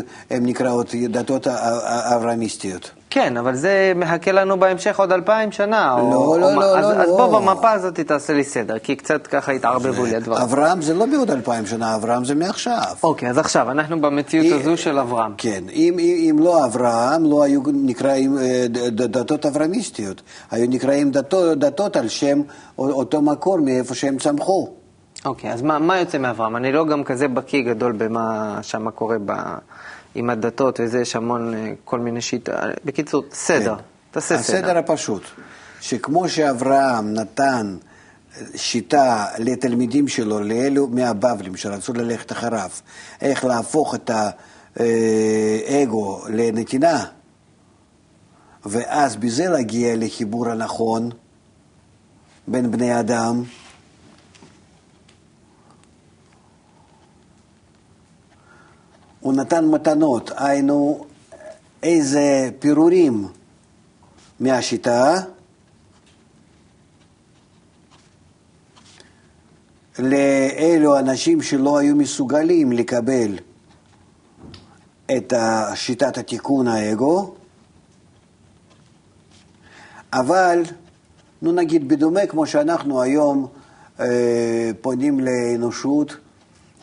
נקראות 0.45 0.95
דתות 1.09 1.47
האברהמיסטיות. 1.47 2.91
כן, 3.09 3.37
אבל 3.37 3.55
זה 3.55 3.93
מחכה 3.95 4.31
לנו 4.31 4.59
בהמשך 4.59 4.99
עוד 4.99 5.11
אלפיים 5.11 5.51
שנה. 5.51 5.93
או, 5.93 6.09
לא, 6.11 6.15
או 6.15 6.37
לא, 6.37 6.55
לא, 6.55 6.77
אז, 6.79 6.85
לא, 6.85 7.01
אז 7.03 7.09
לא. 7.09 7.17
בוא 7.17 7.39
במפה 7.39 7.71
הזאת 7.71 7.99
תעשה 7.99 8.33
לי 8.33 8.43
סדר, 8.43 8.79
כי 8.79 8.95
קצת 8.95 9.27
ככה 9.27 9.51
התערבבו 9.51 10.05
לי 10.05 10.15
הדברים. 10.15 10.41
אברהם 10.41 10.81
זה 10.81 10.93
לא 10.93 11.05
בעוד 11.05 11.31
אלפיים 11.31 11.65
שנה, 11.65 11.95
אברהם 11.95 12.25
זה 12.25 12.35
מעכשיו. 12.35 12.81
אוקיי, 13.03 13.29
אז 13.29 13.37
עכשיו, 13.37 13.71
אנחנו 13.71 14.01
במציאות 14.01 14.45
היא- 14.45 14.55
הזו 14.55 14.77
של 14.77 14.99
אברהם. 14.99 15.33
כן, 15.37 15.63
אם, 15.73 15.99
אם, 15.99 16.29
אם 16.29 16.39
לא 16.39 16.65
אברהם, 16.65 17.23
לא 17.23 17.43
היו 17.43 17.61
נקראים 17.73 18.37
אה, 18.37 18.65
דתות 18.91 19.45
אברהמיסטיות. 19.45 20.21
היו 20.51 20.65
נקראים 20.69 21.11
דתות, 21.11 21.59
דתות 21.59 21.95
על 21.95 22.07
שם 22.07 22.41
אותו 22.77 23.21
מקור 23.21 23.57
מאיפה 23.57 23.95
שהם 23.95 24.17
צמחו. 24.17 24.67
אוקיי, 25.25 25.53
אז 25.53 25.61
מה, 25.61 25.79
מה 25.79 25.99
יוצא 25.99 26.17
מאברהם? 26.17 26.55
אני 26.55 26.71
לא 26.71 26.85
גם 26.85 27.03
כזה 27.03 27.27
בקיא 27.27 27.61
גדול 27.61 27.91
במה 27.91 28.59
שם 28.61 28.89
קורה 28.91 29.17
ב, 29.25 29.33
עם 30.15 30.29
הדתות 30.29 30.79
וזה, 30.83 31.01
יש 31.01 31.15
המון 31.15 31.53
אה, 31.53 31.73
כל 31.85 31.99
מיני 31.99 32.21
שיטה. 32.21 32.61
בקיצור, 32.85 33.23
סדר, 33.31 33.75
כן. 33.75 33.81
תעשה 34.11 34.37
סדר. 34.37 34.57
הסדר 34.57 34.77
הפשוט, 34.77 35.23
שכמו 35.81 36.29
שאברהם 36.29 37.13
נתן 37.13 37.77
אה, 38.35 38.41
שיטה 38.55 39.25
לתלמידים 39.37 40.07
שלו, 40.07 40.39
לאלו 40.39 40.87
מהבבלים 40.87 41.55
שרצו 41.55 41.93
ללכת 41.93 42.31
אחריו, 42.31 42.69
איך 43.21 43.45
להפוך 43.45 43.95
את 43.95 44.11
האגו 44.75 46.21
לנתינה, 46.29 47.05
ואז 48.65 49.15
בזה 49.15 49.49
להגיע 49.49 49.95
לחיבור 49.97 50.49
הנכון 50.49 51.09
בין 52.47 52.71
בני 52.71 52.99
אדם. 52.99 53.43
הוא 59.23 59.33
נתן 59.33 59.65
מתנות, 59.65 60.31
היינו 60.35 61.05
איזה 61.83 62.49
פירורים 62.59 63.27
מהשיטה? 64.39 65.15
לאלו 69.99 70.99
אנשים 70.99 71.41
שלא 71.41 71.77
היו 71.77 71.95
מסוגלים 71.95 72.71
לקבל 72.71 73.37
את 75.17 75.33
שיטת 75.75 76.17
התיקון 76.17 76.67
האגו, 76.67 77.33
אבל, 80.13 80.63
נו 81.41 81.51
נגיד, 81.51 81.87
בדומה 81.87 82.25
כמו 82.25 82.45
שאנחנו 82.45 83.01
היום 83.01 83.47
אה, 83.99 84.71
פונים 84.81 85.19
לאנושות 85.19 86.15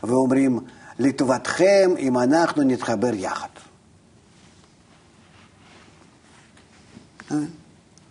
ואומרים, 0.02 0.60
לטובתכם 1.00 1.90
אם 1.98 2.18
אנחנו 2.18 2.62
נתחבר 2.62 3.14
יחד. 3.14 3.48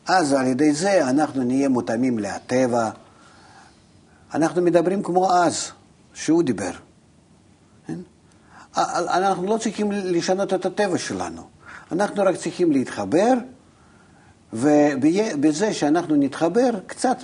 אז 0.08 0.34
על 0.34 0.48
ידי 0.48 0.74
זה 0.74 1.10
אנחנו 1.10 1.44
נהיה 1.44 1.70
מותאמים 1.70 2.20
לטבע. 2.20 2.90
אנחנו 4.34 4.62
מדברים 4.62 5.04
כמו 5.04 5.34
אז, 5.34 5.72
שהוא 6.14 6.44
דיבר. 6.44 6.72
כן? 7.88 8.00
אנחנו 8.78 9.48
לא 9.48 9.58
צריכים 9.58 9.92
לשנות 9.92 10.54
את 10.54 10.66
הטבע 10.66 10.98
שלנו, 10.98 11.42
אנחנו 11.92 12.24
רק 12.24 12.36
צריכים 12.36 12.72
להתחבר, 12.72 13.34
ובזה 14.54 15.74
שאנחנו 15.74 16.16
נתחבר, 16.16 16.70
קצת, 16.88 17.18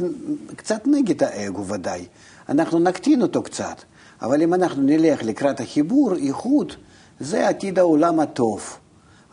קצת 0.55 0.81
נגד 0.85 1.23
האגו 1.23 1.67
ודאי, 1.67 2.07
אנחנו 2.49 2.79
נקטין 2.79 3.21
אותו 3.21 3.43
קצת, 3.43 3.81
אבל 4.21 4.41
אם 4.41 4.53
אנחנו 4.53 4.81
נלך 4.81 5.23
לקראת 5.23 5.59
החיבור, 5.59 6.15
איחוד, 6.15 6.73
זה 7.19 7.47
עתיד 7.47 7.79
העולם 7.79 8.19
הטוב. 8.19 8.77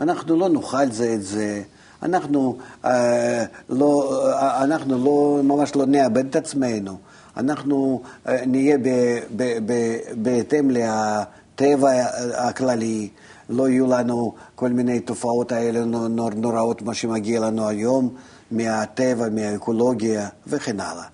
אנחנו 0.00 0.36
לא 0.36 0.48
נאכל 0.48 0.90
זה 0.90 1.14
את 1.14 1.22
זה. 1.22 1.62
אנחנו, 2.02 2.56
אה, 2.84 3.44
לא, 3.68 4.22
אה, 4.32 4.64
אנחנו 4.64 5.04
לא, 5.04 5.40
ממש 5.44 5.76
לא 5.76 5.86
נאבד 5.86 6.26
את 6.26 6.36
עצמנו, 6.36 6.96
אנחנו 7.36 8.02
אה, 8.28 8.46
נהיה 8.46 8.78
ב, 8.78 8.88
ב, 9.36 9.58
ב, 9.66 9.96
בהתאם 10.16 10.70
לטבע 10.70 11.90
הכללי, 12.34 13.08
לא 13.48 13.68
יהיו 13.68 13.86
לנו 13.86 14.34
כל 14.54 14.68
מיני 14.68 15.00
תופעות 15.00 15.52
האלה 15.52 15.84
נור, 15.84 16.30
נוראות, 16.30 16.82
מה 16.82 16.94
שמגיע 16.94 17.40
לנו 17.40 17.68
היום 17.68 18.14
מהטבע, 18.50 19.28
מהאקולוגיה 19.28 20.28
וכן 20.46 20.80
הלאה. 20.80 21.04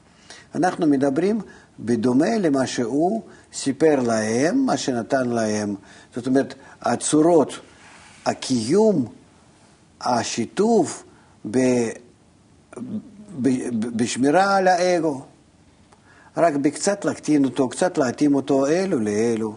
אנחנו 0.55 0.87
מדברים 0.87 1.41
בדומה 1.81 2.39
למה 2.39 2.67
שהוא 2.67 3.23
סיפר 3.53 4.01
להם, 4.01 4.67
מה 4.67 4.77
שנתן 4.77 5.29
להם, 5.29 5.75
זאת 6.15 6.27
אומרת, 6.27 6.55
הצורות, 6.83 7.61
הקיום, 8.27 9.07
השיתוף 10.01 11.05
ב, 11.51 11.59
ב, 13.43 13.49
בשמירה 13.97 14.57
על 14.57 14.69
האגו. 14.69 15.25
רק 16.37 16.55
בקצת 16.55 17.05
להקטין 17.05 17.45
אותו, 17.45 17.69
קצת 17.69 17.99
להתאים 17.99 18.35
אותו 18.35 18.67
אלו 18.67 18.99
לאלו. 18.99 19.57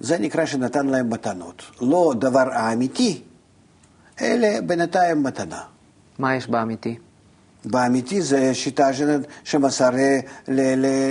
זה 0.00 0.18
נקרא 0.18 0.46
שנתן 0.46 0.86
להם 0.86 1.10
מתנות. 1.10 1.62
לא 1.80 2.14
דבר 2.18 2.48
האמיתי, 2.52 3.22
אלא 4.20 4.60
בינתיים 4.60 5.22
מתנה. 5.22 5.60
מה 6.18 6.36
יש 6.36 6.48
באמיתי? 6.48 6.98
באמיתי 7.64 8.22
זה 8.22 8.54
שיטה 8.54 8.88
שמסר 9.44 9.90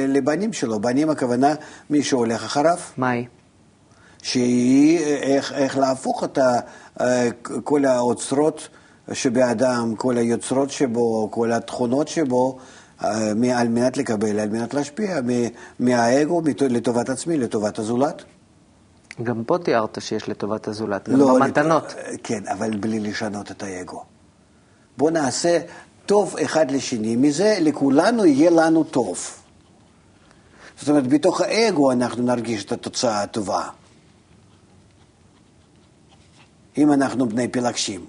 לבנים 0.08 0.54
שלו. 0.54 0.80
בנים 0.80 1.10
הכוונה 1.10 1.54
מי 1.89 2.04
שהולך 2.04 2.43
אחריו. 2.43 2.78
מה 2.98 3.10
היא? 3.10 3.28
שהיא 4.22 5.00
איך, 5.00 5.54
איך 5.54 5.78
להפוך 5.78 6.24
את 6.24 6.38
כל 7.64 7.86
האוצרות 7.86 8.70
שבאדם, 9.14 9.93
כל 9.98 10.18
היוצרות 10.18 10.72
שבו, 10.72 11.32
כל 11.32 11.52
התכונות 11.52 12.08
שבו, 12.08 12.58
על 13.00 13.68
מנת 13.68 13.98
לקבל, 13.98 14.39
על 14.39 14.50
מנת 14.50 14.74
להשפיע 14.74 15.20
מהאגו 15.80 16.41
לטובת 16.70 17.10
עצמי, 17.10 17.38
לטובת 17.38 17.80
הזולת. 17.80 18.24
גם 19.24 19.43
פה 19.43 19.58
תיארת 19.58 19.98
שיש 20.02 20.30
לטובת 20.30 20.68
הזולת, 20.68 21.10
גם 21.10 21.16
לא, 21.16 21.36
במתנות. 21.36 21.84
לת... 21.98 22.20
כן, 22.24 22.48
אבל 22.48 22.78
בלי 22.78 23.00
לשנות 23.00 23.52
את 23.52 23.64
האגו. 23.64 24.04
בואו 24.98 25.10
נעשה 25.10 25.60
טוב 26.08 26.38
אחד 26.38 26.72
לשני, 26.72 27.16
מזה 27.16 27.58
לכולנו 27.62 28.26
יהיה 28.26 28.49
לנו 28.49 28.84
טוב. 28.84 29.20
זאת 30.80 30.89
אומרת, 30.89 31.08
בתוך 31.08 31.41
האגו 31.41 31.91
אנחנו 31.91 32.24
נרגיש 32.24 32.66
את 32.66 32.72
התוצאה 32.72 33.22
הטובה. 33.24 33.70
אם 36.78 36.93
אנחנו 36.93 37.30
בני 37.30 37.47
פילגשים. 37.47 38.05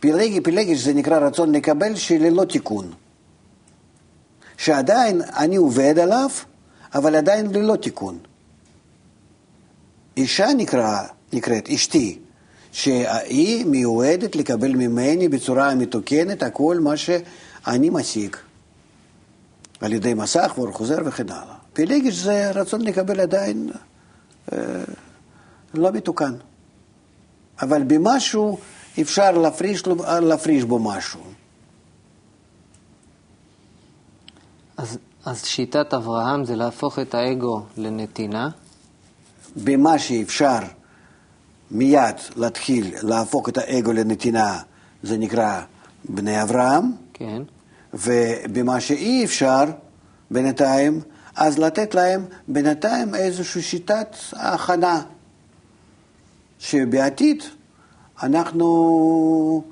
פילגי, 0.00 0.40
פילגש 0.40 0.78
זה 0.78 0.94
נקרא 0.94 1.18
רצון 1.18 1.54
לקבל 1.54 1.96
שללא 1.96 2.44
תיקון. 2.44 2.92
שעדיין 4.56 5.22
אני 5.36 5.56
עובד 5.56 5.98
עליו, 5.98 6.30
אבל 6.94 7.16
עדיין 7.16 7.46
ללא 7.52 7.76
תיקון. 7.76 8.18
אישה 10.16 10.46
נקרא, 10.56 11.02
נקראת 11.32 11.68
אשתי, 11.68 12.18
שהיא 12.72 13.66
מיועדת 13.66 14.36
לקבל 14.36 14.72
ממני 14.72 15.28
בצורה 15.28 15.74
מתוקנת 15.74 16.42
הכל 16.42 16.78
מה 16.80 16.96
שאני 16.96 17.90
משיג. 17.90 18.36
על 19.80 19.92
ידי 19.92 20.14
מסך 20.14 20.52
ואור 20.56 20.72
חוזר 20.72 20.98
וכן 21.04 21.28
הלאה. 21.30 21.54
פילגש 21.72 22.14
זה 22.14 22.50
רצון 22.50 22.80
לקבל 22.80 23.20
עדיין 23.20 23.70
אה, 24.52 24.58
לא 25.74 25.92
מתוקן. 25.92 26.34
אבל 27.62 27.82
במשהו 27.82 28.58
אפשר 29.00 29.30
להפריש, 29.30 29.82
להפריש 30.22 30.64
בו 30.64 30.78
משהו. 30.78 31.20
אז, 34.76 34.98
אז 35.24 35.44
שיטת 35.44 35.94
אברהם 35.94 36.44
זה 36.44 36.56
להפוך 36.56 36.98
את 36.98 37.14
האגו 37.14 37.62
לנתינה. 37.76 38.48
במה 39.56 39.98
שאפשר 39.98 40.58
מיד 41.72 42.16
להתחיל 42.36 42.94
להפוך 43.02 43.48
את 43.48 43.58
האגו 43.58 43.92
לנתינה, 43.92 44.58
זה 45.02 45.18
נקרא 45.18 45.60
בני 46.04 46.42
אברהם. 46.42 46.92
כן. 47.14 47.42
ובמה 47.94 48.80
שאי 48.80 49.24
אפשר 49.24 49.64
בינתיים, 50.30 51.00
אז 51.36 51.58
לתת 51.58 51.94
להם 51.94 52.24
בינתיים 52.48 53.14
איזושהי 53.14 53.62
שיטת 53.62 54.16
הכנה, 54.32 55.02
שבעתיד 56.58 57.42
אנחנו, 58.22 59.62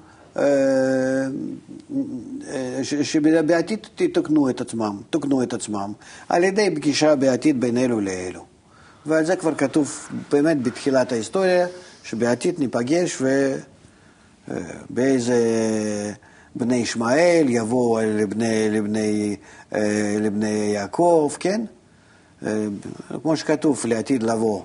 שבעתיד 3.02 3.86
תתקנו 3.94 4.50
את 4.50 4.60
עצמם, 4.60 5.00
תוקנו 5.10 5.42
את 5.42 5.52
עצמם, 5.52 5.92
על 6.28 6.44
ידי 6.44 6.70
פגישה 6.74 7.16
בעתיד 7.16 7.60
בין 7.60 7.76
אלו 7.76 8.00
לאלו. 8.00 8.44
ועל 9.06 9.24
זה 9.24 9.36
כבר 9.36 9.54
כתוב 9.54 10.08
באמת 10.30 10.62
בתחילת 10.62 11.12
ההיסטוריה, 11.12 11.66
שבעתיד 12.04 12.54
ניפגש 12.58 13.22
ובאיזה 14.90 15.38
בני 16.54 16.76
ישמעאל 16.76 17.46
יבואו 17.48 18.00
לבני, 18.04 18.70
לבני, 18.70 19.36
אה, 19.74 20.16
לבני 20.20 20.70
יעקב, 20.74 21.32
כן? 21.40 21.60
אה, 22.46 22.66
כמו 23.22 23.36
שכתוב, 23.36 23.82
לעתיד 23.88 24.22
לבוא. 24.22 24.62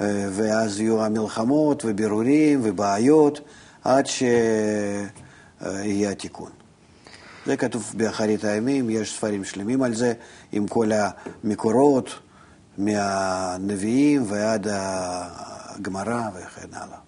אה, 0.00 0.28
ואז 0.30 0.80
יהיו 0.80 1.04
המלחמות 1.04 1.82
ובירורים 1.86 2.60
ובעיות 2.62 3.40
עד 3.84 4.06
שיהיה 4.06 6.10
התיקון. 6.10 6.50
זה 7.46 7.56
כתוב 7.56 7.92
באחרית 7.96 8.44
הימים, 8.44 8.90
יש 8.90 9.16
ספרים 9.16 9.44
שלמים 9.44 9.82
על 9.82 9.94
זה, 9.94 10.12
עם 10.52 10.66
כל 10.66 10.90
המקורות 10.92 12.10
מהנביאים 12.78 14.24
ועד 14.26 14.66
הגמרא 15.76 16.28
וכן 16.34 16.68
הלאה. 16.72 16.98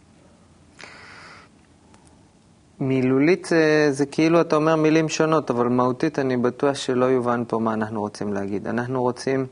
מילולית 2.81 3.45
זה, 3.45 3.89
זה 3.91 4.07
כאילו 4.07 4.41
אתה 4.41 4.57
אומר 4.57 4.77
מילים 4.77 5.09
שונות, 5.09 5.51
אבל 5.51 5.69
מהותית 5.69 6.19
אני 6.19 6.37
בטוח 6.37 6.75
שלא 6.75 7.05
יובן 7.05 7.43
פה 7.49 7.59
מה 7.59 7.75
אנחנו 7.75 8.01
רוצים 8.01 8.33
להגיד. 8.33 8.67
אנחנו 8.67 9.03
רוצים, 9.03 9.47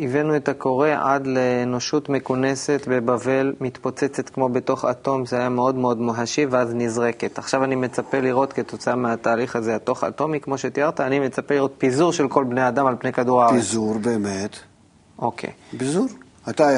הבאנו 0.00 0.36
את 0.36 0.48
הקורא 0.48 0.88
עד 1.00 1.26
לאנושות 1.26 2.08
מכונסת 2.08 2.88
בבבל, 2.88 3.54
מתפוצצת 3.60 4.28
כמו 4.28 4.48
בתוך 4.48 4.84
אטום, 4.84 5.26
זה 5.26 5.36
היה 5.36 5.48
מאוד 5.48 5.74
מאוד 5.74 6.00
מוהשי, 6.00 6.46
ואז 6.46 6.74
נזרקת. 6.74 7.38
עכשיו 7.38 7.64
אני 7.64 7.74
מצפה 7.74 8.20
לראות 8.20 8.52
כתוצאה 8.52 8.96
מהתהליך 8.96 9.56
הזה 9.56 9.76
התוך 9.76 10.04
אטומי, 10.04 10.40
כמו 10.40 10.58
שתיארת, 10.58 11.00
אני 11.00 11.20
מצפה 11.20 11.54
לראות 11.54 11.74
פיזור 11.78 12.12
של 12.12 12.28
כל 12.28 12.44
בני 12.44 12.68
אדם 12.68 12.86
על 12.86 12.96
פני 12.98 13.12
כדור 13.12 13.42
הארץ. 13.42 13.54
פיזור 13.54 13.98
באמת. 13.98 14.56
אוקיי. 15.18 15.50
פיזור. 15.78 16.06
אתה 16.50 16.68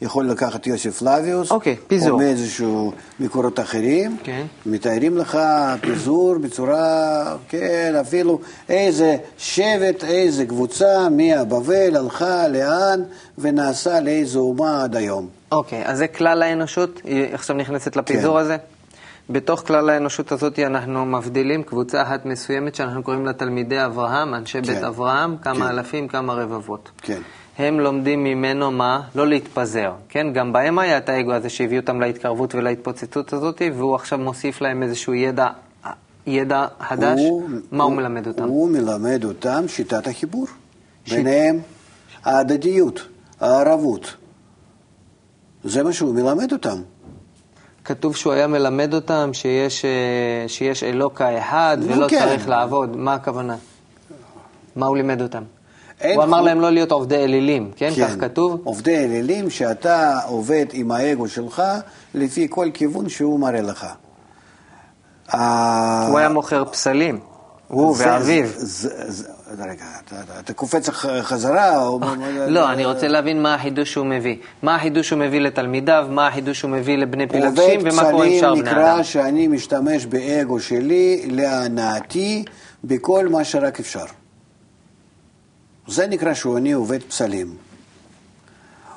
יכול, 0.00 0.26
לקחת 0.30 0.66
יוסף 0.66 0.98
פלביוס, 0.98 1.50
אוקיי, 1.50 1.76
פיזור. 1.86 2.10
או 2.10 2.18
מאיזשהו 2.18 2.92
מקורות 3.20 3.60
אחרים, 3.60 4.16
כן. 4.22 4.46
מתארים 4.66 5.18
לך 5.18 5.38
פיזור 5.80 6.38
בצורה, 6.38 7.36
כן, 7.48 7.94
אפילו 8.00 8.40
איזה 8.68 9.16
שבט, 9.38 10.04
איזה 10.04 10.46
קבוצה 10.46 11.08
מהבבל 11.08 11.96
הלכה 11.96 12.48
לאן 12.48 13.02
ונעשה 13.38 14.00
לאיזו 14.00 14.40
אומה 14.40 14.82
עד 14.82 14.96
היום. 14.96 15.28
אוקיי, 15.52 15.82
אז 15.86 15.98
זה 15.98 16.08
כלל 16.08 16.42
האנושות, 16.42 17.00
היא 17.04 17.34
עכשיו 17.34 17.56
נכנסת 17.56 17.96
לפיזור 17.96 18.34
כן. 18.34 18.44
הזה? 18.44 18.56
בתוך 19.30 19.66
כלל 19.66 19.90
האנושות 19.90 20.32
הזאת 20.32 20.58
אנחנו 20.58 21.06
מבדילים 21.06 21.62
קבוצה 21.62 22.02
אחת 22.02 22.26
מסוימת 22.26 22.74
שאנחנו 22.74 23.02
קוראים 23.02 23.26
לה 23.26 23.32
תלמידי 23.32 23.84
אברהם, 23.84 24.34
אנשי 24.34 24.60
בית 24.60 24.78
כן. 24.78 24.84
אברהם, 24.84 25.36
כמה 25.42 25.54
כן. 25.54 25.62
אלפים, 25.62 26.08
כמה 26.08 26.34
רבבות. 26.34 26.90
כן. 27.02 27.20
הם 27.58 27.80
לומדים 27.80 28.24
ממנו 28.24 28.70
מה? 28.70 29.00
לא 29.14 29.26
להתפזר, 29.26 29.92
כן? 30.08 30.32
גם 30.32 30.52
בהם 30.52 30.78
היה 30.78 30.98
את 30.98 31.08
האגו 31.08 31.32
הזה 31.32 31.48
שהביא 31.48 31.80
אותם 31.80 32.00
להתקרבות 32.00 32.54
ולהתפוצצות 32.54 33.32
הזאת, 33.32 33.62
והוא 33.74 33.94
עכשיו 33.94 34.18
מוסיף 34.18 34.60
להם 34.60 34.82
איזשהו 34.82 35.14
ידע, 35.14 35.48
ידע 36.26 36.66
חדש. 36.80 37.20
מה 37.72 37.84
הוא 37.84 37.92
מלמד 37.92 38.26
אותם? 38.26 38.44
הוא 38.44 38.70
מלמד 38.70 39.24
אותם 39.24 39.64
שיטת 39.68 40.06
החיבור. 40.06 40.46
ביניהם 41.08 41.60
ההדדיות, 42.24 43.08
הערבות. 43.40 44.16
זה 45.64 45.82
מה 45.82 45.92
שהוא 45.92 46.14
מלמד 46.14 46.52
אותם. 46.52 46.82
כתוב 47.84 48.16
שהוא 48.16 48.32
היה 48.32 48.46
מלמד 48.46 48.94
אותם 48.94 49.30
שיש, 49.32 49.84
אה, 49.84 50.48
שיש 50.48 50.82
אלוקה 50.82 51.38
אחד 51.38 51.78
ולא 51.80 52.08
כן. 52.08 52.18
צריך 52.18 52.48
לעבוד. 52.48 52.96
מה 52.96 53.14
הכוונה? 53.14 53.56
מה 54.76 54.86
הוא 54.86 54.96
לימד 54.96 55.22
אותם? 55.22 55.42
הוא 56.14 56.24
אמר 56.24 56.40
להם 56.40 56.60
לא 56.60 56.70
להיות 56.70 56.92
עובדי 56.92 57.16
אלילים, 57.24 57.70
כן? 57.76 57.90
כך 58.00 58.16
כתוב? 58.20 58.60
עובדי 58.64 58.96
אלילים 58.96 59.50
שאתה 59.50 60.18
עובד 60.26 60.66
עם 60.72 60.90
האגו 60.90 61.28
שלך 61.28 61.62
לפי 62.14 62.46
כל 62.50 62.68
כיוון 62.74 63.08
שהוא 63.08 63.40
מראה 63.40 63.60
לך. 63.60 63.86
הוא 66.08 66.18
היה 66.18 66.28
מוכר 66.28 66.64
פסלים, 66.64 67.18
הוא 67.68 67.96
ואביו. 67.98 68.48
רגע, 69.58 69.84
אתה- 70.40 70.52
קופץ 70.52 70.88
חזרה? 71.22 71.88
לא, 72.48 72.72
אני 72.72 72.84
רוצה 72.86 73.08
להבין 73.08 73.42
מה 73.42 73.54
החידוש 73.54 73.92
שהוא 73.92 74.06
מביא. 74.06 74.36
מה 74.62 74.74
החידוש 74.76 75.08
שהוא 75.08 75.18
מביא 75.18 75.40
לתלמידיו, 75.40 76.06
מה 76.10 76.26
החידוש 76.26 76.58
שהוא 76.58 76.70
מביא 76.70 76.96
לבני 76.98 77.26
פילגשים, 77.28 77.80
עובד 77.80 77.92
ומה 77.92 78.10
קורה 78.10 78.26
עם 78.26 78.40
שאר 78.40 78.52
בני 78.54 78.62
נקרא 78.62 78.94
אדם. 78.94 79.04
שאני 79.04 79.46
משתמש 79.48 80.06
באגו 80.06 80.60
שלי 80.60 81.22
להנאתי 81.30 82.44
בכל 82.84 83.28
מה 83.28 83.44
שרק 83.44 83.80
אפשר. 83.80 84.04
זה 85.88 86.06
נקרא 86.06 86.34
שאני 86.34 86.72
עובד 86.72 87.02
פסלים. 87.02 87.56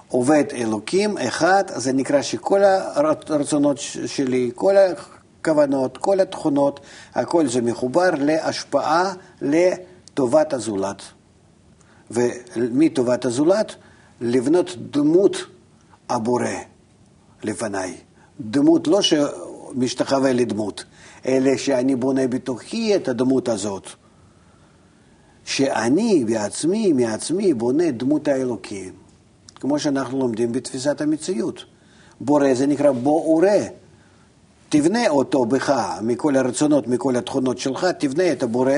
עובד 0.07 0.43
אלוקים 0.53 1.17
אחד, 1.17 1.63
זה 1.75 1.93
נקרא 1.93 2.21
שכל 2.21 2.63
הרצונות 2.63 3.77
שלי, 4.05 4.51
כל 4.55 4.75
הכוונות, 4.77 5.97
כל 5.97 6.19
התכונות, 6.19 6.79
הכל 7.13 7.47
זה 7.47 7.61
מחובר 7.61 8.09
להשפעה 8.17 9.13
לטובת 9.41 10.53
הזולת. 10.53 11.01
ומטובת 12.11 13.25
הזולת, 13.25 13.75
לבנות 14.21 14.75
דמות 14.91 15.37
הבורא 16.09 16.47
לפניי. 17.43 17.97
דמות 18.41 18.87
לא 18.87 18.99
שמשתחווה 19.01 20.33
לדמות, 20.33 20.83
אלא 21.25 21.57
שאני 21.57 21.95
בונה 21.95 22.27
בתוכי 22.27 22.95
את 22.95 23.07
הדמות 23.07 23.49
הזאת. 23.49 24.00
שאני 25.51 26.25
בעצמי, 26.25 26.93
מעצמי, 26.93 27.53
בונה 27.53 27.91
דמות 27.91 28.27
האלוקים. 28.27 28.93
כמו 29.55 29.79
שאנחנו 29.79 30.19
לומדים 30.19 30.51
בתפיסת 30.51 31.01
המציאות. 31.01 31.65
בורא 32.21 32.53
זה 32.53 32.67
נקרא 32.67 32.91
בורא. 32.91 33.47
תבנה 34.69 35.09
אותו 35.09 35.45
בך, 35.45 35.73
מכל 36.01 36.35
הרצונות, 36.35 36.87
מכל 36.87 37.15
התכונות 37.15 37.57
שלך, 37.57 37.87
תבנה 37.99 38.31
את 38.31 38.43
הבורא. 38.43 38.73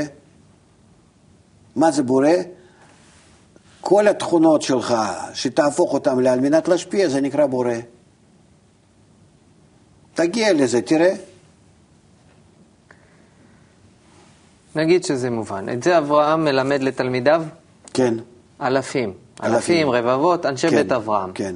מה 1.76 1.92
זה 1.92 2.04
בורא? 2.04 2.30
כל 3.82 4.08
התכונות 4.08 4.62
שלך, 4.62 4.96
שתהפוך 5.34 5.94
אותן 5.94 6.28
על 6.28 6.40
מנת 6.40 6.68
להשפיע, 6.68 7.10
זה 7.10 7.22
נקרא 7.22 7.46
בורא. 7.46 7.74
תגיע 10.14 10.54
לזה, 10.54 10.82
תראה. 10.82 11.14
נגיד 14.76 15.04
שזה 15.04 15.30
מובן. 15.30 15.66
את 15.74 15.84
זה 15.84 15.98
אברהם 15.98 16.44
מלמד 16.46 16.82
לתלמידיו 16.84 17.44
כן. 17.94 18.14
אלפים. 18.62 19.14
אלפים. 19.44 19.56
אלפים, 19.56 19.90
רבבות, 19.90 20.46
אנשי 20.46 20.70
כן, 20.70 20.76
בית 20.76 20.92
אברהם. 20.92 21.32
כן. 21.34 21.56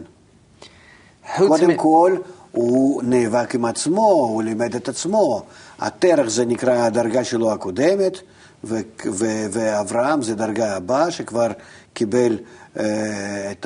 קודם 1.38 1.70
מ- 1.70 1.78
כל, 1.78 2.15
הוא 2.51 3.03
נאבק 3.03 3.55
עם 3.55 3.65
עצמו, 3.65 4.01
הוא 4.11 4.43
לימד 4.43 4.76
את 4.76 4.89
עצמו. 4.89 5.41
התרח 5.80 6.30
זה 6.30 6.45
נקרא 6.45 6.74
הדרגה 6.86 7.24
שלו 7.24 7.51
הקודמת, 7.51 8.18
ו- 8.63 8.80
ו- 9.11 9.45
ואברהם 9.51 10.22
זה 10.22 10.36
דרגה 10.36 10.76
הבאה, 10.76 11.11
שכבר 11.11 11.47
קיבל 11.93 12.38
אה, 12.80 12.86
את 13.51 13.65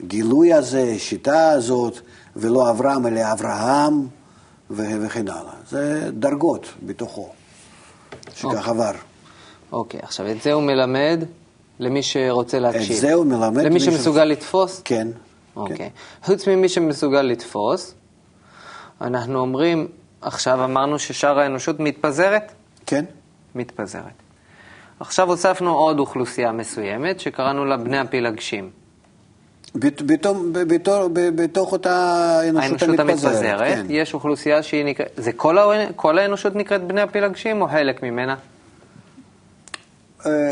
הגילוי 0.00 0.52
הזה, 0.52 0.92
השיטה 0.96 1.50
הזאת, 1.50 1.98
ולא 2.36 2.70
אברהם 2.70 3.06
אלא 3.06 3.32
אברהם, 3.32 4.06
ו- 4.70 4.96
וכן 5.06 5.28
הלאה. 5.28 5.52
זה 5.70 6.10
דרגות 6.12 6.66
בתוכו, 6.86 7.28
שכך 8.34 8.44
אוקיי. 8.44 8.70
עבר. 8.70 8.92
אוקיי, 9.72 10.00
עכשיו 10.02 10.30
את 10.30 10.42
זה 10.42 10.52
הוא 10.52 10.62
מלמד 10.62 11.24
למי 11.78 12.02
שרוצה 12.02 12.58
להקשיב. 12.58 12.96
זה 12.96 13.12
הוא 13.12 13.26
מלמד 13.26 13.62
למי 13.62 13.80
שמסוגל 13.80 14.24
לתפוס? 14.24 14.82
כן. 14.84 15.08
אוקיי. 15.56 15.90
חוץ 16.22 16.48
ממי 16.48 16.68
שמסוגל 16.68 17.22
לתפוס, 17.22 17.94
אנחנו 19.00 19.38
אומרים, 19.38 19.88
עכשיו 20.20 20.64
אמרנו 20.64 20.98
ששאר 20.98 21.38
האנושות 21.38 21.80
מתפזרת? 21.80 22.52
כן. 22.86 23.04
מתפזרת. 23.54 24.12
עכשיו 25.00 25.28
הוספנו 25.28 25.74
עוד 25.74 25.98
אוכלוסייה 25.98 26.52
מסוימת, 26.52 27.20
שקראנו 27.20 27.64
לה 27.64 27.76
בני 27.76 27.98
הפילגשים. 27.98 28.70
בתוך 31.34 31.72
אותה 31.72 31.92
האנושות 32.40 32.62
האנושות 32.82 32.88
המתפזרת. 33.00 33.32
המתפזרת, 33.32 33.60
כן. 33.76 33.86
יש 33.88 34.14
אוכלוסייה 34.14 34.62
שהיא 34.62 34.84
נקראת, 34.84 35.08
זה 35.16 35.32
כל, 35.32 35.58
האנ- 35.58 35.92
כל 35.96 36.18
האנושות 36.18 36.56
נקראת 36.56 36.86
בני 36.86 37.00
הפילגשים 37.00 37.62
או 37.62 37.68
חלק 37.68 38.02
ממנה? 38.02 38.36
אה, 40.26 40.50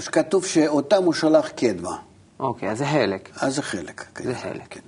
שכתוב 0.00 0.44
שאותם 0.46 1.02
הוא 1.02 1.12
שלח 1.12 1.48
קדמה, 1.48 1.96
אוקיי, 2.40 2.70
אז 2.70 2.78
זה 2.78 2.86
חלק. 2.86 3.28
אז 3.40 3.54
זה 3.54 3.62
חלק. 3.62 4.04
כן. 4.14 4.24
זה 4.24 4.34
חלק. 4.34 4.62
כן. 4.70 4.80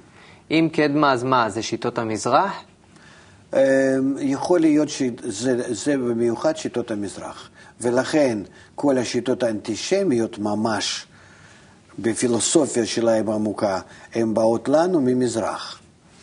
אם 0.51 0.69
קדמה, 0.73 1.13
אז 1.13 1.23
מה, 1.25 1.51
זה 1.51 1.63
שיטות 1.63 1.99
המזרח? 1.99 2.53
אה, 3.55 3.61
יכול 4.19 4.61
להיות 4.61 4.89
שזה 4.89 5.75
זה 5.75 5.97
במיוחד 5.97 6.57
שיטות 6.57 6.91
המזרח, 6.91 7.49
ולכן 7.81 8.39
כל 8.75 8.99
השיטות 8.99 9.43
האנטישמיות 9.43 10.39
ממש 10.39 11.07
בפילוסופיה 11.99 12.87
שלהם 12.87 13.29
העמוקה, 13.29 13.81
הן 14.15 14.35
באות 14.35 14.69
לנו 14.69 15.01
ממזרח, 15.01 15.81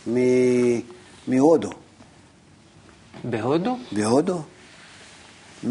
מ- 0.08 0.80
מהודו. 1.28 1.70
בהודו? 3.24 3.76
בהודו? 3.92 4.42
מ- 5.64 5.70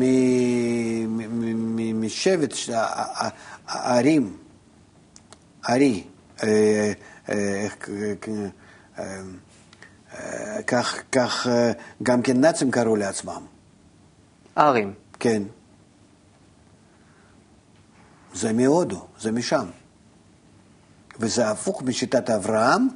מ- 1.17 1.75
מ- 1.75 2.01
משבט 2.01 2.53
הערים 3.67 4.37
ארי, 5.69 6.03
אה, 6.43 6.91
אה, 7.29 7.67
אה, 8.99 10.63
כך, 11.11 11.47
גם 12.03 12.21
כן 12.21 12.41
נאצים 12.41 12.71
קראו 12.71 12.95
לעצמם, 12.95 13.41
ארים. 14.57 14.93
כן. 15.19 15.43
זה 18.33 18.53
מהודו, 18.53 19.05
זה 19.19 19.31
משם. 19.31 19.65
וזה 21.19 21.49
הפוך 21.49 21.83
משיטת 21.83 22.29
אברהם, 22.29 22.87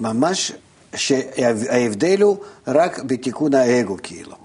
ממש 0.00 0.52
שההבדל 0.94 2.22
הוא 2.22 2.36
רק 2.66 3.02
בתיקון 3.02 3.54
האגו, 3.54 3.96
כאילו. 4.02 4.36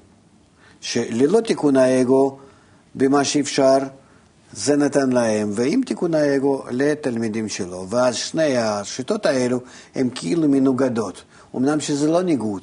שללא 0.82 1.42
תיקון 1.42 1.76
האגו, 1.76 2.38
במה 2.96 3.24
שאפשר, 3.24 3.78
זה 4.54 4.76
נתן 4.76 5.10
להם, 5.10 5.50
ועם 5.54 5.82
תיקון 5.86 6.14
האגו, 6.14 6.64
לתלמידים 6.72 7.50
שלו. 7.50 7.86
ואז 7.90 8.16
שני 8.16 8.58
השיטות 8.58 9.26
האלו 9.26 9.60
הן 9.96 10.10
כאילו 10.16 10.50
מנוגדות. 10.50 11.24
אמנם 11.56 11.80
שזה 11.80 12.08
לא 12.08 12.22
ניגוד, 12.22 12.62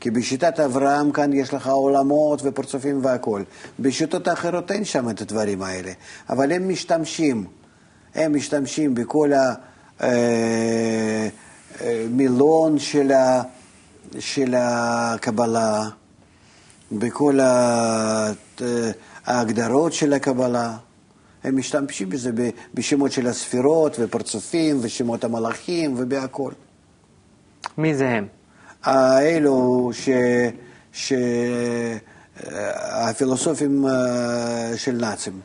כי 0.00 0.10
בשיטת 0.10 0.60
אברהם 0.60 1.12
כאן 1.12 1.32
יש 1.32 1.54
לך 1.54 1.66
עולמות 1.66 2.40
ופרצופים 2.44 3.04
והכול. 3.04 3.44
בשיטות 3.80 4.28
האחרות 4.28 4.70
אין 4.70 4.84
שם 4.84 5.10
את 5.10 5.20
הדברים 5.20 5.62
האלה, 5.62 5.92
אבל 6.28 6.52
הם 6.52 6.68
משתמשים, 6.68 7.44
הם 8.14 8.36
משתמשים 8.36 8.94
בכל 8.94 9.30
המילון 11.80 12.78
של, 12.78 13.12
ה, 13.12 13.42
של 14.18 14.54
הקבלה, 14.58 15.82
בכל 16.92 17.40
ה- 17.40 18.32
ההגדרות 19.26 19.92
של 19.92 20.12
הקבלה. 20.12 20.76
הם 21.44 21.56
משתמשים 21.56 22.08
בזה 22.10 22.30
בשמות 22.74 23.12
של 23.12 23.26
הספירות 23.26 23.96
ופרצופים 24.00 24.78
ושמות 24.82 25.24
המלאכים 25.24 25.94
ובהכול. 25.98 26.54
מי 27.78 27.94
זה 27.94 28.08
הם? 28.08 28.26
האלו 28.82 29.90
ש... 29.92 30.08
ש... 30.92 31.12
הפילוסופים 32.80 33.86
אה, 33.86 34.72
של 34.76 34.92
נאצים. 34.92 35.40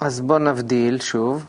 אז 0.00 0.20
בוא 0.20 0.38
נבדיל 0.38 1.00
שוב. 1.00 1.44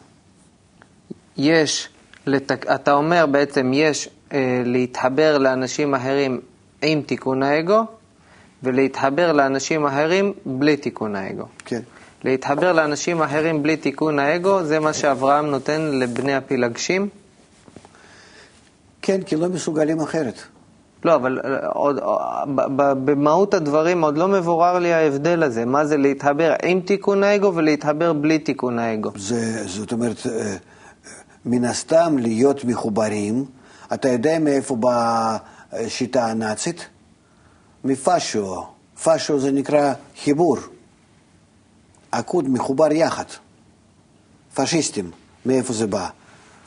יש, 1.37 1.89
לתק... 2.25 2.65
אתה 2.75 2.93
אומר 2.93 3.25
בעצם 3.25 3.71
יש 3.73 4.09
אה, 4.33 4.61
להתחבר 4.65 5.37
לאנשים 5.37 5.95
אחרים 5.95 6.41
עם 6.81 7.01
תיקון 7.01 7.43
האגו, 7.43 7.85
ולהתחבר 8.63 9.31
לאנשים 9.31 9.85
אחרים 9.85 10.33
בלי 10.45 10.77
תיקון 10.77 11.15
האגו. 11.15 11.45
כן. 11.65 11.81
להתחבר 12.23 12.73
לאנשים 12.73 13.21
אחרים 13.21 13.63
בלי 13.63 13.77
תיקון 13.77 14.19
האגו, 14.19 14.63
זה 14.63 14.79
מה 14.79 14.93
שאברהם 14.93 15.45
נותן 15.45 15.81
לבני 15.81 16.35
הפילגשים? 16.35 17.09
כן, 19.01 19.21
כי 19.21 19.35
לא 19.35 19.49
מסוגלים 19.49 19.99
אחרת. 19.99 20.41
לא, 21.03 21.15
אבל 21.15 21.39
אה, 21.43 21.67
עוד, 21.67 21.99
אה, 21.99 22.43
במהות 23.05 23.53
הדברים 23.53 24.03
עוד 24.03 24.17
לא 24.17 24.27
מבורר 24.27 24.79
לי 24.79 24.93
ההבדל 24.93 25.43
הזה. 25.43 25.65
מה 25.65 25.85
זה 25.85 25.97
להתחבר 25.97 26.53
עם 26.63 26.81
תיקון 26.81 27.23
האגו 27.23 27.51
ולהתחבר 27.55 28.13
בלי 28.13 28.39
תיקון 28.39 28.79
האגו. 28.79 29.11
זה, 29.15 29.67
זאת 29.67 29.91
אומרת, 29.91 30.17
אה, 30.27 30.55
מן 31.45 31.65
הסתם 31.65 32.17
להיות 32.17 32.65
מחוברים, 32.65 33.45
אתה 33.93 34.09
יודע 34.09 34.39
מאיפה 34.39 34.75
באה 34.75 35.37
השיטה 35.71 36.25
הנאצית? 36.25 36.87
מפאשו. 37.83 38.65
פאשו 39.03 39.39
זה 39.39 39.51
נקרא 39.51 39.93
חיבור. 40.23 40.57
עקוד 42.11 42.49
מחובר 42.49 42.91
יחד. 42.91 43.23
פאשיסטים, 44.53 45.11
מאיפה 45.45 45.73
זה 45.73 45.87
בא? 45.87 46.07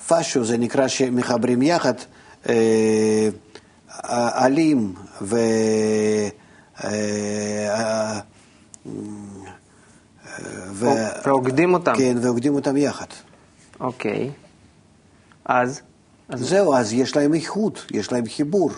פאשו 0.06 0.44
זה 0.44 0.58
נקרא 0.58 0.88
שמחברים 0.88 1.62
יחד 1.62 1.94
אה, 2.48 3.28
עלים 4.32 4.94
ו... 5.22 5.36
אה, 6.84 8.20
ו... 10.72 10.86
ועוקדים 11.24 11.74
אותם. 11.74 11.92
כן, 11.96 12.16
ועוקדים 12.22 12.54
אותם 12.54 12.76
יחד. 12.76 13.06
אוקיי. 13.80 14.30
אז? 15.44 15.80
אז 16.28 16.40
זהו, 16.40 16.74
אז 16.74 16.92
יש 16.92 17.16
להם 17.16 17.34
איכות, 17.34 17.86
יש 17.90 18.12
להם 18.12 18.24
חיבור. 18.28 18.70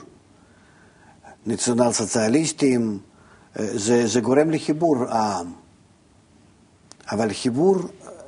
נציונל 1.46 1.92
סוציאליסטים, 1.92 2.98
אה, 3.58 3.66
זה, 3.78 4.06
זה 4.06 4.20
גורם 4.20 4.50
לחיבור 4.50 4.96
העם. 5.08 5.52
אבל 7.12 7.32
חיבור 7.32 7.76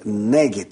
נגד, 0.05 0.71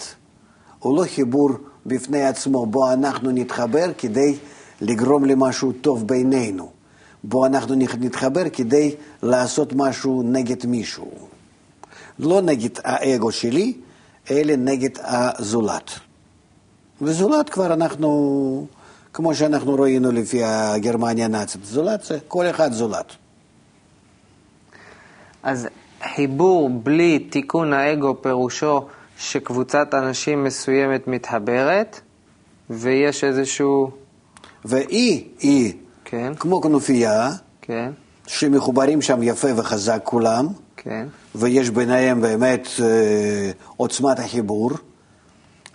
הוא 0.79 0.97
לא 0.97 1.05
חיבור 1.05 1.51
בפני 1.87 2.25
עצמו, 2.25 2.67
בו 2.67 2.93
אנחנו 2.93 3.31
נתחבר 3.31 3.93
כדי 3.99 4.37
לגרום 4.81 5.25
למשהו 5.25 5.73
טוב 5.73 6.07
בינינו. 6.07 6.71
בו 7.25 7.47
אנחנו 7.47 7.75
נתחבר 7.75 8.49
כדי 8.53 8.95
לעשות 9.23 9.73
משהו 9.73 10.23
נגד 10.23 10.67
מישהו. 10.67 11.11
לא 12.19 12.41
נגד 12.41 12.71
האגו 12.85 13.33
שלי, 13.33 13.73
אלא 14.31 14.57
נגד 14.57 14.99
הזולת. 14.99 15.91
וזולת 17.03 17.49
כבר 17.49 17.73
אנחנו, 17.73 18.67
כמו 19.13 19.35
שאנחנו 19.35 19.75
ראינו 19.75 20.13
לפי 20.13 20.45
הגרמניה 20.45 21.25
הנאצית, 21.25 21.65
זולת 21.65 22.05
זה 22.05 22.19
כל 22.29 22.51
אחד 22.51 22.73
זולת. 22.73 23.13
אז 25.43 25.69
חיבור 26.15 26.71
בלי 26.71 27.19
תיקון 27.19 27.73
האגו 27.73 28.23
פירושו 28.23 28.87
שקבוצת 29.19 29.95
אנשים 29.95 30.45
מסוימת 30.45 31.09
מתחברת, 31.09 32.01
ויש 32.71 33.25
איזשהו... 33.25 34.04
והיא, 34.65 35.25
היא, 35.39 35.73
כן, 36.05 36.33
כמו 36.35 36.61
כנופיה, 36.61 37.31
כן, 37.63 37.91
שמחוברים 38.27 39.03
שם 39.03 39.23
יפה 39.23 39.49
וחזק 39.57 40.01
כולם, 40.05 40.49
כן. 40.77 41.07
ויש 41.35 41.71
ביניהם 41.71 42.21
באמת 42.21 42.69
אה, 42.83 43.51
עוצמת 43.77 44.19
החיבור, 44.19 44.71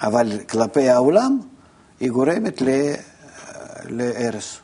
אבל 0.02 0.40
כלפי 0.50 0.90
העולם 0.90 1.40
היא 2.00 2.12
גורמת 2.12 2.62
ל- 2.62 2.94
להרס. 3.90 4.58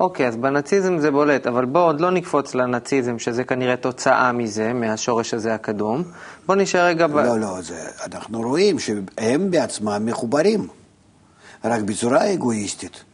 אוקיי, 0.00 0.28
אז 0.28 0.36
בנאציזם 0.36 0.98
זה 0.98 1.10
בולט, 1.10 1.46
אבל 1.46 1.64
בואו 1.64 1.84
עוד 1.84 2.00
לא 2.00 2.10
נקפוץ 2.10 2.54
לנאציזם, 2.54 3.18
שזה 3.18 3.44
כנראה 3.44 3.76
תוצאה 3.76 4.32
מזה, 4.32 4.72
מהשורש 4.72 5.34
הזה 5.34 5.54
הקדום. 5.54 6.02
בואו 6.46 6.58
נשאר 6.58 6.84
רגע 6.84 7.06
ב... 7.06 7.16
לא, 7.16 7.40
לא, 7.40 7.60
זה, 7.62 7.80
אנחנו 8.12 8.40
רואים 8.40 8.78
שהם 8.78 9.50
בעצמם 9.50 10.02
מחוברים, 10.06 10.68
רק 11.64 11.82
בצורה 11.82 12.32
אגואיסטית, 12.34 13.04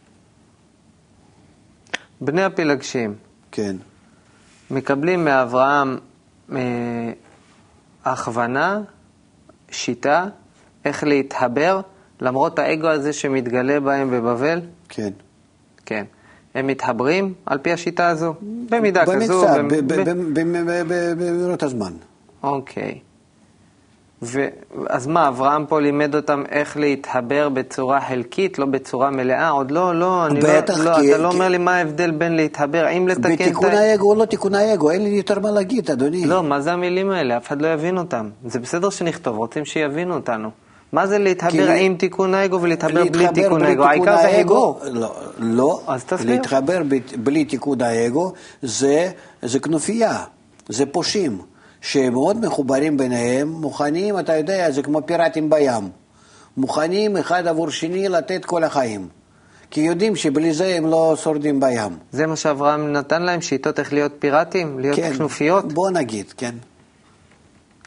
בני 2.25 2.43
הפילגשים 2.43 3.15
כן. 3.51 3.75
מקבלים 4.71 5.25
מאברהם 5.25 5.97
אה, 6.55 6.57
הכוונה, 8.05 8.81
שיטה, 9.71 10.25
איך 10.85 11.03
להתחבר, 11.03 11.81
למרות 12.21 12.59
האגו 12.59 12.87
הזה 12.87 13.13
שמתגלה 13.13 13.79
בהם 13.79 14.11
בבבל? 14.11 14.61
כן. 14.89 15.09
כן. 15.85 16.05
הם 16.55 16.67
מתחברים 16.67 17.33
על 17.45 17.57
פי 17.57 17.71
השיטה 17.73 18.07
הזו? 18.07 18.33
במידה 18.69 19.05
כזו. 19.05 19.13
במקצת, 19.13 19.57
במ- 19.57 19.67
ב- 19.67 19.75
ב- 19.75 19.93
ב- 19.93 20.09
ב- 20.33 20.67
ב- 20.67 20.83
ב- 20.87 21.13
במהירות 21.17 21.63
הזמן. 21.63 21.93
אוקיי. 22.43 22.99
ו... 24.25 24.47
אז 24.89 25.07
מה, 25.07 25.27
אברהם 25.27 25.65
פה 25.65 25.79
לימד 25.81 26.15
אותם 26.15 26.43
איך 26.51 26.77
להתחבר 26.77 27.49
בצורה 27.49 28.01
חלקית, 28.01 28.59
לא 28.59 28.65
בצורה 28.65 29.09
מלאה? 29.11 29.49
עוד 29.49 29.71
לא, 29.71 29.99
לא, 29.99 30.25
אני 30.25 30.39
בטח, 30.41 30.77
לא, 30.79 30.85
לא 30.85 30.95
כי- 30.95 31.09
אתה 31.13 31.21
לא 31.21 31.29
כי- 31.29 31.35
אומר 31.35 31.49
לי 31.49 31.57
מה 31.57 31.75
ההבדל 31.75 32.11
בין 32.11 32.35
להתחבר, 32.35 32.89
אם 32.89 33.07
לתקן 33.07 33.33
בתיקון 33.33 33.67
את. 33.69 33.73
האגו 33.73 34.09
או 34.09 34.15
לא 34.15 34.25
תיקון 34.25 34.55
האגו, 34.55 34.91
אין 34.91 35.03
לי 35.03 35.09
יותר 35.09 35.39
מה 35.39 35.51
להגיד, 35.51 35.91
אדוני. 35.91 36.25
לא, 36.25 36.43
מה 36.43 36.61
זה 36.61 36.71
המילים 36.73 37.09
האלה? 37.11 37.37
אף 37.37 37.47
אחד 37.47 37.61
לא 37.61 37.67
יבין 37.67 37.97
אותם. 37.97 38.29
זה 38.45 38.59
בסדר 38.59 38.89
שנכתוב, 38.89 39.37
רוצים 39.37 39.65
שיבינו 39.65 40.15
אותנו. 40.15 40.49
מה 40.93 41.07
זה 41.07 41.17
להתחבר 41.17 41.51
כי- 41.75 41.85
עם 41.85 41.95
תיקון 41.95 42.33
האגו 42.33 42.61
ולהתחבר 42.61 43.03
בלי 43.11 43.27
תיקון 43.33 43.63
האגו? 43.63 43.83
העיקר 43.83 44.17
זה 44.17 44.27
חיבור. 44.35 44.79
לא, 44.91 45.11
לא. 45.37 45.81
אז 45.87 46.03
תסביר. 46.03 46.31
להתחבר 46.35 46.81
ב- 46.87 46.95
בלי 47.23 47.45
תיקון 47.45 47.81
האגו 47.81 48.31
זה, 48.61 49.09
זה 49.41 49.59
כנופיה, 49.59 50.17
זה 50.69 50.85
פושעים, 50.85 51.37
שמאוד 51.83 52.45
מחוברים 52.45 52.97
ביניהם, 52.97 53.47
מוכנים, 53.47 54.19
אתה 54.19 54.35
יודע, 54.37 54.71
זה 54.71 54.81
כמו 54.81 54.99
פיראטים 55.05 55.49
בים. 55.49 55.89
מוכנים 56.57 57.17
אחד 57.17 57.47
עבור 57.47 57.69
שני 57.69 58.09
לתת 58.09 58.45
כל 58.45 58.63
החיים. 58.63 59.07
כי 59.71 59.81
יודעים 59.81 60.15
שבלי 60.15 60.53
זה 60.53 60.65
הם 60.65 60.85
לא 60.85 61.15
שורדים 61.23 61.59
בים. 61.59 61.97
זה 62.11 62.27
מה 62.27 62.35
שאברהם 62.35 62.93
נתן 62.93 63.21
להם, 63.21 63.41
שיטות 63.41 63.79
איך 63.79 63.93
להיות 63.93 64.11
פיראטים? 64.19 64.79
להיות 64.79 64.95
כן, 64.95 65.13
כנופיות? 65.13 65.73
בוא 65.73 65.89
נגיד, 65.89 66.33
כן. 66.37 66.55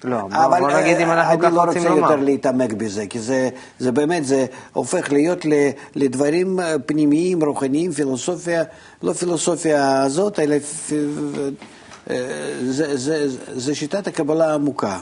לא, 0.04 0.20
בוא, 0.20 0.58
בוא 0.58 0.70
נגיד 0.70 0.96
אם 0.96 1.08
אה, 1.08 1.14
אנחנו 1.14 1.32
אני 1.32 1.42
כך 1.42 1.52
לא 1.52 1.62
רוצים 1.62 1.82
רוצה 1.82 1.94
לומר. 1.94 2.10
יותר 2.10 2.22
להתעמק 2.22 2.72
בזה, 2.72 3.06
כי 3.06 3.20
זה, 3.20 3.48
זה 3.78 3.92
באמת, 3.92 4.24
זה 4.24 4.46
הופך 4.72 5.12
להיות 5.12 5.44
ל, 5.44 5.52
לדברים 5.94 6.60
אה, 6.60 6.78
פנימיים, 6.86 7.44
רוחניים, 7.44 7.92
פילוסופיה, 7.92 8.62
לא 9.02 9.12
פילוסופיה 9.12 10.02
הזאת, 10.02 10.38
אלא 10.38 10.56
זה, 12.70 12.96
זה, 12.96 13.26
זה 13.52 13.74
שיטת 13.74 14.06
הקבלה 14.06 14.50
העמוקה. 14.50 15.00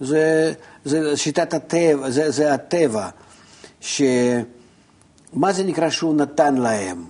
זה, 0.00 0.52
זה 0.84 1.16
שיטת 1.16 1.54
הטבע, 1.54 2.10
זה, 2.10 2.30
זה 2.30 2.54
הטבע. 2.54 3.08
ש... 3.80 4.02
מה 5.32 5.52
זה 5.52 5.64
נקרא 5.64 5.90
שהוא 5.90 6.14
נתן 6.14 6.54
להם? 6.54 7.04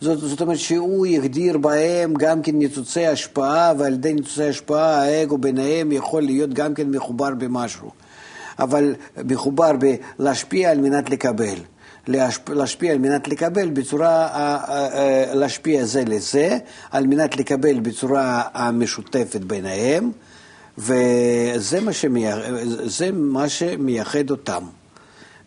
זאת, 0.00 0.18
זאת 0.18 0.40
אומרת 0.40 0.58
שהוא 0.58 1.06
הגדיר 1.06 1.58
בהם 1.58 2.14
גם 2.14 2.42
כן 2.42 2.54
ניצוצי 2.54 3.06
השפעה, 3.06 3.72
ועל 3.78 3.92
ידי 3.92 4.14
ניצוצי 4.14 4.44
השפעה 4.44 5.02
האגו 5.02 5.38
ביניהם 5.38 5.92
יכול 5.92 6.22
להיות 6.22 6.50
גם 6.50 6.74
כן 6.74 6.90
מחובר 6.90 7.30
במשהו. 7.38 7.90
אבל 8.58 8.94
מחובר 9.24 9.72
בלהשפיע 10.18 10.70
על 10.70 10.80
מנת 10.80 11.10
לקבל. 11.10 11.56
להשפיע 12.48 12.92
על 12.92 12.98
מנת 12.98 13.28
לקבל 13.28 13.70
בצורה, 13.70 14.28
להשפיע 15.34 15.84
זה 15.84 16.04
לזה, 16.06 16.58
על 16.90 17.06
מנת 17.06 17.36
לקבל 17.36 17.80
בצורה 17.80 18.42
המשותפת 18.54 19.40
ביניהם, 19.40 20.10
וזה 20.78 21.80
מה, 21.80 21.92
שמייח, 21.92 22.38
מה 23.12 23.48
שמייחד 23.48 24.30
אותם. 24.30 24.62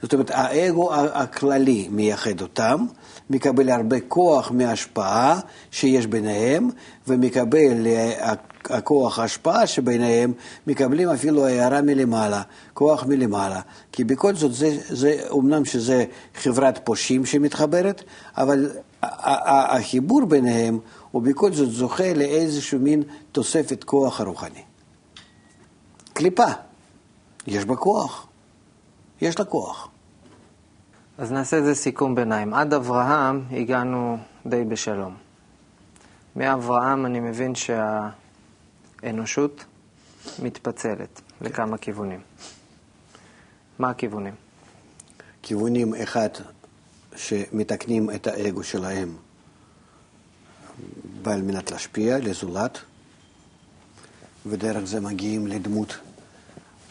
זאת 0.02 0.14
אומרת, 0.14 0.32
האגו 0.34 0.94
הכללי 0.94 1.88
מייחד 1.92 2.42
אותם, 2.42 2.86
מקבל 3.30 3.70
הרבה 3.70 4.00
כוח 4.08 4.52
מההשפעה 4.52 5.40
שיש 5.72 6.08
ביניהם, 6.08 6.70
ומקבל 7.08 7.88
אה, 7.88 8.34
הכוח 8.70 9.20
ההשפעה 9.20 9.68
שביניהם, 9.68 10.34
מקבלים 10.68 11.10
אפילו 11.10 11.46
הערה 11.46 11.82
מלמעלה, 11.82 12.42
כוח 12.74 13.06
מלמעלה. 13.06 13.62
כי 13.92 14.04
בכל 14.04 14.36
זאת, 14.36 14.54
זה, 14.54 14.78
זה 14.90 15.18
אומנם 15.30 15.66
שזה 15.66 16.06
חברת 16.36 16.80
פושעים 16.84 17.26
שמתחברת, 17.26 18.04
אבל 18.38 18.72
החיבור 19.02 20.26
ביניהם 20.26 20.80
הוא 21.12 21.22
בכל 21.22 21.54
זאת 21.54 21.72
זוכה 21.72 22.14
לאיזשהו 22.14 22.80
מין 22.80 23.04
תוספת 23.32 23.84
כוח 23.84 24.22
הרוחני. 24.22 24.62
קליפה, 26.14 26.48
יש 27.48 27.66
בה 27.66 27.76
כוח, 27.76 28.28
יש 29.22 29.40
לה 29.40 29.46
כוח. 29.46 29.90
אז 31.18 31.32
נעשה 31.32 31.58
איזה 31.58 31.76
סיכום 31.76 32.16
ביניים. 32.16 32.54
עד 32.54 32.74
אברהם 32.74 33.44
הגענו 33.52 34.18
די 34.46 34.64
בשלום. 34.64 35.16
מאברהם 36.36 37.06
אני 37.06 37.20
מבין 37.20 37.54
שהאנושות 39.06 39.66
מתפצלת 40.40 41.22
לכמה 41.42 41.78
כיוונים. 41.78 42.22
מה 43.80 43.90
הכיוונים? 43.90 44.34
כיוונים 45.42 45.96
אחד, 45.96 46.30
שמתקנים 47.16 48.10
את 48.10 48.28
האגו 48.28 48.64
שלהם 48.64 49.16
על 51.26 51.42
מנת 51.42 51.72
להשפיע 51.72 52.18
לזולת, 52.18 52.78
ודרך 54.46 54.84
זה 54.86 55.02
מגיעים 55.02 55.48
לדמות 55.48 55.98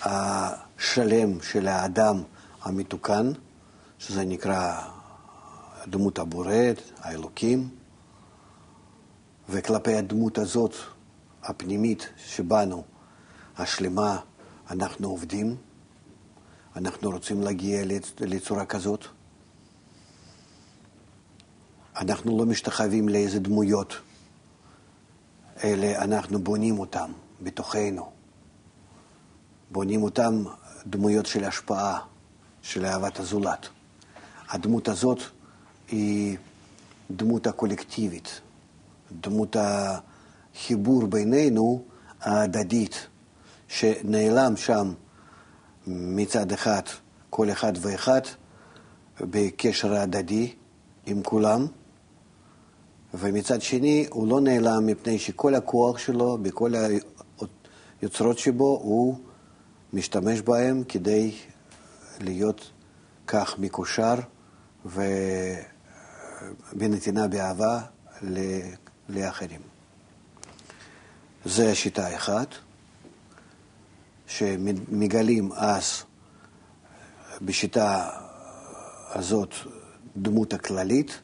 השלם 0.03 1.43
של 1.43 1.69
האדם 1.69 2.23
המתוקן, 2.63 3.33
שזה 3.99 4.25
נקרא 4.25 4.81
דמות 5.87 6.19
הבורא, 6.19 6.55
האלוקים, 6.99 7.69
וכלפי 9.49 9.95
הדמות 9.95 10.39
הזאת, 10.39 10.75
הפנימית 11.45 12.09
שבנו, 12.17 12.85
השלמה, 13.57 14.19
אנחנו 14.71 15.09
עובדים, 15.09 15.57
אנחנו 16.77 17.11
רוצים 17.11 17.43
להגיע 17.43 17.83
לצורה 18.21 18.67
כזאת. 18.67 19.05
אנחנו 21.97 22.39
לא 22.39 22.47
משתחווים 22.47 23.09
לאיזה 23.09 23.41
דמויות, 23.41 23.95
אלא 25.65 25.87
אנחנו 25.87 26.39
בונים 26.39 26.79
אותם 26.79 27.13
בתוכנו. 27.43 28.11
בונים 29.71 30.03
אותם 30.03 30.45
דמויות 30.87 31.27
של 31.27 31.45
השפעה, 31.45 31.99
של 32.63 32.87
אהבת 32.87 33.21
הזולת. 33.21 33.69
הדמות 34.49 34.89
הזאת 34.89 35.19
היא 35.89 36.37
דמות 37.11 37.47
הקולקטיבית, 37.47 38.41
דמות 39.21 39.57
החיבור 40.55 41.07
בינינו 41.07 41.83
ההדדית, 42.21 43.07
שנעלם 43.69 44.57
שם 44.57 44.93
מצד 45.87 46.53
אחד 46.53 46.83
כל 47.31 47.51
אחד 47.51 47.73
ואחד 47.81 48.21
בקשר 49.21 49.95
הדדי 49.95 50.55
עם 51.07 51.23
כולם, 51.23 51.67
ומצד 53.15 53.63
שני 53.63 54.07
הוא 54.11 54.29
לא 54.29 54.41
נעלם 54.41 54.87
מפני 54.87 55.19
שכל 55.19 55.55
הכוח 55.55 55.99
שלו, 55.99 56.39
בכל 56.39 56.73
היוצרות 58.01 58.39
שבו, 58.39 58.81
הוא 58.83 59.19
משתמש 59.93 60.41
בהם 60.41 60.85
כדי 60.85 61.35
להיות 62.21 62.71
כך 63.27 63.59
מקושר 63.59 64.15
ובנתינה 66.75 67.29
באהבה 67.29 67.81
לאחרים. 69.09 69.74
זו 71.47 71.63
השיטה 71.63 72.17
אחת, 72.17 72.55
שמגלים 74.27 75.53
אז 75.53 76.03
בשיטה 77.43 78.11
הזאת 79.11 79.55
דמות 80.17 80.53
הכללית, 80.53 81.21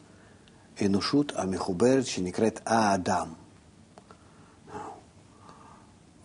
אנושות 0.87 1.33
המחוברת 1.37 2.07
שנקראת 2.07 2.61
האדם. 2.67 3.33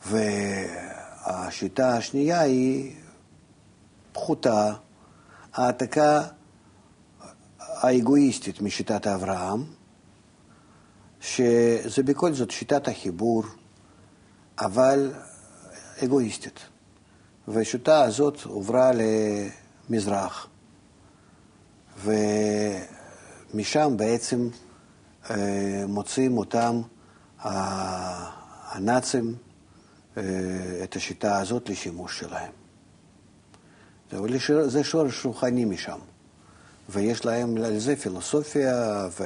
והשיטה 0.05 1.97
השנייה 1.97 2.41
היא 2.41 2.95
פחותה, 4.13 4.73
העתקה 5.53 6.21
האגואיסטית 7.59 8.61
משיטת 8.61 9.07
אברהם, 9.07 9.63
שזה 11.21 12.03
בכל 12.03 12.33
זאת 12.33 12.51
שיטת 12.51 12.87
החיבור, 12.87 13.43
אבל 14.59 15.13
אגואיסטית. 16.03 16.59
והשיטה 17.47 18.03
הזאת 18.03 18.43
עוברה 18.43 18.91
למזרח, 19.89 20.47
ומשם 22.03 23.93
בעצם 23.97 24.49
אה, 25.29 25.83
מוצאים 25.87 26.37
אותם 26.37 26.81
הנאצים 27.39 29.35
אה, 30.17 30.23
את 30.83 30.95
השיטה 30.95 31.37
הזאת 31.37 31.69
לשימוש 31.69 32.19
שלהם. 32.19 32.51
זה 34.65 34.83
שורש 34.83 35.25
רוחני 35.25 35.65
משם. 35.65 35.99
ויש 36.89 37.25
להם 37.25 37.57
על 37.57 37.79
זה 37.79 37.95
פילוסופיה 37.95 39.07
ו... 39.19 39.23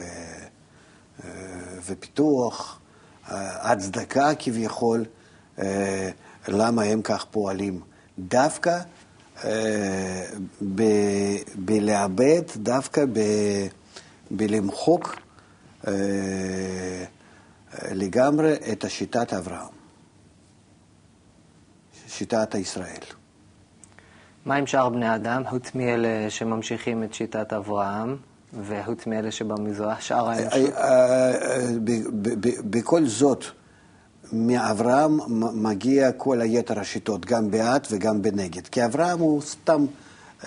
אה, 1.24 1.30
ופיתוח, 1.86 2.80
אה, 3.32 3.72
הצדקה 3.72 4.36
כביכול, 4.40 5.00
אה, 5.00 5.19
למה 6.48 6.84
הם 6.84 7.02
כך 7.02 7.26
פועלים. 7.32 7.80
דווקא 8.20 8.80
ב... 10.76 10.82
בלאבד, 11.56 12.42
דווקא 12.56 13.06
ב... 13.14 13.20
בלמחוק 14.32 15.16
לגמרי 17.92 18.54
את 18.72 18.84
השיטת 18.84 19.34
אברהם, 19.34 19.68
שיטת 22.08 22.56
ישראל. 22.56 23.04
מה 24.46 24.56
עם 24.56 24.68
שאר 24.68 24.90
בני 24.90 25.16
אדם, 25.16 25.44
חוץ 25.50 25.76
מאלה 25.76 26.30
שממשיכים 26.30 27.04
את 27.04 27.14
שיטת 27.14 27.54
אברהם, 27.54 28.18
וחוץ 28.64 29.08
מאלה 29.08 29.32
שבמזרח, 29.32 30.02
שאר 30.02 30.30
האנושות? 30.30 30.54
אה, 30.54 30.82
אה, 30.84 31.68
בכל 32.70 33.06
זאת, 33.06 33.46
מאברהם 34.34 35.20
מגיע 35.64 36.12
כל 36.12 36.42
היתר 36.42 36.80
השיטות, 36.80 37.26
גם 37.26 37.52
בעד 37.52 37.88
וגם 37.92 38.22
בנגד. 38.22 38.68
כי 38.68 38.86
אברהם 38.86 39.20
הוא 39.20 39.42
סתם 39.42 39.86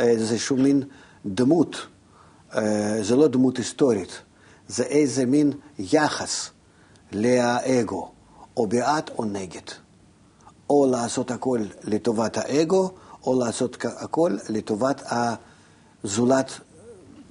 אה, 0.01 0.07
איזשהו 0.07 0.57
מין 0.57 0.83
דמות, 1.27 1.77
זה 3.03 3.17
לא 3.17 3.29
דמות 3.29 3.57
היסטורית, 3.57 4.21
זה 4.69 4.83
איזה 4.83 5.27
מין 5.27 5.53
יחס 5.79 6.51
לאגו, 7.13 8.11
או 8.57 8.67
בעד 8.67 9.11
או 9.19 9.25
נגד. 9.25 9.71
או 10.71 10.87
לעשות 10.91 11.31
הכל 11.31 11.61
לטובת 11.85 12.39
האגו, 12.39 12.91
או 13.27 13.41
לעשות 13.41 13.85
הכל 13.85 14.37
לטובת 14.49 15.03
הזולת 16.05 16.53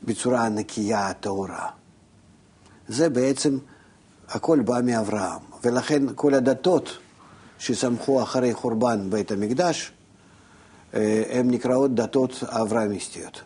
בצורה 0.03 0.49
נקייה, 0.49 1.07
הטהורה. 1.07 1.69
זה 2.87 3.09
בעצם, 3.09 3.57
הכל 4.31 4.59
בא 4.59 4.79
מאברהם, 4.83 5.39
ולכן 5.63 6.03
כל 6.15 6.33
הדתות 6.33 6.97
שסמכו 7.59 8.23
אחרי 8.23 8.53
חורבן 8.53 9.09
בית 9.09 9.31
המקדש, 9.31 9.91
אה, 10.93 11.23
הן 11.29 11.51
נקראות 11.51 11.95
דתות 11.95 12.43
אברהמיסטיות. 12.43 13.41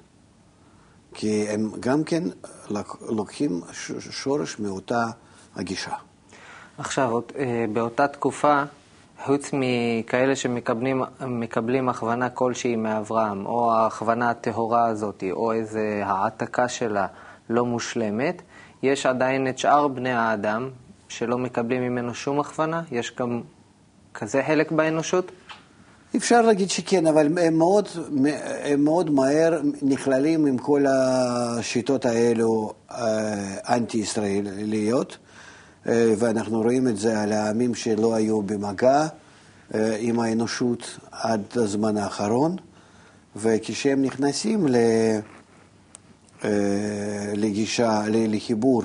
כי 1.14 1.48
הם 1.49 1.72
גם 1.80 2.03
כן 2.03 2.24
לוקחים 3.10 3.62
שורש 3.99 4.60
מאותה 4.60 5.03
הגישה. 5.56 5.94
עכשיו, 6.78 7.20
אה, 7.38 7.66
באותה 7.74 8.07
תקופה, 8.07 8.64
חוץ 9.24 9.52
מכאלה 9.53 10.36
שמקבלים 10.36 11.90
הכוונה 11.90 12.30
כלשהי 12.30 12.76
מאברהם, 12.76 13.45
או 13.45 13.74
ההכוונה 13.74 14.30
הטהורה 14.30 14.88
הזאת, 14.88 15.24
או 15.32 15.52
איזו 15.53 15.80
העתקה 16.03 16.68
שלה 16.68 17.07
לא 17.49 17.66
מושלמת, 17.66 18.41
יש 18.86 19.06
עדיין 19.06 19.48
את 19.48 19.57
שאר 19.57 19.88
בני 19.88 20.12
האדם 20.12 20.70
שלא 21.10 21.38
מקבלים 21.38 21.82
ממנו 21.82 22.14
שום 22.14 22.40
הכוונה? 22.40 22.82
יש 22.91 23.16
גם 23.20 23.41
כזה 24.14 24.44
חלק 24.48 24.72
באנושות? 24.72 25.32
אפשר 26.16 26.41
להגיד 26.41 26.70
שכן, 26.70 27.07
אבל 27.07 27.38
הם 27.40 27.57
מאוד, 27.57 27.88
הם 28.64 28.84
מאוד 28.84 29.10
מהר 29.10 29.62
נכללים 29.82 30.45
עם 30.45 30.57
כל 30.57 30.86
השיטות 30.90 32.06
האלו 32.06 32.74
אה, 32.91 33.76
אנטי-ישראליות, 33.76 35.18
אה, 35.88 36.14
ואנחנו 36.18 36.62
רואים 36.62 36.88
את 36.88 36.98
זה 36.98 37.22
על 37.22 37.32
העמים 37.32 37.76
שלא 37.76 38.16
היו 38.16 38.41
במגע 38.41 39.07
אה, 39.74 39.95
עם 39.99 40.20
האנושות 40.20 40.99
עד 41.12 41.41
הזמן 41.56 41.98
האחרון, 41.98 42.56
וכשהם 43.36 44.02
נכנסים 44.02 44.68
לגישה, 47.35 48.01
לחיבור 48.07 48.84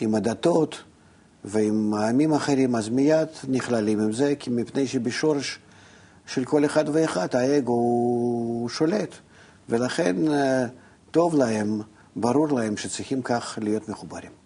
עם 0.00 0.14
הדתות 0.14 0.82
ועם 1.44 1.94
העמים 1.94 2.32
האחרים, 2.32 2.76
אז 2.76 2.88
מיד 2.88 3.28
נכללים 3.48 4.00
עם 4.00 4.12
זה, 4.12 4.34
כי 4.38 4.50
מפני 4.50 4.86
שבשורש 4.86 5.58
של 6.26 6.44
כל 6.44 6.64
אחד 6.64 6.84
ואחד, 6.92 7.34
האגו 7.34 7.72
הוא 7.72 8.68
שולט, 8.68 9.14
ולכן 9.68 10.28
אה, 10.28 10.66
טוב 11.10 11.34
להם, 11.34 11.80
ברור 12.16 12.48
להם 12.48 12.76
שצריכים 12.76 13.22
כך 13.22 13.58
להיות 13.62 13.88
מחוברים. 13.88 14.41